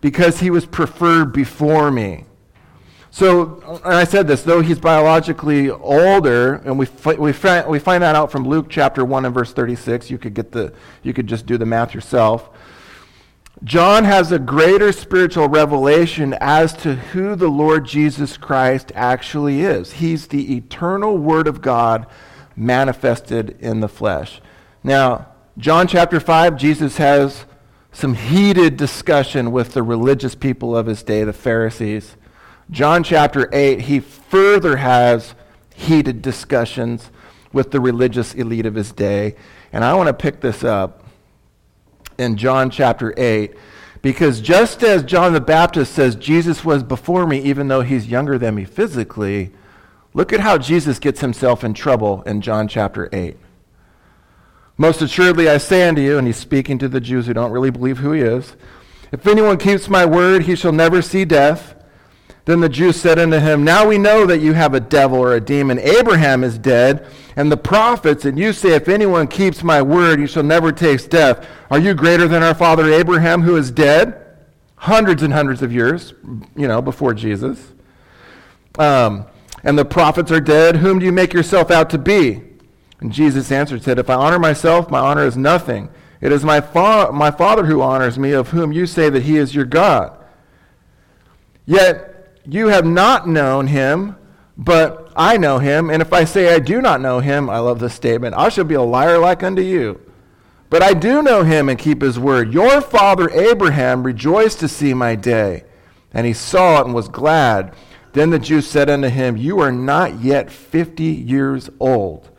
because 0.00 0.40
he 0.40 0.50
was 0.50 0.66
preferred 0.66 1.32
before 1.32 1.90
me. 1.90 2.24
So, 3.10 3.80
and 3.84 3.94
I 3.94 4.02
said 4.02 4.26
this, 4.26 4.42
though 4.42 4.60
he's 4.60 4.80
biologically 4.80 5.70
older, 5.70 6.54
and 6.56 6.76
we, 6.76 6.88
we, 7.16 7.32
find, 7.32 7.68
we 7.68 7.78
find 7.78 8.02
that 8.02 8.16
out 8.16 8.32
from 8.32 8.46
Luke 8.46 8.66
chapter 8.68 9.04
1 9.04 9.24
and 9.24 9.32
verse 9.32 9.52
36. 9.52 10.10
You 10.10 10.18
could, 10.18 10.34
get 10.34 10.50
the, 10.50 10.74
you 11.04 11.14
could 11.14 11.28
just 11.28 11.46
do 11.46 11.56
the 11.56 11.64
math 11.64 11.94
yourself. 11.94 12.50
John 13.64 14.04
has 14.04 14.30
a 14.30 14.38
greater 14.38 14.92
spiritual 14.92 15.48
revelation 15.48 16.36
as 16.38 16.74
to 16.74 16.96
who 16.96 17.34
the 17.34 17.48
Lord 17.48 17.86
Jesus 17.86 18.36
Christ 18.36 18.92
actually 18.94 19.62
is. 19.62 19.94
He's 19.94 20.26
the 20.26 20.54
eternal 20.54 21.16
Word 21.16 21.48
of 21.48 21.62
God 21.62 22.06
manifested 22.54 23.56
in 23.60 23.80
the 23.80 23.88
flesh. 23.88 24.42
Now, 24.82 25.28
John 25.56 25.86
chapter 25.86 26.20
5, 26.20 26.58
Jesus 26.58 26.98
has 26.98 27.46
some 27.90 28.14
heated 28.14 28.76
discussion 28.76 29.50
with 29.50 29.72
the 29.72 29.82
religious 29.82 30.34
people 30.34 30.76
of 30.76 30.84
his 30.84 31.02
day, 31.02 31.24
the 31.24 31.32
Pharisees. 31.32 32.16
John 32.70 33.02
chapter 33.02 33.48
8, 33.50 33.82
he 33.82 33.98
further 33.98 34.76
has 34.76 35.34
heated 35.74 36.20
discussions 36.20 37.10
with 37.50 37.70
the 37.70 37.80
religious 37.80 38.34
elite 38.34 38.66
of 38.66 38.74
his 38.74 38.92
day. 38.92 39.36
And 39.72 39.84
I 39.84 39.94
want 39.94 40.08
to 40.08 40.12
pick 40.12 40.42
this 40.42 40.64
up 40.64 41.03
in 42.18 42.36
John 42.36 42.70
chapter 42.70 43.14
8. 43.16 43.54
Because 44.02 44.40
just 44.40 44.82
as 44.82 45.02
John 45.02 45.32
the 45.32 45.40
Baptist 45.40 45.94
says 45.94 46.14
Jesus 46.14 46.64
was 46.64 46.82
before 46.82 47.26
me, 47.26 47.40
even 47.40 47.68
though 47.68 47.80
he's 47.80 48.06
younger 48.06 48.38
than 48.38 48.54
me 48.54 48.64
physically, 48.64 49.52
look 50.12 50.32
at 50.32 50.40
how 50.40 50.58
Jesus 50.58 50.98
gets 50.98 51.20
himself 51.20 51.64
in 51.64 51.72
trouble 51.72 52.22
in 52.22 52.40
John 52.40 52.68
chapter 52.68 53.08
8. 53.12 53.36
Most 54.76 55.00
assuredly, 55.00 55.48
I 55.48 55.58
say 55.58 55.88
unto 55.88 56.02
you, 56.02 56.18
and 56.18 56.26
he's 56.26 56.36
speaking 56.36 56.78
to 56.78 56.88
the 56.88 57.00
Jews 57.00 57.26
who 57.26 57.34
don't 57.34 57.52
really 57.52 57.70
believe 57.70 57.98
who 57.98 58.12
he 58.12 58.20
is, 58.20 58.56
if 59.14 59.28
anyone 59.28 59.58
keeps 59.58 59.88
my 59.88 60.04
word, 60.04 60.42
he 60.42 60.56
shall 60.56 60.72
never 60.72 61.00
see 61.00 61.24
death. 61.24 61.76
Then 62.44 62.60
the 62.60 62.68
Jews 62.68 63.00
said 63.00 63.18
unto 63.18 63.38
him, 63.38 63.64
Now 63.64 63.88
we 63.88 63.96
know 63.96 64.26
that 64.26 64.40
you 64.40 64.52
have 64.52 64.74
a 64.74 64.80
devil 64.80 65.18
or 65.18 65.34
a 65.34 65.40
demon. 65.40 65.78
Abraham 65.78 66.44
is 66.44 66.58
dead, 66.58 67.06
and 67.36 67.50
the 67.50 67.56
prophets, 67.56 68.26
and 68.26 68.38
you 68.38 68.52
say, 68.52 68.74
If 68.74 68.88
anyone 68.88 69.28
keeps 69.28 69.62
my 69.62 69.80
word, 69.80 70.20
he 70.20 70.26
shall 70.26 70.42
never 70.42 70.70
taste 70.70 71.08
death. 71.08 71.46
Are 71.70 71.78
you 71.78 71.94
greater 71.94 72.28
than 72.28 72.42
our 72.42 72.54
father 72.54 72.92
Abraham, 72.92 73.42
who 73.42 73.56
is 73.56 73.70
dead? 73.70 74.20
Hundreds 74.76 75.22
and 75.22 75.32
hundreds 75.32 75.62
of 75.62 75.72
years, 75.72 76.12
you 76.54 76.68
know, 76.68 76.82
before 76.82 77.14
Jesus. 77.14 77.72
Um, 78.78 79.24
and 79.62 79.78
the 79.78 79.84
prophets 79.86 80.30
are 80.30 80.40
dead. 80.40 80.76
Whom 80.76 80.98
do 80.98 81.06
you 81.06 81.12
make 81.12 81.32
yourself 81.32 81.70
out 81.70 81.88
to 81.90 81.98
be? 81.98 82.42
And 83.00 83.10
Jesus 83.10 83.50
answered, 83.50 83.82
said, 83.82 83.98
If 83.98 84.10
I 84.10 84.14
honor 84.14 84.38
myself, 84.38 84.90
my 84.90 84.98
honor 84.98 85.24
is 85.24 85.38
nothing. 85.38 85.88
It 86.20 86.32
is 86.32 86.44
my, 86.44 86.60
fa- 86.60 87.10
my 87.12 87.30
Father 87.30 87.64
who 87.64 87.80
honors 87.80 88.18
me, 88.18 88.32
of 88.32 88.50
whom 88.50 88.70
you 88.72 88.86
say 88.86 89.08
that 89.08 89.22
he 89.22 89.38
is 89.38 89.54
your 89.54 89.64
God. 89.64 90.18
Yet 91.64 92.13
you 92.46 92.68
have 92.68 92.86
not 92.86 93.28
known 93.28 93.66
him, 93.66 94.16
but 94.56 95.12
I 95.16 95.36
know 95.36 95.58
him. 95.58 95.90
And 95.90 96.02
if 96.02 96.12
I 96.12 96.24
say 96.24 96.54
I 96.54 96.58
do 96.58 96.80
not 96.80 97.00
know 97.00 97.20
him, 97.20 97.48
I 97.50 97.58
love 97.58 97.80
this 97.80 97.94
statement, 97.94 98.34
I 98.36 98.48
shall 98.48 98.64
be 98.64 98.74
a 98.74 98.82
liar 98.82 99.18
like 99.18 99.42
unto 99.42 99.62
you. 99.62 100.00
But 100.70 100.82
I 100.82 100.92
do 100.94 101.22
know 101.22 101.42
him 101.44 101.68
and 101.68 101.78
keep 101.78 102.02
his 102.02 102.18
word. 102.18 102.52
Your 102.52 102.80
father 102.80 103.30
Abraham 103.30 104.02
rejoiced 104.02 104.60
to 104.60 104.68
see 104.68 104.92
my 104.92 105.14
day, 105.14 105.64
and 106.12 106.26
he 106.26 106.32
saw 106.32 106.80
it 106.80 106.86
and 106.86 106.94
was 106.94 107.08
glad. 107.08 107.74
Then 108.12 108.30
the 108.30 108.38
Jews 108.38 108.66
said 108.66 108.90
unto 108.90 109.08
him, 109.08 109.36
You 109.36 109.60
are 109.60 109.72
not 109.72 110.20
yet 110.20 110.50
fifty 110.50 111.04
years 111.04 111.70
old, 111.78 112.30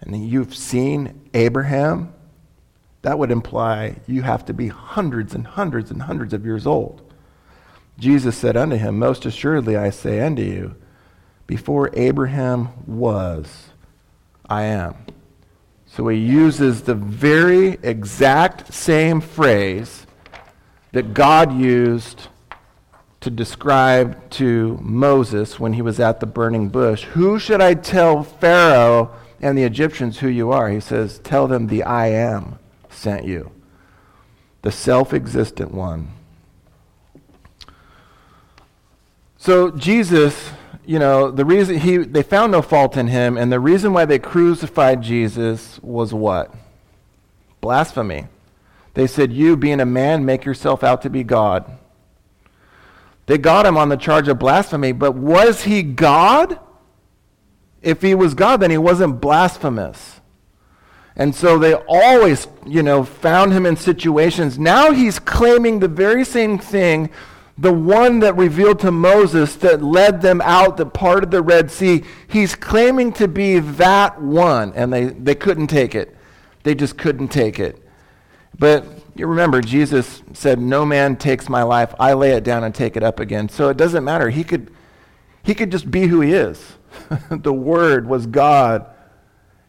and 0.00 0.28
you've 0.28 0.54
seen 0.54 1.28
Abraham? 1.32 2.12
That 3.02 3.18
would 3.18 3.30
imply 3.30 3.96
you 4.06 4.22
have 4.22 4.44
to 4.46 4.52
be 4.52 4.68
hundreds 4.68 5.34
and 5.34 5.46
hundreds 5.46 5.90
and 5.90 6.02
hundreds 6.02 6.34
of 6.34 6.44
years 6.44 6.66
old. 6.66 7.05
Jesus 7.98 8.36
said 8.36 8.56
unto 8.56 8.76
him, 8.76 8.98
Most 8.98 9.24
assuredly 9.24 9.76
I 9.76 9.90
say 9.90 10.20
unto 10.20 10.42
you, 10.42 10.76
before 11.46 11.90
Abraham 11.94 12.68
was, 12.86 13.70
I 14.48 14.64
am. 14.64 14.94
So 15.86 16.08
he 16.08 16.18
uses 16.18 16.82
the 16.82 16.94
very 16.94 17.78
exact 17.82 18.72
same 18.72 19.20
phrase 19.20 20.06
that 20.92 21.14
God 21.14 21.52
used 21.58 22.28
to 23.20 23.30
describe 23.30 24.28
to 24.30 24.78
Moses 24.82 25.58
when 25.58 25.72
he 25.72 25.82
was 25.82 25.98
at 25.98 26.20
the 26.20 26.26
burning 26.26 26.68
bush. 26.68 27.04
Who 27.04 27.38
should 27.38 27.60
I 27.60 27.74
tell 27.74 28.22
Pharaoh 28.22 29.10
and 29.40 29.56
the 29.56 29.64
Egyptians 29.64 30.18
who 30.18 30.28
you 30.28 30.52
are? 30.52 30.68
He 30.68 30.80
says, 30.80 31.18
Tell 31.20 31.46
them 31.46 31.66
the 31.66 31.82
I 31.82 32.08
am 32.08 32.58
sent 32.90 33.24
you, 33.24 33.52
the 34.62 34.72
self 34.72 35.12
existent 35.12 35.72
one. 35.72 36.12
So 39.46 39.70
Jesus, 39.70 40.50
you 40.84 40.98
know, 40.98 41.30
the 41.30 41.44
reason 41.44 41.78
he 41.78 41.98
they 41.98 42.24
found 42.24 42.50
no 42.50 42.62
fault 42.62 42.96
in 42.96 43.06
him, 43.06 43.38
and 43.38 43.52
the 43.52 43.60
reason 43.60 43.92
why 43.92 44.04
they 44.04 44.18
crucified 44.18 45.02
Jesus 45.02 45.78
was 45.84 46.12
what? 46.12 46.52
Blasphemy. 47.60 48.26
They 48.94 49.06
said, 49.06 49.32
You, 49.32 49.56
being 49.56 49.78
a 49.78 49.86
man, 49.86 50.24
make 50.24 50.44
yourself 50.44 50.82
out 50.82 51.00
to 51.02 51.10
be 51.10 51.22
God. 51.22 51.78
They 53.26 53.38
got 53.38 53.66
him 53.66 53.76
on 53.76 53.88
the 53.88 53.96
charge 53.96 54.26
of 54.26 54.40
blasphemy, 54.40 54.90
but 54.90 55.12
was 55.12 55.62
he 55.62 55.84
God? 55.84 56.58
If 57.82 58.02
he 58.02 58.16
was 58.16 58.34
God, 58.34 58.56
then 58.56 58.72
he 58.72 58.78
wasn't 58.78 59.20
blasphemous. 59.20 60.20
And 61.14 61.32
so 61.32 61.56
they 61.56 61.74
always, 61.74 62.48
you 62.66 62.82
know, 62.82 63.04
found 63.04 63.52
him 63.52 63.64
in 63.64 63.76
situations. 63.76 64.58
Now 64.58 64.90
he's 64.90 65.20
claiming 65.20 65.78
the 65.78 65.86
very 65.86 66.24
same 66.24 66.58
thing 66.58 67.10
the 67.58 67.72
one 67.72 68.20
that 68.20 68.36
revealed 68.36 68.80
to 68.80 68.90
Moses 68.90 69.54
that 69.56 69.82
led 69.82 70.20
them 70.20 70.42
out, 70.42 70.76
that 70.76 70.86
parted 70.86 71.30
the 71.30 71.40
Red 71.40 71.70
Sea, 71.70 72.04
he's 72.28 72.54
claiming 72.54 73.12
to 73.14 73.26
be 73.26 73.58
that 73.58 74.20
one, 74.20 74.74
and 74.74 74.92
they, 74.92 75.04
they 75.06 75.34
couldn't 75.34 75.68
take 75.68 75.94
it. 75.94 76.14
They 76.64 76.74
just 76.74 76.98
couldn't 76.98 77.28
take 77.28 77.58
it. 77.58 77.82
But 78.58 78.86
you 79.14 79.26
remember, 79.26 79.62
Jesus 79.62 80.22
said, 80.34 80.60
No 80.60 80.84
man 80.84 81.16
takes 81.16 81.48
my 81.48 81.62
life, 81.62 81.94
I 81.98 82.12
lay 82.12 82.32
it 82.32 82.44
down 82.44 82.62
and 82.62 82.74
take 82.74 82.96
it 82.96 83.02
up 83.02 83.20
again. 83.20 83.48
So 83.48 83.70
it 83.70 83.78
doesn't 83.78 84.04
matter. 84.04 84.28
He 84.28 84.44
could, 84.44 84.70
he 85.42 85.54
could 85.54 85.70
just 85.70 85.90
be 85.90 86.06
who 86.06 86.20
he 86.20 86.34
is. 86.34 86.74
the 87.30 87.52
Word 87.52 88.06
was 88.06 88.26
God, 88.26 88.86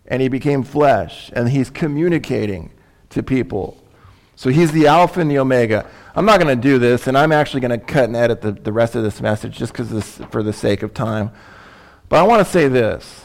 and 0.06 0.22
he 0.22 0.28
became 0.28 0.64
flesh, 0.64 1.32
and 1.34 1.50
he's 1.50 1.70
communicating 1.70 2.72
to 3.12 3.24
people. 3.24 3.82
So 4.36 4.50
he's 4.50 4.72
the 4.72 4.88
Alpha 4.88 5.20
and 5.20 5.32
the 5.32 5.40
Omega. 5.40 5.90
I'm 6.18 6.26
not 6.26 6.40
going 6.42 6.60
to 6.60 6.60
do 6.60 6.80
this, 6.80 7.06
and 7.06 7.16
I'm 7.16 7.32
actually 7.32 7.60
going 7.60 7.80
to 7.80 7.86
cut 7.86 8.06
and 8.06 8.16
edit 8.16 8.42
the, 8.42 8.52
the 8.52 8.74
rest 8.74 8.96
of 8.96 9.04
this 9.04 9.22
message 9.22 9.56
just 9.56 9.72
because 9.72 10.18
for 10.32 10.42
the 10.42 10.52
sake 10.52 10.82
of 10.82 10.92
time. 10.92 11.30
But 12.10 12.18
I 12.18 12.24
want 12.24 12.44
to 12.44 12.52
say 12.52 12.68
this. 12.68 13.24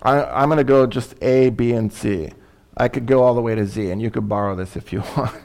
I, 0.00 0.24
I'm 0.24 0.48
going 0.48 0.56
to 0.56 0.64
go 0.64 0.86
just 0.86 1.22
A, 1.22 1.50
B, 1.50 1.72
and 1.72 1.92
C. 1.92 2.30
I 2.74 2.88
could 2.88 3.04
go 3.04 3.22
all 3.22 3.34
the 3.34 3.42
way 3.42 3.54
to 3.54 3.66
Z, 3.66 3.90
and 3.90 4.00
you 4.00 4.10
could 4.10 4.26
borrow 4.26 4.54
this 4.54 4.74
if 4.74 4.90
you 4.90 5.00
want. 5.18 5.36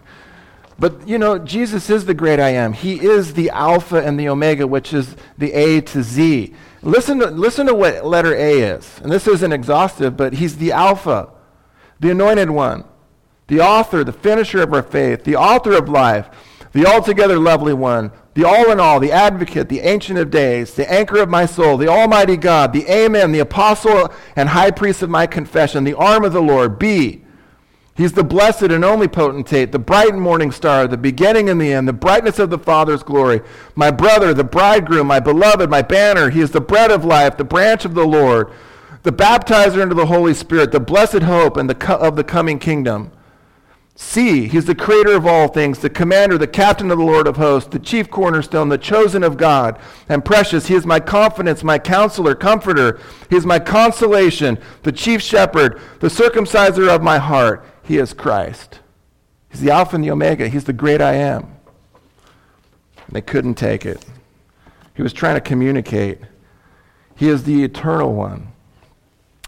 But 0.80 1.06
you 1.06 1.18
know, 1.18 1.38
Jesus 1.38 1.90
is 1.90 2.06
the 2.06 2.14
great 2.14 2.40
I 2.40 2.52
am. 2.52 2.72
He 2.72 3.04
is 3.04 3.34
the 3.34 3.50
Alpha 3.50 3.98
and 3.98 4.18
the 4.18 4.30
Omega, 4.30 4.66
which 4.66 4.94
is 4.94 5.18
the 5.38 5.52
A 5.52 5.82
to 5.82 6.02
Z. 6.02 6.54
Listen 6.82 7.20
to, 7.20 7.30
listen 7.30 7.68
to 7.68 7.76
what 7.76 8.06
letter 8.06 8.34
A 8.34 8.62
is. 8.62 9.02
And 9.04 9.12
this 9.12 9.28
isn't 9.28 9.52
exhaustive, 9.52 10.16
but 10.16 10.36
he's 10.36 10.56
the 10.56 10.72
Alpha, 10.72 11.30
the 12.00 12.12
anointed 12.12 12.52
one, 12.52 12.86
the 13.48 13.60
author, 13.60 14.06
the 14.06 14.14
finisher 14.14 14.64
of 14.64 14.72
our 14.72 14.82
faith, 14.82 15.26
the 15.26 15.36
author 15.36 15.74
of 15.74 15.90
life, 15.90 16.30
the 16.74 16.86
altogether 16.88 17.40
lovely 17.40 17.74
one, 17.74 18.12
the 18.34 18.44
all 18.44 18.72
in 18.72 18.80
all, 18.80 19.00
the 19.00 19.12
advocate, 19.12 19.70
the 19.70 19.82
ancient 19.82 20.18
of 20.18 20.32
days, 20.32 20.74
the 20.74 20.92
anchor 20.92 21.20
of 21.20 21.30
my 21.30 21.46
soul, 21.46 21.78
the 21.78 21.88
almighty 21.88 22.36
God, 22.36 22.74
the 22.74 22.88
amen, 22.92 23.32
the 23.32 23.40
apostle 23.40 24.12
and 24.36 24.50
high 24.50 24.72
priest 24.72 25.04
of 25.04 25.10
my 25.10 25.28
confession, 25.28 25.84
the 25.84 25.94
arm 25.94 26.24
of 26.24 26.34
the 26.34 26.42
Lord, 26.42 26.80
be. 26.80 27.24
He's 27.96 28.14
the 28.14 28.24
blessed 28.24 28.64
and 28.64 28.84
only 28.84 29.08
potentate, 29.08 29.72
the 29.72 29.78
bright 29.78 30.10
and 30.10 30.22
morning 30.22 30.52
star, 30.52 30.88
the 30.88 30.98
beginning 30.98 31.48
and 31.48 31.62
the 31.62 31.72
end, 31.72 31.88
the 31.88 31.94
brightness 31.94 32.40
of 32.40 32.50
the 32.50 32.58
Father's 32.58 33.04
glory, 33.04 33.42
my 33.76 33.92
brother, 33.92 34.34
the 34.34 34.44
bridegroom, 34.44 35.06
my 35.06 35.20
beloved, 35.20 35.70
my 35.70 35.84
banner. 35.84 36.32
He 36.32 36.40
is 36.40 36.50
the 36.50 36.60
bread 36.60 36.90
of 36.90 37.06
life, 37.06 37.38
the 37.38 37.44
branch 37.44 37.86
of 37.86 37.94
the 37.94 38.06
Lord, 38.06 38.52
the 39.04 39.12
baptizer 39.12 39.80
into 39.80 39.94
the 39.94 40.08
Holy 40.08 40.34
Spirit, 40.34 40.72
the 40.72 40.80
blessed 40.80 41.22
hope 41.22 41.56
and 41.56 41.70
the 41.70 41.76
co- 41.76 41.98
of 41.98 42.16
the 42.16 42.24
coming 42.24 42.58
kingdom. 42.58 43.12
See, 43.96 44.48
he's 44.48 44.66
the 44.66 44.74
creator 44.74 45.14
of 45.14 45.28
all 45.28 45.48
things, 45.48 45.80
the 45.80 45.90
commander, 45.90 46.38
the 46.38 46.48
captain 46.48 46.90
of 46.90 46.98
the 46.98 47.04
Lord 47.04 47.28
of 47.28 47.38
hosts, 47.38 47.70
the 47.70 47.78
chief 47.78 48.10
cornerstone, 48.10 48.70
the 48.70 48.78
chosen 48.78 49.24
of 49.24 49.38
God, 49.38 49.80
and 50.10 50.26
precious. 50.26 50.66
He 50.66 50.74
is 50.74 50.86
my 50.86 51.00
confidence, 51.00 51.64
my 51.64 51.78
counselor, 51.78 52.34
comforter. 52.34 53.00
He 53.30 53.36
is 53.36 53.46
my 53.46 53.60
consolation, 53.60 54.58
the 54.82 54.92
chief 54.92 55.22
shepherd, 55.22 55.80
the 56.00 56.08
circumciser 56.08 56.90
of 56.90 57.04
my 57.04 57.20
heart. 57.20 57.64
He 57.84 57.98
is 57.98 58.14
Christ. 58.14 58.80
He's 59.50 59.62
the 59.62 59.70
Alpha 59.70 59.96
and 59.96 60.04
the 60.04 60.10
Omega. 60.10 60.48
He's 60.48 60.64
the 60.64 60.74
great 60.74 61.00
I 61.00 61.14
am. 61.14 61.56
And 63.06 63.16
they 63.16 63.22
couldn't 63.22 63.56
take 63.56 63.86
it. 63.86 64.04
He 64.96 65.04
was 65.04 65.14
trying 65.14 65.36
to 65.36 65.42
communicate. 65.42 66.20
He 67.16 67.30
is 67.30 67.44
the 67.44 67.64
eternal 67.64 68.14
one. 68.14 68.48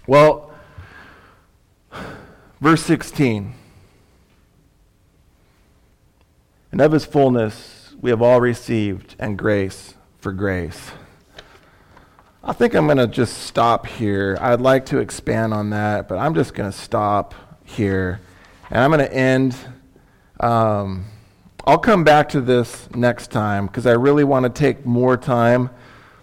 Well, 0.05 0.51
verse 2.61 2.83
16. 2.83 3.55
And 6.75 6.81
of 6.81 6.91
his 6.91 7.05
fullness 7.05 7.95
we 8.01 8.09
have 8.09 8.21
all 8.21 8.41
received, 8.41 9.15
and 9.17 9.37
grace 9.37 9.93
for 10.17 10.33
grace. 10.33 10.91
I 12.43 12.51
think 12.51 12.73
I'm 12.73 12.83
going 12.85 12.97
to 12.97 13.07
just 13.07 13.43
stop 13.43 13.87
here. 13.87 14.37
I'd 14.41 14.59
like 14.59 14.87
to 14.87 14.97
expand 14.97 15.53
on 15.53 15.69
that, 15.69 16.09
but 16.09 16.17
I'm 16.17 16.35
just 16.35 16.53
going 16.53 16.69
to 16.69 16.77
stop 16.77 17.33
here. 17.63 18.19
And 18.69 18.81
I'm 18.81 18.91
going 18.91 19.07
to 19.07 19.13
end. 19.13 19.55
Um, 20.41 21.05
I'll 21.65 21.77
come 21.77 22.03
back 22.03 22.27
to 22.31 22.41
this 22.41 22.89
next 22.93 23.31
time 23.31 23.67
because 23.67 23.87
I 23.87 23.93
really 23.93 24.25
want 24.25 24.43
to 24.43 24.49
take 24.49 24.85
more 24.85 25.15
time 25.15 25.69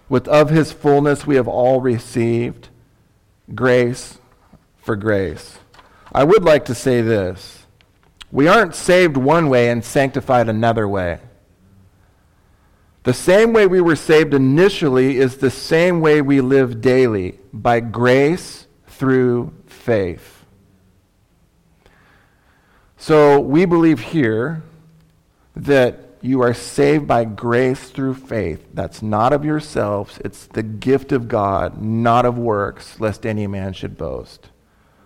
with 0.07 0.27
of 0.27 0.51
his 0.51 0.71
fullness 0.71 1.25
we 1.25 1.35
have 1.35 1.47
all 1.47 1.81
received 1.81 2.69
grace 3.55 4.19
for 4.77 4.95
grace. 4.95 5.57
I 6.11 6.23
would 6.23 6.43
like 6.43 6.65
to 6.65 6.75
say 6.75 7.01
this. 7.01 7.62
We 8.33 8.47
aren't 8.47 8.73
saved 8.73 9.15
one 9.15 9.47
way 9.47 9.69
and 9.69 9.85
sanctified 9.85 10.49
another 10.49 10.87
way. 10.87 11.19
The 13.03 13.13
same 13.13 13.53
way 13.53 13.67
we 13.67 13.79
were 13.79 13.95
saved 13.95 14.33
initially 14.33 15.17
is 15.17 15.37
the 15.37 15.51
same 15.51 16.01
way 16.01 16.19
we 16.19 16.41
live 16.41 16.81
daily, 16.81 17.37
by 17.53 17.79
grace 17.79 18.65
through 18.87 19.53
faith. 19.67 20.45
So 22.97 23.39
we 23.39 23.65
believe 23.65 23.99
here 23.99 24.63
that 25.55 25.99
you 26.21 26.41
are 26.41 26.55
saved 26.55 27.07
by 27.07 27.25
grace 27.25 27.91
through 27.91 28.15
faith. 28.15 28.65
That's 28.73 29.03
not 29.03 29.31
of 29.31 29.45
yourselves, 29.45 30.19
it's 30.25 30.47
the 30.47 30.63
gift 30.63 31.11
of 31.11 31.27
God, 31.27 31.79
not 31.83 32.25
of 32.25 32.35
works, 32.35 32.99
lest 32.99 33.27
any 33.27 33.45
man 33.45 33.73
should 33.73 33.95
boast. 33.95 34.49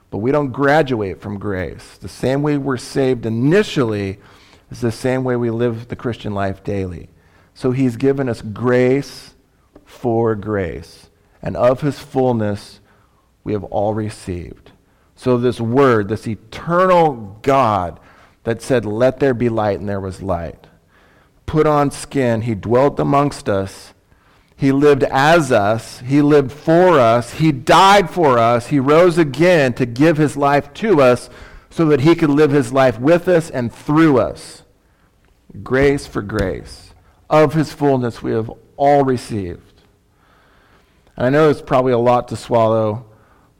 But 0.09 0.19
we 0.19 0.31
don't 0.31 0.51
graduate 0.51 1.21
from 1.21 1.37
grace. 1.37 1.97
The 1.97 2.07
same 2.07 2.41
way 2.41 2.57
we're 2.57 2.77
saved 2.77 3.25
initially 3.25 4.19
is 4.71 4.81
the 4.81 4.91
same 4.91 5.23
way 5.23 5.35
we 5.35 5.49
live 5.49 5.87
the 5.87 5.95
Christian 5.95 6.33
life 6.33 6.63
daily. 6.63 7.09
So 7.53 7.71
he's 7.71 7.97
given 7.97 8.29
us 8.29 8.41
grace 8.41 9.35
for 9.85 10.35
grace. 10.35 11.09
And 11.41 11.57
of 11.57 11.81
his 11.81 11.99
fullness, 11.99 12.79
we 13.43 13.53
have 13.53 13.63
all 13.65 13.93
received. 13.93 14.71
So 15.15 15.37
this 15.37 15.59
word, 15.59 16.09
this 16.09 16.27
eternal 16.27 17.39
God 17.41 17.99
that 18.43 18.61
said, 18.61 18.85
Let 18.85 19.19
there 19.19 19.33
be 19.33 19.49
light, 19.49 19.79
and 19.79 19.89
there 19.89 19.99
was 19.99 20.21
light, 20.21 20.67
put 21.45 21.65
on 21.65 21.91
skin, 21.91 22.41
he 22.41 22.55
dwelt 22.55 22.99
amongst 22.99 23.49
us. 23.49 23.93
He 24.57 24.71
lived 24.71 25.03
as 25.03 25.51
us. 25.51 25.99
He 25.99 26.21
lived 26.21 26.51
for 26.51 26.99
us. 26.99 27.33
He 27.33 27.51
died 27.51 28.09
for 28.09 28.39
us. 28.39 28.67
He 28.67 28.79
rose 28.79 29.19
again 29.19 29.73
to 29.75 29.85
give 29.85 30.17
his 30.17 30.35
life 30.35 30.73
to 30.75 30.99
us 30.99 31.29
so 31.69 31.85
that 31.85 32.01
he 32.01 32.15
could 32.15 32.31
live 32.31 32.49
his 32.49 32.73
life 32.73 32.99
with 32.99 33.27
us 33.27 33.51
and 33.51 33.71
through 33.71 34.17
us. 34.17 34.63
Grace 35.61 36.07
for 36.07 36.23
grace 36.23 36.91
of 37.29 37.53
his 37.53 37.71
fullness 37.71 38.23
we 38.23 38.31
have 38.31 38.51
all 38.77 39.03
received. 39.03 39.61
And 41.15 41.27
I 41.27 41.29
know 41.29 41.49
it's 41.51 41.61
probably 41.61 41.93
a 41.93 41.99
lot 41.99 42.27
to 42.29 42.35
swallow, 42.35 43.05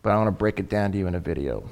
but 0.02 0.12
I 0.12 0.16
want 0.16 0.28
to 0.28 0.32
break 0.32 0.60
it 0.60 0.68
down 0.68 0.92
to 0.94 0.98
you 0.98 1.06
in 1.06 1.14
a 1.14 1.20
video. 1.20 1.70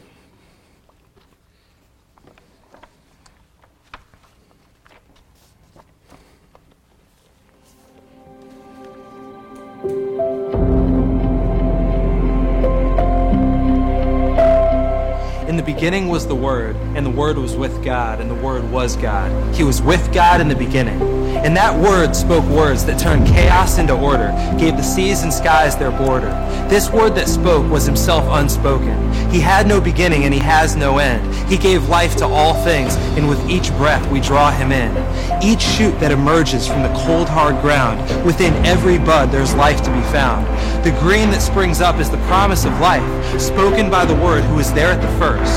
Beginning 15.66 16.08
was 16.10 16.28
the 16.28 16.36
Word, 16.36 16.76
and 16.96 17.06
the 17.06 17.10
Word 17.10 17.38
was 17.38 17.56
with 17.56 17.84
God, 17.84 18.22
and 18.22 18.30
the 18.30 18.36
Word 18.36 18.70
was 18.72 18.96
God. 18.96 19.56
He 19.56 19.64
was 19.64 19.82
with 19.82 20.14
God 20.14 20.40
in 20.40 20.48
the 20.48 20.56
beginning. 20.56 21.02
And 21.38 21.58
that 21.58 21.78
Word 21.78 22.16
spoke 22.16 22.46
words 22.46 22.86
that 22.86 23.00
turned 23.00 23.28
chaos 23.28 23.80
into 23.80 23.94
order, 23.94 24.32
gave 24.60 24.78
the 24.78 24.84
seas 24.84 25.24
and 25.24 25.34
skies 25.34 25.76
their 25.76 25.92
border. 25.92 26.30
This 26.70 26.90
Word 26.92 27.16
that 27.16 27.28
spoke 27.28 27.70
was 27.70 27.86
himself 27.86 28.26
unspoken. 28.30 29.12
He 29.32 29.40
had 29.40 29.68
no 29.68 29.82
beginning, 29.82 30.24
and 30.24 30.34
he 30.34 30.40
has 30.40 30.76
no 30.76 31.00
end. 31.00 31.34
He 31.50 31.58
gave 31.58 31.90
life 31.90 32.16
to 32.18 32.26
all 32.26 32.54
things, 32.64 32.96
and 33.18 33.28
with 33.28 33.50
each 33.50 33.72
breath 33.72 34.10
we 34.12 34.22
draw 34.22 34.52
him 34.52 34.72
in. 34.72 34.96
Each 35.44 35.62
shoot 35.62 36.00
that 36.00 36.12
emerges 36.12 36.68
from 36.68 36.84
the 36.84 36.94
cold, 36.94 37.28
hard 37.28 37.60
ground, 37.62 38.00
within 38.26 38.54
every 38.66 38.98
bud 38.98 39.32
there's 39.32 39.54
life 39.56 39.82
to 39.84 39.92
be 39.92 40.02
found. 40.12 40.46
The 40.86 40.98
green 41.00 41.32
that 41.32 41.42
springs 41.42 41.82
up 41.82 42.00
is 42.00 42.10
the 42.10 42.18
promise 42.30 42.66
of 42.66 42.80
life, 42.80 43.42
spoken 43.42 43.90
by 43.90 44.06
the 44.06 44.16
Word 44.16 44.44
who 44.44 44.56
was 44.56 44.72
there 44.74 44.92
at 44.92 45.02
the 45.02 45.20
first 45.20 45.55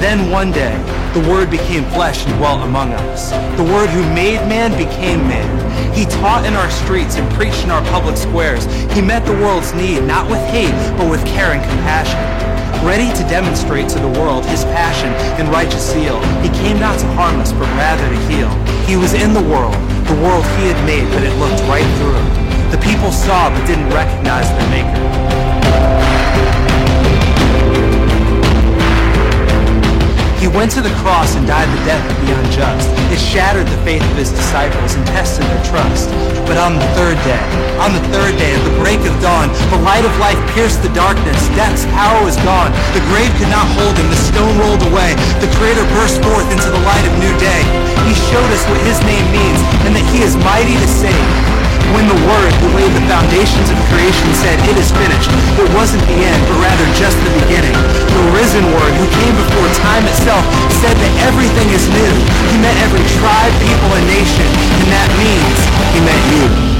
Then 0.00 0.30
one 0.30 0.52
day, 0.52 0.76
the 1.14 1.28
Word 1.28 1.50
became 1.50 1.84
flesh 1.90 2.24
and 2.26 2.34
dwelt 2.38 2.62
among 2.62 2.92
us. 2.92 3.30
The 3.56 3.64
Word 3.64 3.90
who 3.90 4.02
made 4.14 4.40
man 4.48 4.70
became 4.76 5.26
man. 5.26 5.48
He 5.94 6.04
taught 6.04 6.46
in 6.46 6.54
our 6.54 6.70
streets 6.70 7.16
and 7.16 7.28
preached 7.34 7.64
in 7.64 7.70
our 7.70 7.82
public 7.90 8.16
squares. 8.16 8.64
He 8.94 9.00
met 9.00 9.26
the 9.26 9.32
world's 9.32 9.74
need, 9.74 10.04
not 10.04 10.30
with 10.30 10.40
hate, 10.48 10.74
but 10.96 11.10
with 11.10 11.24
care 11.26 11.52
and 11.52 11.62
compassion. 11.62 12.20
Ready 12.86 13.10
to 13.18 13.28
demonstrate 13.28 13.88
to 13.88 13.98
the 13.98 14.08
world 14.20 14.46
his 14.46 14.64
passion 14.70 15.10
and 15.42 15.48
righteous 15.48 15.92
zeal, 15.92 16.22
he 16.40 16.48
came 16.62 16.78
not 16.78 16.98
to 17.00 17.06
harm 17.18 17.40
us, 17.40 17.52
but 17.52 17.66
rather 17.74 18.06
to 18.08 18.20
heal. 18.30 18.50
He 18.86 18.96
was 18.96 19.14
in 19.14 19.34
the 19.34 19.42
world, 19.42 19.74
the 20.06 20.18
world 20.22 20.44
he 20.56 20.70
had 20.70 20.78
made, 20.86 21.10
but 21.10 21.24
it 21.24 21.34
looked 21.42 21.60
right 21.66 21.88
through. 21.98 22.22
The 22.70 22.78
people 22.78 23.10
saw 23.10 23.50
but 23.50 23.66
didn't 23.66 23.90
recognize 23.90 24.46
their 24.54 24.70
maker. 24.70 25.27
He 30.38 30.46
went 30.46 30.70
to 30.78 30.80
the 30.80 30.94
cross 31.02 31.34
and 31.34 31.42
died 31.50 31.66
the 31.66 31.82
death 31.82 32.06
of 32.06 32.14
the 32.22 32.30
unjust. 32.30 32.86
It 33.10 33.18
shattered 33.18 33.66
the 33.66 33.80
faith 33.82 34.06
of 34.06 34.16
his 34.16 34.30
disciples 34.30 34.94
and 34.94 35.02
tested 35.10 35.42
their 35.50 35.64
trust. 35.66 36.06
But 36.46 36.54
on 36.54 36.78
the 36.78 36.86
third 36.94 37.18
day, 37.26 37.42
on 37.82 37.90
the 37.90 38.04
third 38.14 38.38
day, 38.38 38.54
at 38.54 38.62
the 38.62 38.74
break 38.78 39.02
of 39.02 39.18
dawn, 39.18 39.50
the 39.74 39.82
light 39.82 40.06
of 40.06 40.14
life 40.22 40.38
pierced 40.54 40.86
the 40.86 40.94
darkness. 40.94 41.42
Death's 41.58 41.84
power 41.90 42.22
was 42.22 42.38
gone. 42.46 42.70
The 42.94 43.02
grave 43.10 43.34
could 43.34 43.50
not 43.50 43.66
hold 43.74 43.98
him. 43.98 44.06
The 44.14 44.22
stone 44.30 44.54
rolled 44.62 44.86
away. 44.94 45.18
The 45.42 45.50
Creator 45.58 45.82
burst 45.98 46.22
forth 46.22 46.46
into 46.54 46.70
the 46.70 46.82
light 46.86 47.02
of 47.02 47.12
new 47.18 47.34
day. 47.42 47.62
He 48.06 48.14
showed 48.30 48.50
us 48.54 48.62
what 48.70 48.78
his 48.86 49.02
name 49.02 49.26
means 49.34 49.58
and 49.84 49.92
that 49.98 50.06
he 50.14 50.22
is 50.22 50.38
mighty 50.38 50.78
to 50.78 50.88
save 50.88 51.57
when 51.94 52.06
the 52.08 52.20
Word 52.28 52.52
who 52.60 52.68
laid 52.76 52.92
the 52.92 53.04
foundations 53.08 53.68
of 53.70 53.76
creation 53.88 54.28
said, 54.34 54.56
it 54.68 54.76
is 54.76 54.92
finished, 54.92 55.30
it 55.56 55.68
wasn't 55.72 56.02
the 56.04 56.18
end, 56.20 56.40
but 56.48 56.56
rather 56.60 56.86
just 56.96 57.16
the 57.24 57.32
beginning. 57.44 57.74
The 57.74 58.24
risen 58.34 58.64
Word 58.74 58.92
who 58.98 59.06
came 59.16 59.34
before 59.36 59.68
time 59.80 60.04
itself 60.06 60.44
said 60.80 60.96
that 60.96 61.12
everything 61.24 61.68
is 61.72 61.84
new. 61.88 62.12
He 62.52 62.56
met 62.60 62.76
every 62.84 63.04
tribe, 63.16 63.54
people, 63.64 63.90
and 63.96 64.06
nation, 64.06 64.48
and 64.84 64.88
that 64.92 65.10
means 65.16 65.56
he 65.94 66.00
met 66.04 66.22
you. 66.32 66.77